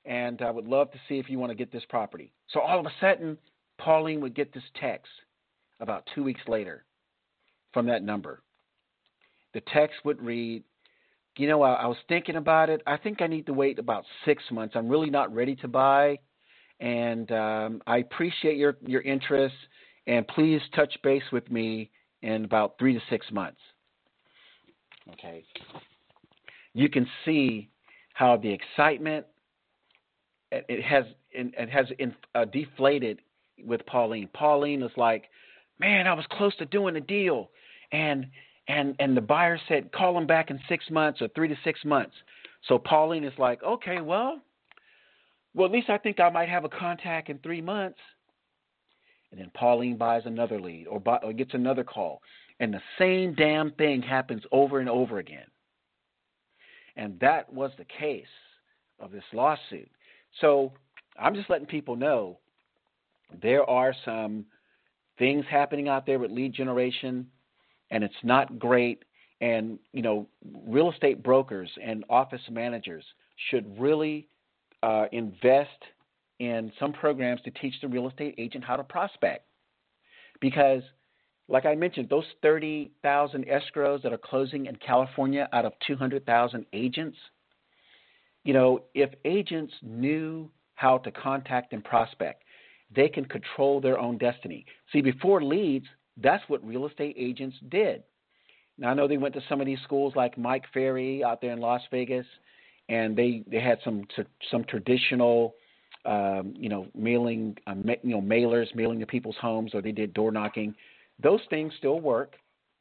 and 0.06 0.40
I 0.40 0.50
would 0.50 0.64
love 0.64 0.90
to 0.92 0.98
see 1.06 1.18
if 1.18 1.28
you 1.28 1.38
want 1.38 1.50
to 1.50 1.54
get 1.54 1.70
this 1.70 1.82
property. 1.90 2.32
So 2.48 2.61
all 2.61 2.80
of 2.80 2.86
a 2.86 2.92
sudden, 2.98 3.36
Pauline 3.76 4.22
would 4.22 4.34
get 4.34 4.54
this 4.54 4.62
text 4.80 5.12
about 5.78 6.09
two 6.14 6.24
weeks 6.24 6.40
later 6.48 6.86
from 7.74 7.86
that 7.86 8.02
number. 8.02 8.42
The 9.52 9.61
text 9.74 9.96
would 10.06 10.24
read, 10.24 10.64
you 11.36 11.46
know, 11.46 11.61
I, 11.61 11.74
I 11.74 11.86
was 11.86 11.98
thinking 12.09 12.36
about 12.36 12.70
it. 12.70 12.80
I 12.86 12.96
think 12.96 13.20
I 13.20 13.26
need 13.26 13.44
to 13.46 13.52
wait 13.52 13.78
about 13.78 14.04
six 14.24 14.42
months. 14.50 14.74
I'm 14.74 14.88
really 14.88 15.11
not 15.11 15.34
ready 15.34 15.56
to 15.56 15.68
buy, 15.68 16.18
and 16.80 17.30
um, 17.30 17.82
I 17.86 17.98
appreciate 17.98 18.56
your 18.56 18.78
your 18.86 19.02
interest. 19.02 19.54
And 20.06 20.26
please 20.26 20.62
touch 20.74 20.96
base 21.04 21.22
with 21.30 21.50
me 21.50 21.90
in 22.22 22.46
about 22.46 22.78
three 22.78 22.94
to 22.94 23.00
six 23.11 23.26
months. 23.30 23.61
Okay. 25.12 25.44
You 26.74 26.88
can 26.88 27.06
see 27.24 27.70
how 28.14 28.36
the 28.36 28.52
excitement 28.52 29.26
it 30.50 30.82
has 30.82 31.04
it 31.30 31.68
has 31.68 31.86
uh, 32.34 32.44
deflated 32.46 33.20
with 33.64 33.84
Pauline. 33.86 34.28
Pauline 34.32 34.82
is 34.82 34.90
like, 34.96 35.24
"Man, 35.78 36.06
I 36.06 36.14
was 36.14 36.24
close 36.30 36.54
to 36.56 36.66
doing 36.66 36.96
a 36.96 37.00
deal," 37.00 37.50
and 37.92 38.26
and 38.66 38.96
and 38.98 39.16
the 39.16 39.20
buyer 39.20 39.59
said, 39.68 39.92
"Call 39.92 40.16
him 40.16 40.26
back 40.26 40.50
in 40.50 40.59
six 40.68 40.88
months 40.90 41.20
or 41.20 41.28
three 41.28 41.48
to 41.48 41.56
six 41.64 41.84
months." 41.84 42.14
So 42.66 42.78
Pauline 42.78 43.24
is 43.24 43.38
like, 43.38 43.62
"Okay, 43.62 44.00
well, 44.00 44.40
well 45.54 45.66
at 45.66 45.72
least 45.72 45.90
I 45.90 45.98
think 45.98 46.18
I 46.18 46.30
might 46.30 46.48
have 46.48 46.64
a 46.64 46.68
contact 46.68 47.28
in 47.28 47.38
three 47.38 47.61
months." 47.61 47.98
And 49.30 49.40
then 49.40 49.50
Pauline 49.52 49.96
buys 49.96 50.22
another 50.24 50.59
lead 50.59 50.86
or, 50.86 50.98
buy, 50.98 51.18
or 51.18 51.34
gets 51.34 51.52
another 51.52 51.84
call. 51.84 52.22
And 52.61 52.74
the 52.74 52.82
same 52.98 53.34
damn 53.34 53.72
thing 53.72 54.02
happens 54.02 54.42
over 54.50 54.80
and 54.80 54.88
over 54.88 55.18
again. 55.18 55.46
And 56.96 57.18
that 57.20 57.52
was 57.52 57.70
the 57.78 57.84
case 57.84 58.26
of 58.98 59.12
this 59.12 59.24
lawsuit. 59.32 59.88
So 60.40 60.72
I'm 61.18 61.34
just 61.34 61.48
letting 61.48 61.66
people 61.66 61.96
know 61.96 62.38
there 63.42 63.68
are 63.68 63.94
some 64.04 64.46
things 65.18 65.44
happening 65.48 65.88
out 65.88 66.06
there 66.06 66.18
with 66.18 66.30
lead 66.30 66.52
generation, 66.52 67.26
and 67.90 68.02
it's 68.02 68.14
not 68.22 68.59
great. 68.59 69.04
And, 69.40 69.78
you 69.92 70.02
know, 70.02 70.26
real 70.66 70.90
estate 70.90 71.22
brokers 71.22 71.70
and 71.82 72.04
office 72.11 72.40
managers 72.50 73.04
should 73.50 73.78
really 73.78 74.26
uh, 74.82 75.06
invest 75.12 75.70
in 76.40 76.72
some 76.80 76.92
programs 76.92 77.40
to 77.42 77.50
teach 77.52 77.74
the 77.80 77.88
real 77.88 78.09
estate 78.09 78.34
agent 78.38 78.64
how 78.64 78.76
to 78.76 78.84
prospect. 78.84 79.44
Because 80.40 80.82
like 81.49 81.64
I 81.64 81.74
mentioned, 81.74 82.09
those 82.09 82.26
30,000 82.42 83.46
escrows 83.46 84.03
that 84.03 84.12
are 84.12 84.18
closing 84.18 84.66
in 84.66 84.76
California 84.76 85.49
out 85.53 85.64
of 85.64 85.72
200,000 85.86 86.66
agents, 86.72 87.16
you 88.44 88.53
know, 88.53 88.82
if 88.94 89.11
agents 89.24 89.72
knew 89.82 90.51
how 90.74 90.99
to 90.99 91.11
contact 91.11 91.72
and 91.72 91.82
prospect, 91.82 92.44
they 92.94 93.09
can 93.09 93.24
control 93.24 93.80
their 93.80 93.99
own 93.99 94.18
destiny. 94.18 94.64
See, 94.92 95.01
before 95.01 95.42
leads, 95.42 95.86
that's 96.16 96.42
what 96.49 96.64
real 96.66 96.86
estate 96.86 97.16
agents 97.18 97.57
did. 97.68 98.03
Now 98.78 98.90
I 98.90 98.94
know 98.94 99.09
they 99.09 99.16
went 99.16 99.34
to 99.34 99.42
some 99.49 99.61
of 99.61 99.66
these 99.66 99.80
schools 99.84 100.14
like 100.16 100.38
Mike 100.38 100.64
Ferry 100.72 101.24
out 101.24 101.40
there 101.40 101.53
in 101.53 101.61
Las 101.61 101.82
Vegas, 101.90 102.26
and 102.88 103.16
they 103.16 103.42
they 103.51 103.61
had 103.61 103.78
some 103.84 104.05
some 104.51 104.64
traditional, 104.64 105.57
um, 106.05 106.55
you 106.57 106.68
know, 106.68 106.86
mailing 106.94 107.57
uh, 107.66 107.74
you 108.03 108.11
know 108.11 108.22
mailers 108.22 108.72
mailing 108.74 109.01
to 109.01 109.07
people's 109.07 109.36
homes, 109.40 109.74
or 109.74 109.82
they 109.82 109.92
did 109.92 110.14
door 110.14 110.30
knocking. 110.30 110.74
Those 111.22 111.40
things 111.50 111.72
still 111.78 112.00
work, 112.00 112.36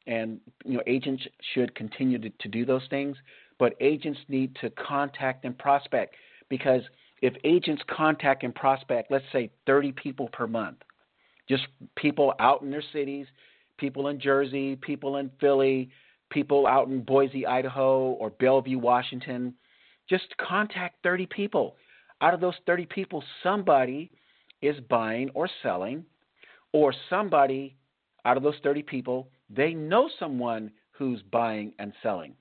and 0.06 0.40
you 0.64 0.74
know 0.74 0.82
agents 0.86 1.22
should 1.54 1.74
continue 1.74 2.18
to, 2.18 2.30
to 2.30 2.48
do 2.48 2.64
those 2.64 2.86
things. 2.90 3.16
But 3.58 3.74
agents 3.80 4.20
need 4.28 4.56
to 4.60 4.70
contact 4.70 5.44
and 5.44 5.58
prospect 5.58 6.14
because 6.48 6.82
if 7.20 7.34
agents 7.44 7.82
contact 7.88 8.44
and 8.44 8.54
prospect, 8.54 9.10
let's 9.10 9.24
say 9.32 9.50
30 9.66 9.92
people 9.92 10.28
per 10.32 10.46
month, 10.46 10.78
just 11.48 11.66
people 11.96 12.34
out 12.38 12.62
in 12.62 12.70
their 12.70 12.84
cities, 12.92 13.26
people 13.76 14.08
in 14.08 14.20
Jersey, 14.20 14.76
people 14.76 15.16
in 15.16 15.30
Philly, 15.40 15.90
people 16.30 16.66
out 16.66 16.88
in 16.88 17.02
Boise, 17.02 17.46
Idaho, 17.46 18.10
or 18.12 18.30
Bellevue, 18.30 18.78
Washington, 18.78 19.54
just 20.08 20.26
contact 20.36 21.02
30 21.02 21.26
people. 21.26 21.76
Out 22.20 22.34
of 22.34 22.40
those 22.40 22.54
30 22.66 22.86
people, 22.86 23.22
somebody 23.42 24.10
is 24.62 24.76
buying 24.88 25.30
or 25.34 25.48
selling, 25.62 26.04
or 26.72 26.92
somebody 27.08 27.76
out 28.28 28.36
of 28.36 28.42
those 28.42 28.58
30 28.62 28.82
people, 28.82 29.30
they 29.48 29.72
know 29.72 30.10
someone 30.18 30.70
who's 30.90 31.22
buying 31.32 31.72
and 31.78 31.94
selling. 32.02 32.34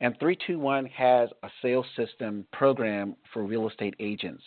And 0.00 0.18
321 0.18 0.86
has 0.86 1.28
a 1.42 1.50
sales 1.60 1.84
system 1.96 2.46
program 2.50 3.14
for 3.32 3.44
real 3.44 3.68
estate 3.68 3.94
agents 4.00 4.42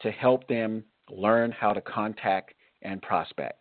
to 0.00 0.10
help 0.10 0.48
them 0.48 0.82
learn 1.10 1.52
how 1.52 1.74
to 1.74 1.82
contact 1.82 2.54
and 2.80 3.02
prospect. 3.02 3.58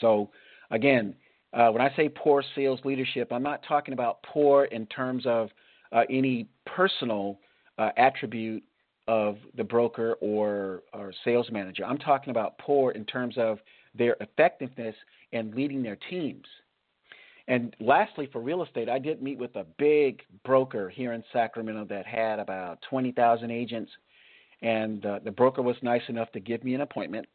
So, 0.00 0.30
again, 0.72 1.14
uh, 1.52 1.68
when 1.68 1.80
I 1.80 1.94
say 1.94 2.08
poor 2.08 2.42
sales 2.56 2.80
leadership, 2.84 3.28
I'm 3.30 3.44
not 3.44 3.62
talking 3.68 3.94
about 3.94 4.24
poor 4.24 4.64
in 4.64 4.86
terms 4.86 5.24
of 5.24 5.50
uh, 5.92 6.02
any 6.10 6.48
personal 6.66 7.38
uh, 7.78 7.90
attribute 7.96 8.64
of 9.06 9.36
the 9.56 9.62
broker 9.62 10.14
or, 10.20 10.82
or 10.92 11.14
sales 11.24 11.46
manager. 11.52 11.84
I'm 11.86 11.98
talking 11.98 12.32
about 12.32 12.58
poor 12.58 12.90
in 12.90 13.04
terms 13.04 13.36
of 13.38 13.60
their 13.96 14.16
effectiveness 14.20 14.94
in 15.32 15.52
leading 15.52 15.82
their 15.82 15.98
teams. 16.10 16.46
And 17.48 17.76
lastly, 17.78 18.28
for 18.32 18.40
real 18.40 18.64
estate, 18.64 18.88
I 18.88 18.98
did 18.98 19.22
meet 19.22 19.38
with 19.38 19.54
a 19.56 19.64
big 19.78 20.22
broker 20.44 20.88
here 20.88 21.12
in 21.12 21.22
Sacramento 21.32 21.84
that 21.88 22.06
had 22.06 22.38
about 22.38 22.78
20,000 22.90 23.50
agents. 23.50 23.90
And 24.62 25.04
uh, 25.06 25.20
the 25.24 25.30
broker 25.30 25.62
was 25.62 25.76
nice 25.82 26.02
enough 26.08 26.32
to 26.32 26.40
give 26.40 26.64
me 26.64 26.74
an 26.74 26.80
appointment. 26.80 27.26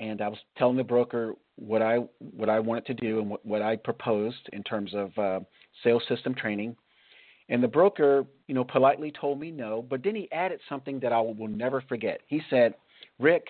And 0.00 0.20
I 0.20 0.28
was 0.28 0.38
telling 0.56 0.76
the 0.76 0.84
broker 0.84 1.34
what 1.56 1.82
I 1.82 1.98
what 2.18 2.48
I 2.48 2.60
wanted 2.60 2.86
to 2.86 2.94
do 2.94 3.20
and 3.20 3.30
what, 3.30 3.44
what 3.44 3.62
I 3.62 3.76
proposed 3.76 4.48
in 4.52 4.62
terms 4.62 4.92
of 4.94 5.18
uh, 5.18 5.40
sales 5.82 6.02
system 6.08 6.34
training. 6.34 6.76
And 7.48 7.62
the 7.62 7.68
broker, 7.68 8.24
you 8.46 8.54
know, 8.54 8.64
politely 8.64 9.10
told 9.10 9.40
me 9.40 9.50
no, 9.50 9.82
but 9.82 10.04
then 10.04 10.14
he 10.14 10.30
added 10.30 10.60
something 10.68 11.00
that 11.00 11.12
I 11.12 11.20
will 11.20 11.48
never 11.48 11.80
forget. 11.88 12.20
He 12.26 12.40
said, 12.48 12.74
"Rick, 13.18 13.46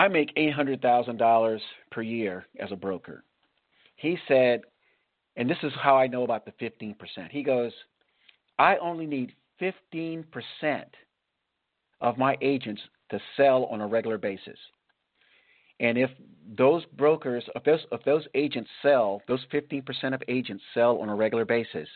I 0.00 0.08
make 0.08 0.34
$800,000 0.34 1.60
per 1.90 2.00
year 2.00 2.46
as 2.58 2.72
a 2.72 2.76
broker." 2.76 3.22
He 3.96 4.16
said, 4.26 4.62
and 5.36 5.48
this 5.48 5.62
is 5.62 5.74
how 5.74 5.94
I 5.98 6.06
know 6.06 6.22
about 6.22 6.46
the 6.46 6.52
15%. 6.52 7.30
He 7.30 7.42
goes, 7.42 7.74
"I 8.58 8.78
only 8.78 9.06
need 9.06 9.34
15% 9.58 10.96
of 12.00 12.16
my 12.16 12.38
agents 12.40 12.80
to 13.10 13.20
sell 13.36 13.66
on 13.66 13.82
a 13.82 13.86
regular 13.86 14.16
basis." 14.16 14.58
And 15.80 15.98
if 15.98 16.10
those 16.46 16.86
brokers, 16.86 17.46
if 17.54 17.62
those, 17.64 17.86
if 17.92 18.02
those 18.04 18.26
agents 18.34 18.70
sell, 18.80 19.22
those 19.26 19.44
15% 19.50 20.14
of 20.14 20.22
agents 20.28 20.64
sell 20.72 20.98
on 21.02 21.10
a 21.10 21.14
regular 21.14 21.44
basis, 21.44 21.90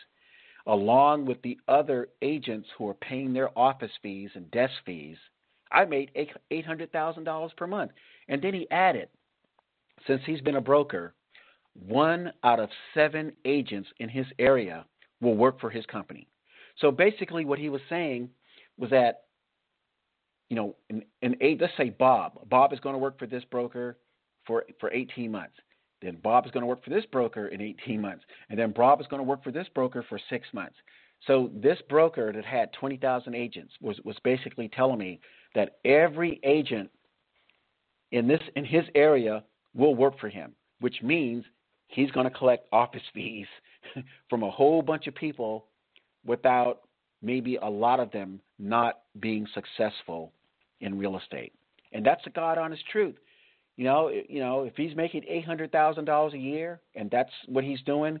along 0.67 1.25
with 1.25 1.41
the 1.41 1.59
other 1.67 2.09
agents 2.21 2.69
who 2.77 2.87
are 2.87 2.93
paying 3.09 3.33
their 3.33 3.49
office 3.57 3.95
fees 4.03 4.29
and 4.35 4.51
desk 4.51 4.75
fees, 4.85 5.17
I 5.71 5.85
made 5.85 6.11
$800,000 6.51 7.55
per 7.57 7.67
month. 7.67 7.91
And 8.27 8.41
then 8.41 8.53
he 8.53 8.69
added, 8.71 9.09
since 10.07 10.21
he's 10.25 10.41
been 10.41 10.55
a 10.55 10.61
broker, 10.61 11.13
one 11.73 12.31
out 12.43 12.59
of 12.59 12.69
seven 12.93 13.33
agents 13.43 13.89
in 13.99 14.09
his 14.09 14.25
area 14.39 14.85
will 15.21 15.35
work 15.35 15.59
for 15.59 15.69
his 15.69 15.85
company. 15.85 16.27
So 16.79 16.91
basically, 16.91 17.45
what 17.45 17.59
he 17.59 17.69
was 17.69 17.81
saying 17.89 18.29
was 18.77 18.89
that, 18.89 19.23
you 20.49 20.55
know, 20.55 20.75
in, 20.89 21.03
in 21.21 21.35
eight, 21.41 21.59
let's 21.59 21.73
say 21.77 21.89
Bob, 21.89 22.47
Bob 22.49 22.73
is 22.73 22.79
going 22.79 22.93
to 22.93 22.99
work 22.99 23.17
for 23.17 23.25
this 23.25 23.43
broker 23.45 23.97
for 24.45 24.65
for 24.79 24.91
18 24.91 25.31
months. 25.31 25.55
Then 26.01 26.17
Bob 26.21 26.45
is 26.45 26.51
going 26.51 26.61
to 26.61 26.67
work 26.67 26.83
for 26.83 26.89
this 26.89 27.05
broker 27.11 27.47
in 27.47 27.61
18 27.61 27.99
months. 27.99 28.23
And 28.49 28.59
then 28.59 28.71
Bob 28.71 29.01
is 29.01 29.07
going 29.07 29.19
to 29.19 29.23
work 29.23 29.43
for 29.43 29.51
this 29.51 29.67
broker 29.73 30.05
for 30.07 30.19
six 30.29 30.47
months. 30.53 30.75
So 31.25 31.49
this 31.55 31.79
broker 31.89 32.31
that 32.33 32.45
had 32.45 32.71
20,000 32.73 33.33
agents 33.33 33.73
was, 33.81 33.99
was 34.03 34.17
basically 34.23 34.69
telling 34.69 34.99
me 34.99 35.19
that 35.55 35.77
every 35.83 36.39
agent 36.43 36.89
in 38.11 38.27
this 38.27 38.41
in 38.55 38.65
his 38.65 38.83
area 38.93 39.43
will 39.73 39.95
work 39.95 40.19
for 40.19 40.29
him, 40.29 40.53
which 40.79 41.01
means 41.01 41.43
he's 41.87 42.11
going 42.11 42.29
to 42.29 42.37
collect 42.37 42.67
office 42.71 43.01
fees 43.13 43.47
from 44.29 44.43
a 44.43 44.51
whole 44.51 44.81
bunch 44.81 45.07
of 45.07 45.15
people 45.15 45.65
without 46.25 46.81
maybe 47.21 47.57
a 47.57 47.69
lot 47.69 47.99
of 47.99 48.11
them 48.11 48.39
not 48.59 49.01
being 49.19 49.47
successful 49.53 50.31
in 50.81 50.97
real 50.97 51.17
estate. 51.17 51.53
And 51.91 52.05
that's 52.05 52.23
the 52.23 52.29
God 52.29 52.57
honest 52.57 52.83
truth. 52.91 53.15
You 53.77 53.85
know, 53.85 54.09
you 54.29 54.39
know, 54.39 54.63
if 54.63 54.73
he's 54.75 54.95
making 54.95 55.23
eight 55.27 55.45
hundred 55.45 55.71
thousand 55.71 56.05
dollars 56.05 56.33
a 56.33 56.37
year 56.37 56.79
and 56.95 57.09
that's 57.11 57.31
what 57.47 57.63
he's 57.63 57.81
doing, 57.81 58.19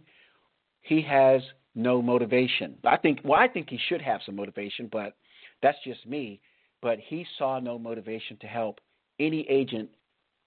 he 0.81 1.01
has 1.01 1.41
no 1.75 2.01
motivation. 2.01 2.75
I 2.83 2.97
think 2.97 3.19
well, 3.23 3.39
I 3.39 3.47
think 3.47 3.69
he 3.69 3.79
should 3.87 4.01
have 4.01 4.21
some 4.25 4.35
motivation, 4.35 4.89
but 4.91 5.15
that's 5.61 5.77
just 5.85 6.05
me. 6.05 6.41
But 6.85 6.99
he 6.99 7.25
saw 7.39 7.59
no 7.59 7.79
motivation 7.79 8.37
to 8.41 8.45
help 8.45 8.79
any 9.19 9.41
agent 9.49 9.89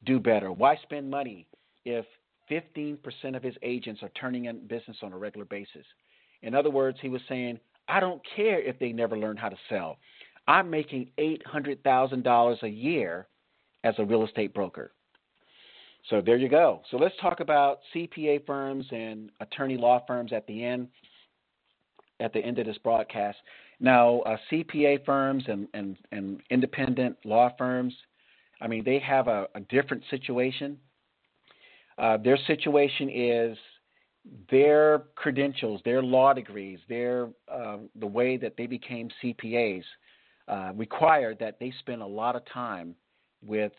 do 0.05 0.21
better. 0.21 0.53
Why 0.53 0.77
spend 0.85 1.11
money 1.11 1.49
if 1.85 2.05
15% 2.49 2.97
of 3.35 3.43
his 3.43 3.57
agents 3.65 4.05
are 4.05 4.11
turning 4.11 4.45
in 4.45 4.65
business 4.69 4.99
on 5.03 5.13
a 5.13 5.19
regular 5.19 5.47
basis? 5.47 5.85
In 6.43 6.55
other 6.55 6.71
words, 6.71 6.97
he 7.03 7.09
was 7.09 7.21
saying, 7.29 7.59
I 7.89 7.99
don't 7.99 8.23
care 8.37 8.61
if 8.61 8.79
they 8.79 8.93
never 8.93 9.19
learn 9.19 9.37
how 9.37 9.49
to 9.49 9.57
sell. 9.69 9.99
I'm 10.47 10.71
making 10.71 11.11
$800,000 11.19 12.63
a 12.63 12.69
year 12.69 13.27
as 13.83 13.97
a 13.99 14.05
real 14.05 14.25
estate 14.25 14.55
broker. 14.55 14.93
So 16.09 16.21
there 16.21 16.37
you 16.37 16.49
go. 16.49 16.83
So 16.93 16.99
let's 16.99 17.17
talk 17.21 17.41
about 17.41 17.81
CPA 17.93 18.47
firms 18.47 18.87
and 18.93 19.31
attorney 19.41 19.77
law 19.77 20.05
firms 20.07 20.33
at 20.33 20.47
the 20.47 20.63
end 20.63 20.87
at 22.21 22.33
the 22.33 22.41
end 22.41 22.59
of 22.59 22.67
this 22.67 22.79
broadcast. 22.79 23.39
Now, 23.81 24.21
uh, 24.21 24.37
CPA 24.51 25.05
firms 25.05 25.45
and, 25.47 25.69
and, 25.73 25.97
and 26.11 26.41
independent 26.51 27.17
law 27.25 27.51
firms, 27.57 27.95
I 28.61 28.67
mean, 28.67 28.83
they 28.85 28.99
have 28.99 29.29
a, 29.29 29.47
a 29.55 29.61
different 29.61 30.03
situation. 30.11 30.79
Uh, 31.97 32.17
their 32.17 32.39
situation 32.47 33.09
is 33.09 33.57
their 34.51 35.05
credentials, 35.15 35.81
their 35.85 36.03
law 36.03 36.33
degrees, 36.33 36.79
their 36.89 37.29
uh, 37.51 37.79
the 37.97 38.07
way 38.07 38.37
that 38.37 38.55
they 38.57 38.67
became 38.67 39.09
CPAs 39.23 39.85
uh, 40.49 40.73
require 40.75 41.35
that 41.37 41.59
they 41.61 41.73
spend 41.79 42.03
a 42.03 42.07
lot 42.07 42.37
of 42.37 42.43
time 42.53 42.95
with 43.45 43.73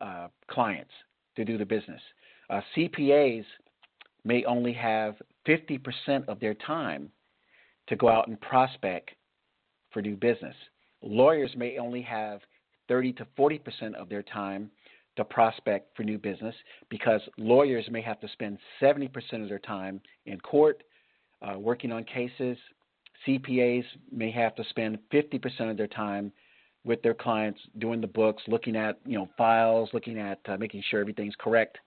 uh, 0.00 0.28
clients 0.48 0.90
to 1.36 1.44
do 1.44 1.58
the 1.58 1.64
business. 1.64 2.00
Uh, 2.50 2.60
CPAs 2.76 3.44
may 4.24 4.44
only 4.44 4.72
have 4.72 5.16
50% 5.46 6.28
of 6.28 6.40
their 6.40 6.54
time 6.54 7.10
to 7.88 7.96
go 7.96 8.08
out 8.08 8.28
and 8.28 8.40
prospect 8.40 9.10
for 9.94 10.02
new 10.02 10.16
business. 10.16 10.54
Lawyers 11.00 11.50
may 11.56 11.78
only 11.78 12.02
have 12.02 12.40
30 12.88 13.14
to 13.14 13.26
40% 13.38 13.94
of 13.94 14.10
their 14.10 14.22
time 14.22 14.70
to 15.16 15.24
prospect 15.24 15.96
for 15.96 16.02
new 16.02 16.18
business 16.18 16.54
because 16.90 17.20
lawyers 17.38 17.86
may 17.90 18.02
have 18.02 18.20
to 18.20 18.28
spend 18.28 18.58
70% 18.82 19.08
of 19.42 19.48
their 19.48 19.58
time 19.60 20.00
in 20.26 20.38
court 20.40 20.82
uh, 21.40 21.58
working 21.58 21.92
on 21.92 22.04
cases. 22.04 22.58
CPAs 23.26 23.84
may 24.10 24.30
have 24.30 24.54
to 24.56 24.64
spend 24.70 24.98
50% 25.12 25.70
of 25.70 25.76
their 25.76 25.86
time 25.86 26.32
with 26.84 27.00
their 27.02 27.14
clients, 27.14 27.60
doing 27.78 28.00
the 28.00 28.06
books, 28.06 28.42
looking 28.46 28.76
at 28.76 28.98
you 29.06 29.16
know 29.16 29.28
files, 29.38 29.88
looking 29.94 30.18
at 30.18 30.38
uh, 30.46 30.56
making 30.58 30.82
sure 30.90 31.00
everything's 31.00 31.34
correct 31.38 31.78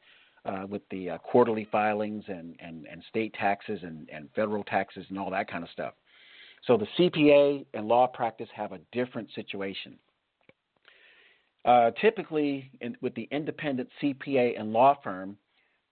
uh, 0.45 0.65
with 0.67 0.81
the 0.89 1.11
uh, 1.11 1.17
quarterly 1.19 1.67
filings 1.71 2.23
and, 2.27 2.55
and, 2.59 2.87
and 2.87 3.03
state 3.09 3.33
taxes 3.33 3.79
and, 3.83 4.09
and 4.09 4.29
federal 4.35 4.63
taxes 4.63 5.05
and 5.09 5.19
all 5.19 5.29
that 5.29 5.49
kind 5.49 5.63
of 5.63 5.69
stuff. 5.69 5.93
So 6.68 6.78
the 6.78 6.88
CPA 6.99 7.65
and 7.74 7.88
law 7.88 8.07
practice 8.07 8.49
have 8.53 8.74
a 8.74 8.80
different 8.91 9.30
situation. 9.34 9.97
Uh, 11.65 11.91
typically, 12.01 12.70
in, 12.82 12.95
with 13.01 13.15
the 13.15 13.28
independent 13.32 13.89
CPA 14.01 14.59
and 14.59 14.72
law 14.72 14.97
firm, 15.03 15.38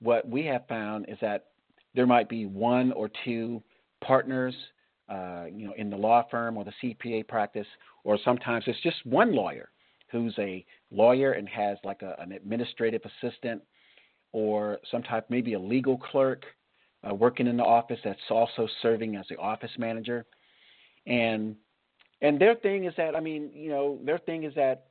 what 0.02 0.28
we 0.28 0.46
have 0.46 0.68
found 0.68 1.06
is 1.10 1.18
that 1.22 1.48
there 1.96 2.06
might 2.06 2.30
be 2.30 2.46
one 2.46 2.92
or 2.92 3.10
two 3.24 3.64
partners 4.04 4.54
uh, 5.08 5.46
you 5.54 5.68
know, 5.68 5.74
in 5.78 5.90
the 5.90 5.96
law 5.96 6.26
firm 6.30 6.58
or 6.58 6.66
the 6.66 6.74
CPA 6.84 7.28
practice, 7.28 7.68
or 8.04 8.18
sometimes 8.24 8.64
it's 8.68 8.82
just 8.82 8.98
one 9.06 9.34
lawyer 9.34 9.70
who's 10.12 10.34
a 10.40 10.66
lawyer 10.92 11.34
and 11.34 11.48
has 11.48 11.78
like 11.84 12.02
a, 12.02 12.16
an 12.20 12.32
administrative 12.32 13.02
assistant 13.06 13.62
or 14.32 14.80
some 14.92 15.04
type, 15.04 15.26
maybe 15.30 15.54
a 15.54 15.60
legal 15.60 15.98
clerk 15.98 16.44
uh, 17.10 17.14
working 17.14 17.48
in 17.48 17.56
the 17.56 17.64
office 17.64 18.00
that's 18.04 18.20
also 18.30 18.68
serving 18.82 19.16
as 19.16 19.26
the 19.30 19.38
office 19.38 19.72
manager. 19.78 20.26
And 21.08 21.56
and 22.22 22.40
their 22.40 22.56
thing 22.56 22.86
is 22.86 22.94
that 22.98 23.16
I 23.16 23.20
mean, 23.20 23.52
you 23.54 23.70
know, 23.70 24.00
their 24.04 24.18
thing 24.20 24.44
is 24.44 24.54
that 24.56 24.88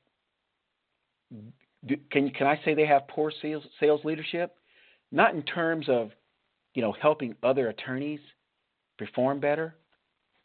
can 2.11 2.31
can 2.31 2.47
I 2.47 2.61
say 2.65 2.75
they 2.75 2.87
have 2.87 3.09
poor 3.09 3.33
sales 3.43 3.65
sales 3.81 4.01
leadership? 4.05 4.57
Not 5.11 5.35
in 5.35 5.43
terms 5.43 5.89
of 5.89 6.11
you 6.75 6.83
know 6.83 6.93
helping 6.93 7.35
other 7.43 7.69
attorneys 7.69 8.21
perform 8.99 9.41
better, 9.41 9.75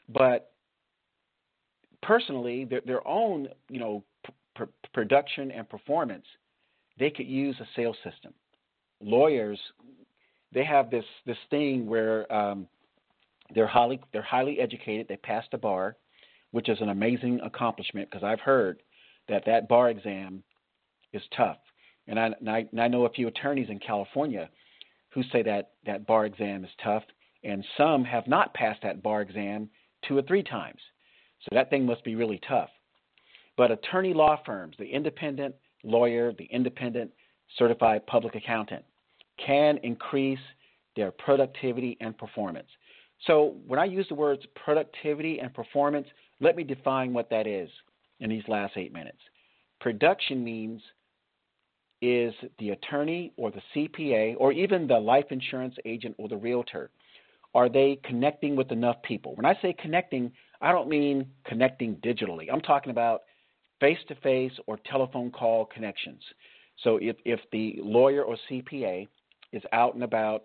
but 0.09 0.51
personally, 2.01 2.65
their, 2.65 2.82
their 2.86 3.07
own, 3.07 3.47
you 3.70 3.80
know, 3.80 4.03
pr- 4.55 4.63
production 4.93 5.51
and 5.51 5.67
performance, 5.70 6.26
they 6.97 7.09
could 7.09 7.28
use 7.28 7.55
a 7.59 7.67
sales 7.76 7.97
system. 8.03 8.34
Lawyers, 9.01 9.59
they 10.53 10.63
have 10.63 10.89
this 10.89 11.05
this 11.26 11.38
thing 11.49 11.86
where 11.86 12.32
um, 12.34 12.67
they're 13.54 13.68
highly 13.68 14.00
they're 14.14 14.22
highly 14.22 14.60
educated. 14.60 15.08
They 15.08 15.18
passed 15.18 15.52
the 15.52 15.58
bar, 15.58 15.97
which 16.52 16.70
is 16.70 16.82
an 16.82 16.89
amazing 16.89 17.39
accomplishment 17.43 18.10
because 18.10 18.24
I've 18.24 18.39
heard 18.39 18.82
that 19.28 19.45
that 19.45 19.68
bar 19.68 19.89
exam 19.89 20.43
is 21.14 21.22
tough. 21.36 21.58
And 22.08 22.20
I, 22.20 22.32
and 22.39 22.50
I, 22.50 22.66
and 22.72 22.82
I 22.82 22.88
know 22.88 23.06
a 23.06 23.12
few 23.12 23.28
attorneys 23.28 23.70
in 23.70 23.80
California 23.80 24.50
who 25.10 25.24
say 25.32 25.43
that 25.43 25.72
that 25.86 26.08
bar 26.08 26.26
exam 26.26 26.64
is 26.64 26.72
tough 26.84 27.04
and 27.43 27.66
some 27.78 28.04
have 28.04 28.28
not 28.28 28.54
passed 28.54 28.82
that 28.84 29.02
bar 29.02 29.22
exam 29.22 29.70
two 30.08 30.18
or 30.18 30.22
three 30.24 30.43
times. 30.43 30.80
So 31.41 31.56
that 31.56 31.70
thing 31.70 31.86
must 31.86 32.04
be 32.04 32.16
really 32.16 32.39
tough. 32.47 32.70
But 33.58 33.72
attorney 33.72 34.14
law 34.14 34.39
firms, 34.45 34.76
the 34.78 34.86
independent 34.86 35.56
lawyer, 35.84 36.34
the 36.38 36.45
independent 36.45 37.12
certified 37.58 38.06
public 38.08 38.36
accountant, 38.36 38.84
can 39.43 39.78
increase 39.84 40.39
their 40.95 41.12
productivity 41.12 41.97
and 42.02 42.18
performance. 42.18 42.68
So 43.28 43.55
when 43.67 43.80
I 43.80 43.86
use 43.86 44.07
the 44.07 44.15
words 44.15 44.43
productivity 44.63 45.39
and 45.39 45.53
performance, 45.53 46.07
let 46.39 46.55
me 46.55 46.63
define 46.63 47.13
what 47.13 47.30
that 47.30 47.47
is 47.47 47.70
in 48.20 48.30
these 48.30 48.47
last 48.47 48.74
eight 48.78 48.93
minutes. 48.93 49.20
Production 49.80 50.43
means 50.43 50.82
is 52.01 52.34
the 52.59 52.70
attorney 52.70 53.34
or 53.36 53.51
the 53.51 53.61
CPA 53.76 54.36
or 54.38 54.51
even 54.53 54.88
the 54.88 54.97
life 54.97 55.26
insurance 55.32 55.76
agent 55.86 56.15
or 56.17 56.30
the 56.30 56.38
realtor, 56.38 56.91
are 57.53 57.67
they 57.67 57.99
connecting 58.03 58.55
with 58.55 58.72
enough 58.72 59.01
people? 59.03 59.36
When 59.36 59.45
I 59.45 59.57
say 59.61 59.74
connecting, 59.74 60.32
I 60.61 60.72
don't 60.72 60.88
mean 60.88 61.26
connecting 61.45 61.95
digitally. 61.97 62.47
I'm 62.51 62.61
talking 62.61 62.91
about 62.91 63.22
face 63.80 63.97
to 64.07 64.15
face 64.15 64.51
or 64.67 64.80
telephone 64.89 65.32
call 65.32 65.65
connections. 65.65 66.22
So 66.84 66.97
if, 67.01 67.17
if 67.26 67.39
the 67.51 67.80
lawyer 67.82 68.24
or 68.24 68.38
CPA 68.49 69.07
is 69.51 69.63
out 69.74 69.95
and 69.95 70.03
about, 70.03 70.43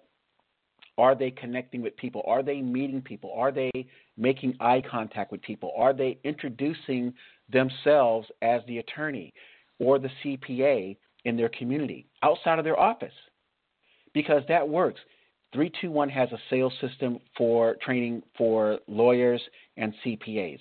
are 0.97 1.15
they 1.15 1.31
connecting 1.31 1.83
with 1.83 1.97
people? 1.97 2.23
Are 2.27 2.43
they 2.43 2.61
meeting 2.61 3.03
people? 3.03 3.33
Are 3.35 3.51
they 3.51 3.71
making 4.17 4.57
eye 4.61 4.83
contact 4.89 5.33
with 5.33 5.43
people? 5.43 5.73
Are 5.77 5.93
they 5.93 6.19
introducing 6.25 7.13
themselves 7.51 8.29
as 8.43 8.63
the 8.67 8.79
attorney 8.79 9.33
or 9.79 9.99
the 9.99 10.11
CPA 10.25 10.97
in 11.25 11.37
their 11.37 11.49
community 11.49 12.07
outside 12.23 12.59
of 12.59 12.65
their 12.65 12.79
office? 12.79 13.13
Because 14.13 14.43
that 14.49 14.69
works. 14.69 15.01
321 15.53 16.09
has 16.09 16.31
a 16.33 16.39
sales 16.51 16.73
system 16.81 17.19
for 17.37 17.77
training 17.81 18.23
for 18.37 18.79
lawyers 18.89 19.41
and 19.77 19.95
CPAs. 20.05 20.59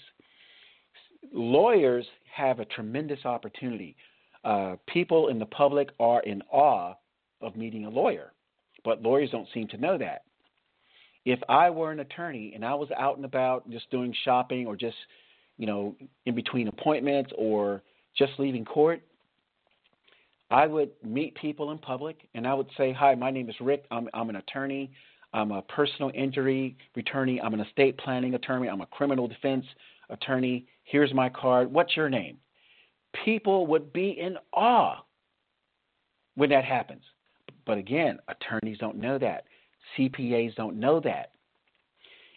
Lawyers 1.32 2.06
have 2.36 2.60
a 2.60 2.66
tremendous 2.66 3.26
opportunity. 3.26 3.96
Uh, 4.44 4.76
people 4.88 5.30
in 5.30 5.40
the 5.40 5.46
public 5.48 5.90
are 6.00 6.22
in 6.22 6.42
awe 6.52 6.94
of 7.42 7.56
meeting 7.56 7.86
a 7.86 7.90
lawyer, 7.90 8.34
but 8.84 9.02
lawyers 9.02 9.30
don't 9.32 9.48
seem 9.54 9.68
to 9.70 9.78
know 9.78 9.98
that. 9.98 10.24
If 11.26 11.40
I 11.48 11.70
were 11.70 11.92
an 11.92 12.02
attorney 12.02 12.52
and 12.54 12.66
I 12.66 12.74
was 12.74 12.90
out 12.98 13.16
and 13.16 13.26
about 13.26 13.70
just 13.70 13.90
doing 13.90 14.14
shopping 14.26 14.68
or 14.68 14.76
just, 14.76 14.98
you 15.58 15.66
know, 15.66 15.96
in 16.26 16.36
between 16.36 16.68
appointments 16.68 17.32
or 17.38 17.82
just 18.18 18.34
leaving 18.38 18.66
court, 18.66 19.02
I 20.52 20.68
would 20.68 20.92
meet 21.04 21.36
people 21.36 21.72
in 21.72 21.78
public 21.78 22.28
and 22.36 22.46
I 22.46 22.54
would 22.54 22.68
say, 22.78 22.92
Hi, 22.92 23.16
my 23.16 23.32
name 23.32 23.50
is 23.50 23.56
Rick. 23.62 23.86
I'm, 23.90 24.10
I'm 24.14 24.30
an 24.30 24.36
attorney. 24.36 24.92
I'm 25.34 25.52
a 25.52 25.62
personal 25.64 26.12
injury 26.14 26.78
attorney. 26.96 27.42
I'm 27.42 27.54
an 27.54 27.62
estate 27.62 27.98
planning 27.98 28.36
attorney. 28.36 28.68
I'm 28.68 28.82
a 28.82 28.86
criminal 28.86 29.28
defense 29.28 29.66
attorney. 30.10 30.68
Here's 30.84 31.14
my 31.14 31.30
card. 31.30 31.72
What's 31.72 31.96
your 31.98 32.10
name? 32.10 32.38
People 33.26 33.66
would 33.68 33.94
be 33.94 34.12
in 34.12 34.38
awe 34.54 35.04
when 36.36 36.50
that 36.50 36.66
happens. 36.66 37.04
But 37.66 37.78
again, 37.78 38.20
attorneys 38.28 38.78
don't 38.78 38.98
know 38.98 39.18
that. 39.18 39.46
CPAs 39.98 40.56
don't 40.56 40.80
know 40.80 41.00
that. 41.02 41.32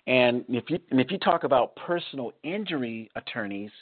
And 0.06 0.44
if 0.48 0.70
you 0.70 0.78
and 0.90 1.00
if 1.00 1.10
you 1.10 1.18
talk 1.18 1.44
about 1.44 1.74
personal 1.76 2.32
injury 2.44 3.10
attorneys, 3.16 3.72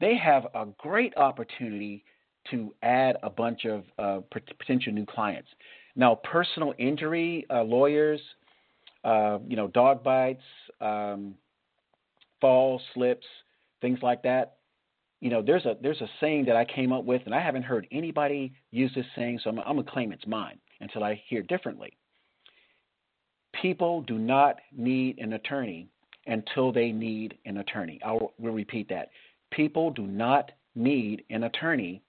they 0.00 0.16
have 0.16 0.46
a 0.54 0.66
great 0.78 1.16
opportunity 1.16 2.04
to 2.50 2.74
add 2.82 3.16
a 3.22 3.30
bunch 3.30 3.64
of 3.64 3.84
uh, 3.98 4.20
potential 4.58 4.92
new 4.92 5.06
clients. 5.06 5.48
Now, 5.96 6.16
personal 6.16 6.74
injury 6.78 7.46
uh, 7.48 7.62
lawyers, 7.62 8.20
uh, 9.02 9.38
you 9.48 9.56
know, 9.56 9.68
dog 9.68 10.02
bites, 10.02 10.42
um, 10.80 11.34
falls, 12.40 12.82
slips, 12.92 13.26
things 13.80 14.00
like 14.02 14.22
that. 14.24 14.56
You 15.20 15.30
know, 15.30 15.42
there's 15.42 15.64
a 15.64 15.76
there's 15.80 16.00
a 16.00 16.08
saying 16.20 16.44
that 16.46 16.56
I 16.56 16.64
came 16.64 16.92
up 16.92 17.04
with, 17.04 17.22
and 17.24 17.34
I 17.34 17.40
haven't 17.40 17.62
heard 17.62 17.86
anybody 17.90 18.52
use 18.70 18.92
this 18.94 19.06
saying, 19.16 19.40
so 19.42 19.50
I'm, 19.50 19.58
I'm 19.60 19.76
gonna 19.76 19.84
claim 19.84 20.12
it's 20.12 20.26
mine 20.26 20.58
until 20.80 21.02
I 21.02 21.20
hear 21.28 21.42
differently. 21.42 21.96
People 23.60 24.02
do 24.02 24.18
not 24.18 24.56
need 24.76 25.18
an 25.18 25.34
attorney 25.34 25.88
until 26.26 26.72
they 26.72 26.90
need 26.92 27.38
an 27.46 27.58
attorney. 27.58 28.00
I 28.04 28.12
will 28.12 28.32
repeat 28.38 28.88
that. 28.88 29.10
People 29.50 29.90
do 29.90 30.06
not 30.06 30.50
need 30.74 31.24
an 31.30 31.44
attorney 31.44 32.02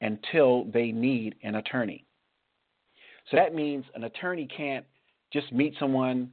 until 0.00 0.64
they 0.64 0.92
need 0.92 1.34
an 1.42 1.56
attorney. 1.56 2.04
So 3.30 3.36
that 3.36 3.54
means 3.54 3.84
an 3.94 4.04
attorney 4.04 4.48
can't 4.54 4.84
just 5.32 5.52
meet 5.52 5.74
someone 5.78 6.30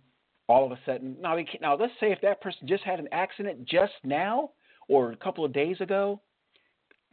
all 0.48 0.66
of 0.66 0.72
a 0.72 0.80
sudden. 0.86 1.18
Now, 1.20 1.38
now 1.62 1.76
let's 1.76 1.94
say 2.00 2.12
if 2.12 2.22
that 2.22 2.42
person 2.42 2.68
just 2.68 2.84
had 2.84 3.00
an 3.00 3.08
accident 3.12 3.66
just 3.66 3.94
now 4.04 4.52
or 4.94 5.12
a 5.12 5.16
couple 5.16 5.44
of 5.44 5.52
days 5.52 5.82
ago, 5.82 6.22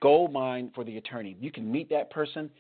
gold 0.03 0.33
mine 0.33 0.71
for 0.75 0.85
the 0.85 0.99
attorney. 0.99 1.35
You 1.41 1.51
can 1.51 1.71
meet 1.71 1.89
that 1.89 2.11
person. 2.11 2.51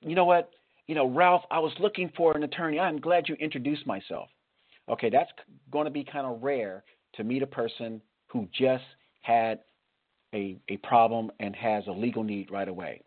You 0.00 0.14
know 0.14 0.24
what? 0.24 0.50
You 0.86 0.94
know, 0.94 1.08
Ralph, 1.08 1.42
I 1.50 1.58
was 1.58 1.72
looking 1.80 2.12
for 2.16 2.36
an 2.36 2.44
attorney. 2.44 2.78
I'm 2.78 3.00
glad 3.00 3.28
you 3.28 3.34
introduced 3.36 3.84
myself. 3.84 4.28
Okay, 4.88 5.10
that's 5.10 5.30
going 5.72 5.86
to 5.86 5.90
be 5.90 6.04
kind 6.04 6.24
of 6.24 6.40
rare 6.42 6.84
to 7.14 7.24
meet 7.24 7.42
a 7.42 7.46
person 7.46 8.00
who 8.28 8.48
just 8.52 8.84
had 9.22 9.58
a, 10.34 10.56
a 10.68 10.76
problem 10.78 11.32
and 11.40 11.54
has 11.56 11.84
a 11.88 11.92
legal 11.92 12.22
need 12.22 12.50
right 12.52 12.68
away. 12.68 13.02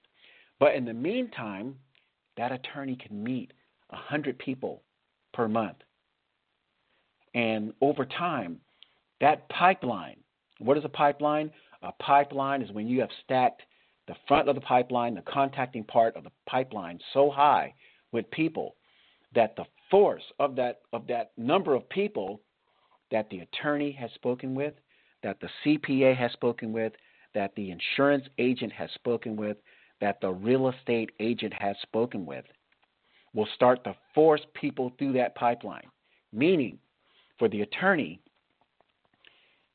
But 0.59 0.75
in 0.75 0.83
the 0.83 0.93
meantime, 0.93 1.75
that 2.35 2.51
attorney 2.51 2.97
can 2.97 3.23
meet 3.23 3.53
100 3.89 4.37
people 4.37 4.81
per 5.33 5.47
month. 5.47 5.77
And 7.33 7.73
over 7.79 8.05
time, 8.05 8.59
that 9.21 9.47
pipeline, 9.49 10.17
what 10.59 10.77
is 10.77 10.85
a 10.85 10.89
pipeline? 10.89 11.51
A 11.81 11.91
pipeline 11.93 12.61
is 12.61 12.71
when 12.71 12.87
you 12.87 12.99
have 13.01 13.09
stacked 13.23 13.61
the 14.07 14.15
front 14.27 14.49
of 14.49 14.55
the 14.55 14.61
pipeline, 14.61 15.15
the 15.15 15.21
contacting 15.21 15.83
part 15.83 16.15
of 16.15 16.23
the 16.23 16.31
pipeline 16.45 16.99
so 17.13 17.29
high 17.29 17.73
with 18.11 18.29
people 18.31 18.75
that 19.35 19.55
the 19.55 19.65
force 19.89 20.23
of 20.39 20.55
that 20.55 20.81
of 20.91 21.07
that 21.07 21.31
number 21.37 21.75
of 21.75 21.87
people 21.89 22.41
that 23.11 23.29
the 23.29 23.39
attorney 23.39 23.91
has 23.91 24.09
spoken 24.15 24.55
with, 24.55 24.73
that 25.21 25.37
the 25.39 25.49
CPA 25.63 26.15
has 26.15 26.31
spoken 26.31 26.73
with, 26.73 26.93
that 27.33 27.53
the 27.55 27.71
insurance 27.71 28.25
agent 28.39 28.71
has 28.71 28.89
spoken 28.95 29.35
with, 29.35 29.57
that 30.01 30.19
the 30.21 30.29
real 30.29 30.69
estate 30.69 31.11
agent 31.19 31.53
has 31.53 31.75
spoken 31.83 32.25
with 32.25 32.45
will 33.33 33.47
start 33.55 33.83
to 33.83 33.95
force 34.13 34.41
people 34.53 34.91
through 34.97 35.13
that 35.13 35.35
pipeline. 35.35 35.87
Meaning, 36.31 36.77
for 37.39 37.47
the 37.49 37.61
attorney, 37.61 38.19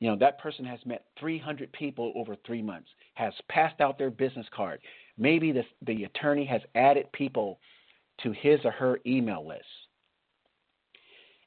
you 0.00 0.08
know, 0.08 0.16
that 0.16 0.38
person 0.38 0.64
has 0.64 0.78
met 0.84 1.06
300 1.18 1.72
people 1.72 2.12
over 2.14 2.36
three 2.46 2.62
months, 2.62 2.88
has 3.14 3.32
passed 3.48 3.80
out 3.80 3.98
their 3.98 4.10
business 4.10 4.46
card. 4.54 4.80
Maybe 5.16 5.50
the, 5.50 5.64
the 5.86 6.04
attorney 6.04 6.44
has 6.46 6.60
added 6.74 7.10
people 7.12 7.58
to 8.22 8.32
his 8.32 8.60
or 8.64 8.70
her 8.70 9.00
email 9.06 9.46
list. 9.46 9.64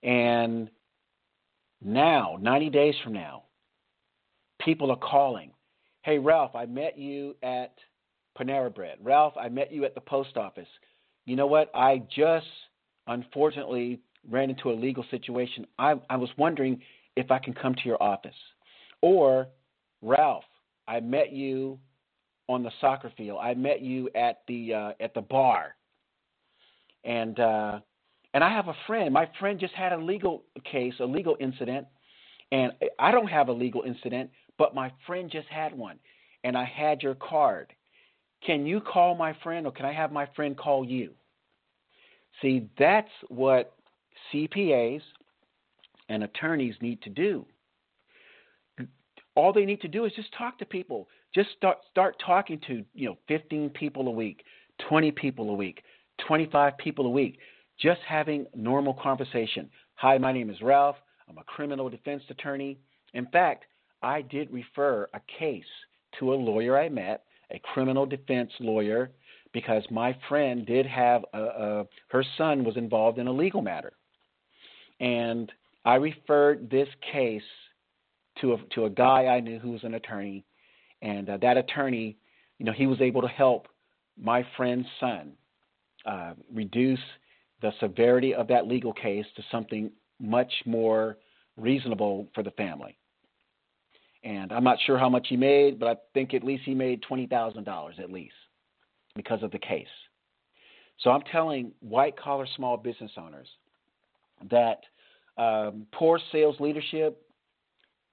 And 0.03 0.69
now, 1.83 2.37
90 2.41 2.69
days 2.69 2.95
from 3.03 3.13
now, 3.13 3.43
people 4.59 4.91
are 4.91 4.97
calling. 4.97 5.51
Hey, 6.03 6.17
Ralph, 6.17 6.55
I 6.55 6.65
met 6.65 6.97
you 6.97 7.35
at 7.43 7.73
Panera 8.37 8.73
Bread. 8.73 8.97
Ralph, 9.01 9.33
I 9.39 9.49
met 9.49 9.71
you 9.71 9.85
at 9.85 9.95
the 9.95 10.01
post 10.01 10.37
office. 10.37 10.67
You 11.25 11.35
know 11.35 11.47
what? 11.47 11.71
I 11.73 12.03
just 12.13 12.47
unfortunately 13.07 13.99
ran 14.29 14.49
into 14.49 14.71
a 14.71 14.73
legal 14.73 15.05
situation. 15.11 15.65
I, 15.79 15.95
I 16.09 16.17
was 16.17 16.29
wondering 16.37 16.81
if 17.15 17.31
I 17.31 17.39
can 17.39 17.53
come 17.53 17.75
to 17.75 17.81
your 17.85 18.01
office. 18.01 18.35
Or, 19.01 19.47
Ralph, 20.01 20.43
I 20.87 20.99
met 20.99 21.31
you 21.31 21.79
on 22.49 22.63
the 22.63 22.71
soccer 22.79 23.11
field. 23.17 23.39
I 23.41 23.53
met 23.53 23.81
you 23.81 24.09
at 24.15 24.41
the 24.47 24.73
uh, 24.73 24.91
at 24.99 25.13
the 25.13 25.21
bar. 25.21 25.75
And 27.03 27.39
uh, 27.39 27.79
and 28.33 28.43
I 28.43 28.49
have 28.49 28.67
a 28.67 28.75
friend. 28.87 29.13
My 29.13 29.29
friend 29.39 29.59
just 29.59 29.73
had 29.73 29.93
a 29.93 29.97
legal 29.97 30.43
case, 30.69 30.93
a 30.99 31.05
legal 31.05 31.35
incident, 31.39 31.87
and 32.51 32.73
I 32.99 33.11
don't 33.11 33.27
have 33.27 33.49
a 33.49 33.53
legal 33.53 33.83
incident, 33.83 34.29
but 34.57 34.75
my 34.75 34.91
friend 35.07 35.29
just 35.31 35.47
had 35.47 35.75
one, 35.75 35.97
and 36.43 36.57
I 36.57 36.65
had 36.65 37.01
your 37.01 37.15
card, 37.15 37.73
can 38.45 38.65
you 38.65 38.81
call 38.81 39.15
my 39.15 39.35
friend 39.43 39.65
or 39.65 39.71
can 39.71 39.85
I 39.85 39.93
have 39.93 40.11
my 40.11 40.27
friend 40.35 40.57
call 40.57 40.85
you? 40.85 41.11
See, 42.41 42.69
that's 42.77 43.09
what 43.27 43.75
CPAs 44.33 45.01
and 46.11 46.23
attorneys 46.23 46.75
need 46.81 47.01
to 47.03 47.09
do. 47.09 47.45
All 49.35 49.53
they 49.53 49.65
need 49.65 49.79
to 49.81 49.87
do 49.87 50.03
is 50.03 50.11
just 50.13 50.33
talk 50.37 50.59
to 50.59 50.65
people. 50.65 51.07
Just 51.33 51.49
start 51.55 51.77
start 51.89 52.21
talking 52.25 52.59
to, 52.67 52.83
you 52.93 53.07
know, 53.07 53.17
15 53.29 53.69
people 53.69 54.07
a 54.09 54.11
week, 54.11 54.43
20 54.89 55.11
people 55.11 55.49
a 55.49 55.53
week, 55.53 55.81
25 56.27 56.77
people 56.77 57.05
a 57.05 57.09
week. 57.09 57.39
Just 57.79 58.01
having 58.07 58.45
normal 58.53 58.93
conversation. 58.93 59.69
Hi, 59.95 60.17
my 60.17 60.33
name 60.33 60.49
is 60.49 60.61
Ralph. 60.61 60.97
I'm 61.29 61.37
a 61.37 61.43
criminal 61.45 61.89
defense 61.89 62.23
attorney. 62.29 62.77
In 63.13 63.25
fact, 63.27 63.63
I 64.03 64.21
did 64.21 64.51
refer 64.51 65.07
a 65.13 65.21
case 65.39 65.63
to 66.19 66.33
a 66.33 66.35
lawyer 66.35 66.77
I 66.77 66.89
met 66.89 67.23
a 67.51 67.59
criminal 67.59 68.05
defense 68.05 68.51
lawyer 68.59 69.11
because 69.53 69.83
my 69.91 70.15
friend 70.27 70.65
did 70.65 70.85
have 70.85 71.23
a, 71.33 71.41
a 71.41 71.87
her 72.09 72.23
son 72.37 72.63
was 72.63 72.77
involved 72.77 73.17
in 73.17 73.27
a 73.27 73.31
legal 73.31 73.61
matter, 73.61 73.93
and 74.99 75.51
I 75.83 75.95
referred 75.95 76.69
this 76.69 76.87
case 77.11 77.41
to 78.41 78.53
a, 78.53 78.57
to 78.75 78.85
a 78.85 78.89
guy 78.89 79.25
I 79.25 79.39
knew 79.39 79.59
who 79.59 79.71
was 79.71 79.83
an 79.83 79.95
attorney, 79.95 80.45
and 81.01 81.29
uh, 81.29 81.37
that 81.37 81.57
attorney, 81.57 82.17
you 82.57 82.65
know, 82.65 82.71
he 82.71 82.87
was 82.87 83.01
able 83.01 83.21
to 83.21 83.27
help 83.27 83.67
my 84.19 84.45
friend's 84.55 84.87
son 84.99 85.33
uh, 86.05 86.33
reduce 86.53 86.99
the 87.61 87.71
severity 87.79 88.33
of 88.33 88.47
that 88.47 88.67
legal 88.67 88.93
case 88.93 89.25
to 89.35 89.43
something 89.51 89.91
much 90.19 90.51
more 90.65 91.17
reasonable 91.57 92.27
for 92.33 92.43
the 92.43 92.51
family. 92.51 92.97
And 94.23 94.51
I'm 94.51 94.63
not 94.63 94.77
sure 94.85 94.97
how 94.97 95.09
much 95.09 95.27
he 95.29 95.35
made, 95.35 95.79
but 95.79 95.87
I 95.87 95.95
think 96.13 96.33
at 96.33 96.43
least 96.43 96.63
he 96.65 96.75
made 96.75 97.03
$20,000 97.09 97.99
at 97.99 98.11
least 98.11 98.33
because 99.15 99.41
of 99.41 99.51
the 99.51 99.59
case. 99.59 99.87
So 100.99 101.09
I'm 101.09 101.23
telling 101.31 101.71
white 101.79 102.15
collar 102.17 102.47
small 102.55 102.77
business 102.77 103.11
owners 103.17 103.47
that 104.51 104.81
um, 105.37 105.87
poor 105.93 106.19
sales 106.31 106.55
leadership 106.59 107.25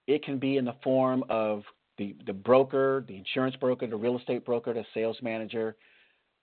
it 0.08 0.24
can 0.24 0.38
be 0.38 0.56
in 0.56 0.64
the 0.64 0.74
form 0.82 1.22
of 1.28 1.62
the, 1.98 2.16
the 2.26 2.32
broker, 2.32 3.04
the 3.06 3.16
insurance 3.16 3.54
broker, 3.56 3.86
the 3.86 3.96
real 3.96 4.18
estate 4.18 4.44
broker, 4.44 4.72
the 4.72 4.84
sales 4.94 5.18
manager, 5.20 5.76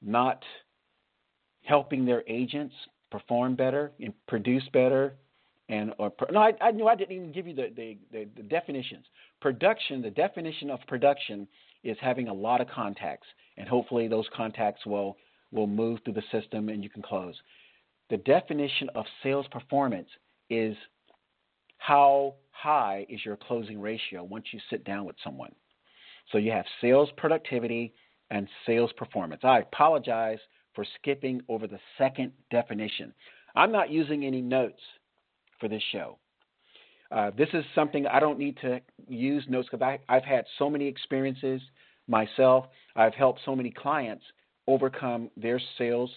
not 0.02 0.44
helping 1.64 2.06
their 2.06 2.24
agents 2.28 2.76
perform 3.10 3.56
better 3.56 3.92
and 4.00 4.14
produce 4.28 4.64
better. 4.72 5.16
And 5.68 5.94
or 5.98 6.14
no, 6.32 6.40
I, 6.40 6.54
I 6.62 6.72
knew 6.72 6.88
I 6.88 6.96
didn't 6.96 7.16
even 7.16 7.32
give 7.32 7.48
you 7.48 7.56
the, 7.56 7.72
the, 7.76 7.98
the, 8.12 8.28
the 8.38 8.44
definitions. 8.44 9.06
Production, 9.42 10.02
the 10.02 10.12
definition 10.12 10.70
of 10.70 10.80
production 10.88 11.48
is 11.84 11.98
having 12.00 12.28
a 12.28 12.34
lot 12.34 12.62
of 12.62 12.68
contacts, 12.68 13.28
and 13.58 13.68
hopefully 13.68 14.08
those 14.08 14.28
contacts 14.36 14.86
will 14.86 15.18
will 15.52 15.68
move 15.68 16.00
through 16.04 16.14
the 16.14 16.24
system 16.32 16.70
and 16.70 16.84
you 16.84 16.90
can 16.90 17.02
close. 17.02 17.36
The 18.10 18.18
definition 18.18 18.90
of 18.94 19.06
sales 19.24 19.46
performance 19.52 20.10
is 20.50 20.76
how 21.78 22.36
high 22.52 23.06
is 23.10 23.24
your 23.24 23.38
closing 23.38 23.80
ratio 23.80 24.24
once 24.24 24.46
you 24.52 24.60
sit 24.70 24.84
down 24.84 25.06
with 25.06 25.16
someone. 25.24 25.54
So 26.32 26.38
you 26.38 26.52
have 26.52 26.66
sales 26.82 27.10
productivity 27.18 27.94
and 28.32 28.48
sales 28.66 28.92
performance. 28.98 29.42
I 29.44 29.60
apologize 29.60 30.40
for 30.74 30.86
skipping 31.00 31.42
over 31.48 31.68
the 31.68 31.80
second 31.98 32.32
definition. 32.52 33.14
I'm 33.56 33.72
not 33.72 33.90
using 33.90 34.26
any 34.26 34.42
notes 34.42 34.82
for 35.60 35.70
this 35.70 35.84
show. 35.92 36.18
Uh, 37.12 37.32
this 37.38 37.50
is 37.54 37.64
something 37.76 38.08
I 38.08 38.20
don't 38.20 38.40
need 38.40 38.58
to 38.62 38.82
use 39.08 39.46
notes 39.48 39.70
because 39.72 40.00
I've 40.10 40.24
had 40.24 40.46
so 40.58 40.70
many 40.70 40.88
experiences 40.88 41.62
myself. 42.08 42.66
I've 42.96 43.14
helped 43.14 43.42
so 43.46 43.56
many 43.56 43.72
clients 43.72 44.24
overcome 44.68 45.30
their 45.38 45.62
sales 45.78 46.10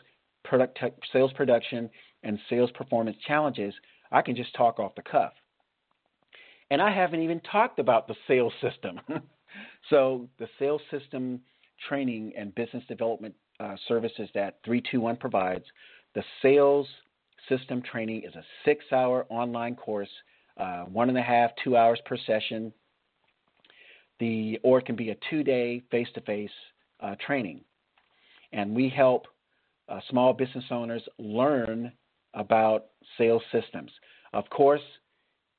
product, 0.44 0.78
sales 1.12 1.32
production 1.34 1.90
and 2.22 2.38
sales 2.48 2.70
performance 2.72 3.16
challenges. 3.26 3.74
I 4.10 4.22
can 4.22 4.36
just 4.36 4.54
talk 4.54 4.78
off 4.78 4.94
the 4.94 5.02
cuff. 5.02 5.32
And 6.70 6.82
I 6.82 6.94
haven't 6.94 7.22
even 7.22 7.40
talked 7.40 7.78
about 7.78 8.08
the 8.08 8.14
sales 8.26 8.52
system. 8.60 9.00
so, 9.90 10.28
the 10.38 10.48
sales 10.58 10.82
system 10.90 11.40
training 11.88 12.32
and 12.36 12.54
business 12.54 12.84
development 12.88 13.34
uh, 13.60 13.76
services 13.86 14.28
that 14.34 14.58
321 14.64 15.16
provides, 15.16 15.64
the 16.14 16.22
sales 16.42 16.86
system 17.48 17.82
training 17.82 18.22
is 18.24 18.34
a 18.34 18.42
six 18.64 18.84
hour 18.92 19.26
online 19.30 19.76
course, 19.76 20.08
uh, 20.58 20.84
one 20.84 21.08
and 21.08 21.16
a 21.16 21.22
half, 21.22 21.50
two 21.62 21.76
hours 21.76 22.00
per 22.04 22.16
session. 22.26 22.72
The, 24.20 24.58
or 24.64 24.80
it 24.80 24.86
can 24.86 24.96
be 24.96 25.10
a 25.10 25.16
two 25.30 25.44
day 25.44 25.82
face 25.90 26.08
to 26.14 26.20
face 26.22 26.50
training. 27.24 27.60
And 28.52 28.74
we 28.74 28.88
help 28.88 29.26
uh, 29.88 30.00
small 30.10 30.32
business 30.32 30.64
owners 30.70 31.02
learn 31.18 31.92
about 32.34 32.86
sales 33.16 33.42
systems. 33.52 33.90
Of 34.32 34.48
course, 34.50 34.82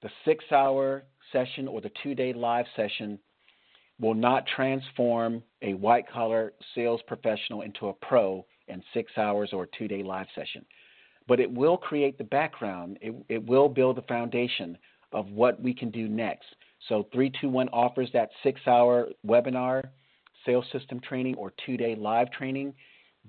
the 0.01 0.09
six 0.25 0.43
hour 0.51 1.03
session 1.31 1.67
or 1.67 1.81
the 1.81 1.91
two 2.03 2.15
day 2.15 2.33
live 2.33 2.65
session 2.75 3.19
will 3.99 4.13
not 4.13 4.45
transform 4.55 5.43
a 5.61 5.73
white 5.73 6.09
collar 6.09 6.53
sales 6.73 7.01
professional 7.07 7.61
into 7.61 7.87
a 7.87 7.93
pro 7.93 8.45
in 8.67 8.81
six 8.93 9.11
hours 9.17 9.49
or 9.51 9.63
a 9.63 9.77
two 9.77 9.87
day 9.87 10.03
live 10.03 10.27
session. 10.35 10.65
But 11.27 11.39
it 11.39 11.51
will 11.51 11.77
create 11.77 12.17
the 12.17 12.23
background, 12.23 12.97
it, 13.01 13.13
it 13.27 13.45
will 13.45 13.69
build 13.69 13.97
the 13.97 14.03
foundation 14.03 14.77
of 15.11 15.27
what 15.29 15.61
we 15.61 15.73
can 15.73 15.91
do 15.91 16.07
next. 16.07 16.45
So 16.87 17.07
321 17.11 17.69
offers 17.69 18.09
that 18.13 18.29
six 18.41 18.61
hour 18.65 19.09
webinar, 19.25 19.89
sales 20.45 20.65
system 20.71 20.99
training, 21.01 21.35
or 21.35 21.51
two 21.65 21.77
day 21.77 21.95
live 21.95 22.31
training. 22.31 22.73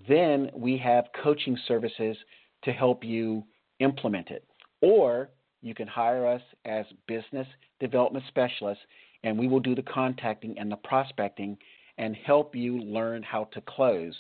Then 0.09 0.51
we 0.55 0.79
have 0.79 1.07
coaching 1.23 1.59
services 1.67 2.17
to 2.65 2.73
help 2.73 3.05
you 3.05 3.45
implement 3.79 4.31
it. 4.31 4.45
Or 4.81 5.31
you 5.63 5.75
can 5.75 5.87
hire 5.87 6.27
us 6.27 6.43
as 6.65 6.87
business 7.07 7.47
development 7.81 8.25
specialists, 8.29 8.85
and 9.25 9.39
we 9.39 9.49
will 9.49 9.61
do 9.61 9.75
the 9.75 9.83
contacting 9.83 10.59
and 10.59 10.71
the 10.71 10.77
prospecting 10.77 11.57
and 11.99 12.17
help 12.17 12.55
you 12.55 12.81
learn 12.81 13.23
how 13.23 13.45
to 13.53 13.61
close 13.63 14.15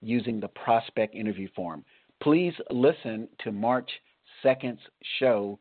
using 0.00 0.38
the 0.38 0.48
prospect 0.48 1.14
interview 1.14 1.48
form. 1.56 1.84
Please 2.22 2.54
listen 2.70 3.28
to 3.42 3.52
March 3.52 3.90
2nd's 4.44 4.80
show 5.18 5.58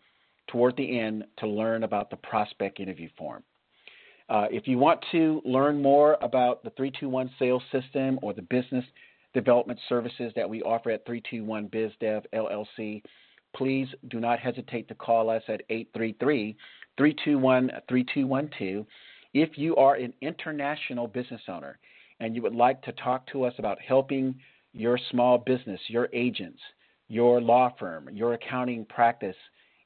toward 0.48 0.76
the 0.78 1.00
end 1.00 1.24
to 1.40 1.48
learn 1.48 1.84
about 1.84 2.10
the 2.10 2.18
prospect 2.18 2.80
interview 2.80 3.10
form. 3.18 3.44
Uh, 4.30 4.48
if 4.52 4.68
you 4.68 4.78
want 4.78 5.04
to 5.12 5.42
learn 5.46 5.82
more 5.82 6.18
about 6.22 6.64
the 6.64 6.70
321 6.72 7.30
sales 7.38 7.64
system 7.72 8.20
or 8.22 8.34
the 8.34 8.42
business 8.44 8.86
development 9.36 9.80
services 9.88 10.32
that 10.36 10.50
we 10.50 10.64
offer 10.64 10.90
at 10.90 11.06
321 11.06 11.68
BizDev 11.68 12.24
LLC, 12.34 13.04
please 13.56 13.88
do 14.10 14.20
not 14.20 14.40
hesitate 14.40 14.88
to 14.88 14.96
call 14.96 15.30
us 15.30 15.44
at 15.48 15.62
833 15.70 16.58
321 16.98 17.70
3212. 17.88 18.86
If 19.34 19.58
you 19.58 19.76
are 19.76 19.96
an 19.96 20.14
international 20.22 21.08
business 21.08 21.42
owner 21.48 21.78
and 22.22 22.36
you 22.36 22.42
would 22.42 22.56
like 22.56 22.82
to 22.84 22.94
talk 22.94 23.28
to 23.28 23.44
us 23.44 23.54
about 23.60 23.78
helping 23.86 24.34
your 24.74 24.98
small 25.12 25.38
business, 25.38 25.82
your 25.88 26.08
agents, 26.14 26.60
your 27.10 27.42
law 27.42 27.74
firm, 27.78 28.10
your 28.12 28.34
accounting 28.34 28.86
practice 28.86 29.36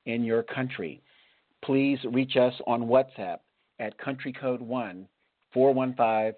in 0.06 0.24
your 0.24 0.44
country, 0.44 1.02
please 1.66 1.98
reach 2.12 2.38
us 2.38 2.54
on 2.68 2.84
WhatsApp 2.84 3.40
at 3.80 3.98
country 3.98 4.32
code 4.32 4.62
1 4.62 5.08
415 5.54 6.34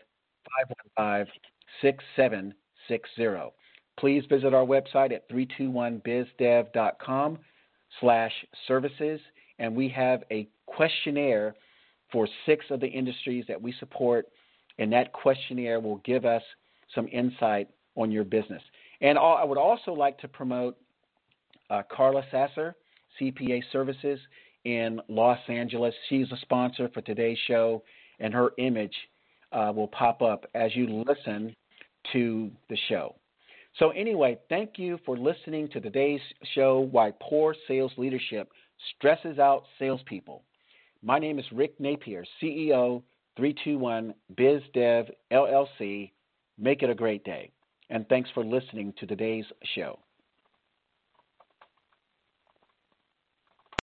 515 0.97 2.53
6760 2.91 3.55
please 3.99 4.23
visit 4.29 4.53
our 4.53 4.65
website 4.65 5.11
at 5.13 5.29
321bizdev.com 5.29 7.37
slash 7.99 8.31
services, 8.67 9.19
and 9.59 9.75
we 9.75 9.89
have 9.89 10.23
a 10.31 10.47
questionnaire 10.65 11.53
for 12.11 12.27
six 12.45 12.65
of 12.71 12.79
the 12.79 12.87
industries 12.87 13.45
that 13.47 13.61
we 13.61 13.73
support, 13.79 14.25
and 14.79 14.91
that 14.91 15.13
questionnaire 15.13 15.79
will 15.79 15.97
give 15.97 16.25
us 16.25 16.41
some 16.95 17.07
insight 17.09 17.67
on 17.95 18.11
your 18.11 18.23
business. 18.23 18.63
And 19.01 19.17
I 19.17 19.43
would 19.43 19.57
also 19.57 19.93
like 19.93 20.17
to 20.19 20.27
promote 20.27 20.77
uh, 21.69 21.83
Carla 21.91 22.23
Sasser, 22.31 22.75
CPA 23.19 23.61
Services 23.71 24.19
in 24.65 25.01
Los 25.07 25.39
Angeles. 25.47 25.93
She's 26.09 26.31
a 26.31 26.37
sponsor 26.41 26.89
for 26.93 27.01
today's 27.01 27.37
show, 27.47 27.83
and 28.19 28.33
her 28.33 28.51
image 28.57 28.95
uh, 29.51 29.71
will 29.75 29.89
pop 29.89 30.21
up 30.21 30.45
as 30.55 30.75
you 30.75 31.03
listen 31.07 31.55
to 32.14 32.52
the 32.70 32.78
show. 32.89 33.16
So, 33.80 33.89
anyway, 33.91 34.38
thank 34.49 34.78
you 34.78 34.99
for 35.06 35.18
listening 35.18 35.70
to 35.70 35.80
today's 35.80 36.20
show 36.54 36.80
Why 36.91 37.14
Poor 37.22 37.56
Sales 37.68 37.93
Leadership 37.97 38.49
Stresses 38.95 39.39
Out 39.39 39.64
Salespeople. 39.80 40.43
My 41.02 41.20
name 41.20 41.39
is 41.39 41.45
Rick 41.52 41.80
Napier, 41.80 42.26
CEO 42.41 43.02
321 43.38 44.14
BizDev 44.36 45.10
LLC. 45.32 46.12
Make 46.58 46.84
it 46.84 46.89
a 46.89 46.95
great 46.95 47.24
day. 47.24 47.52
And 47.89 48.08
thanks 48.08 48.30
for 48.34 48.43
listening 48.43 48.93
to 48.99 49.08
today's 49.08 49.45
show. 49.76 49.99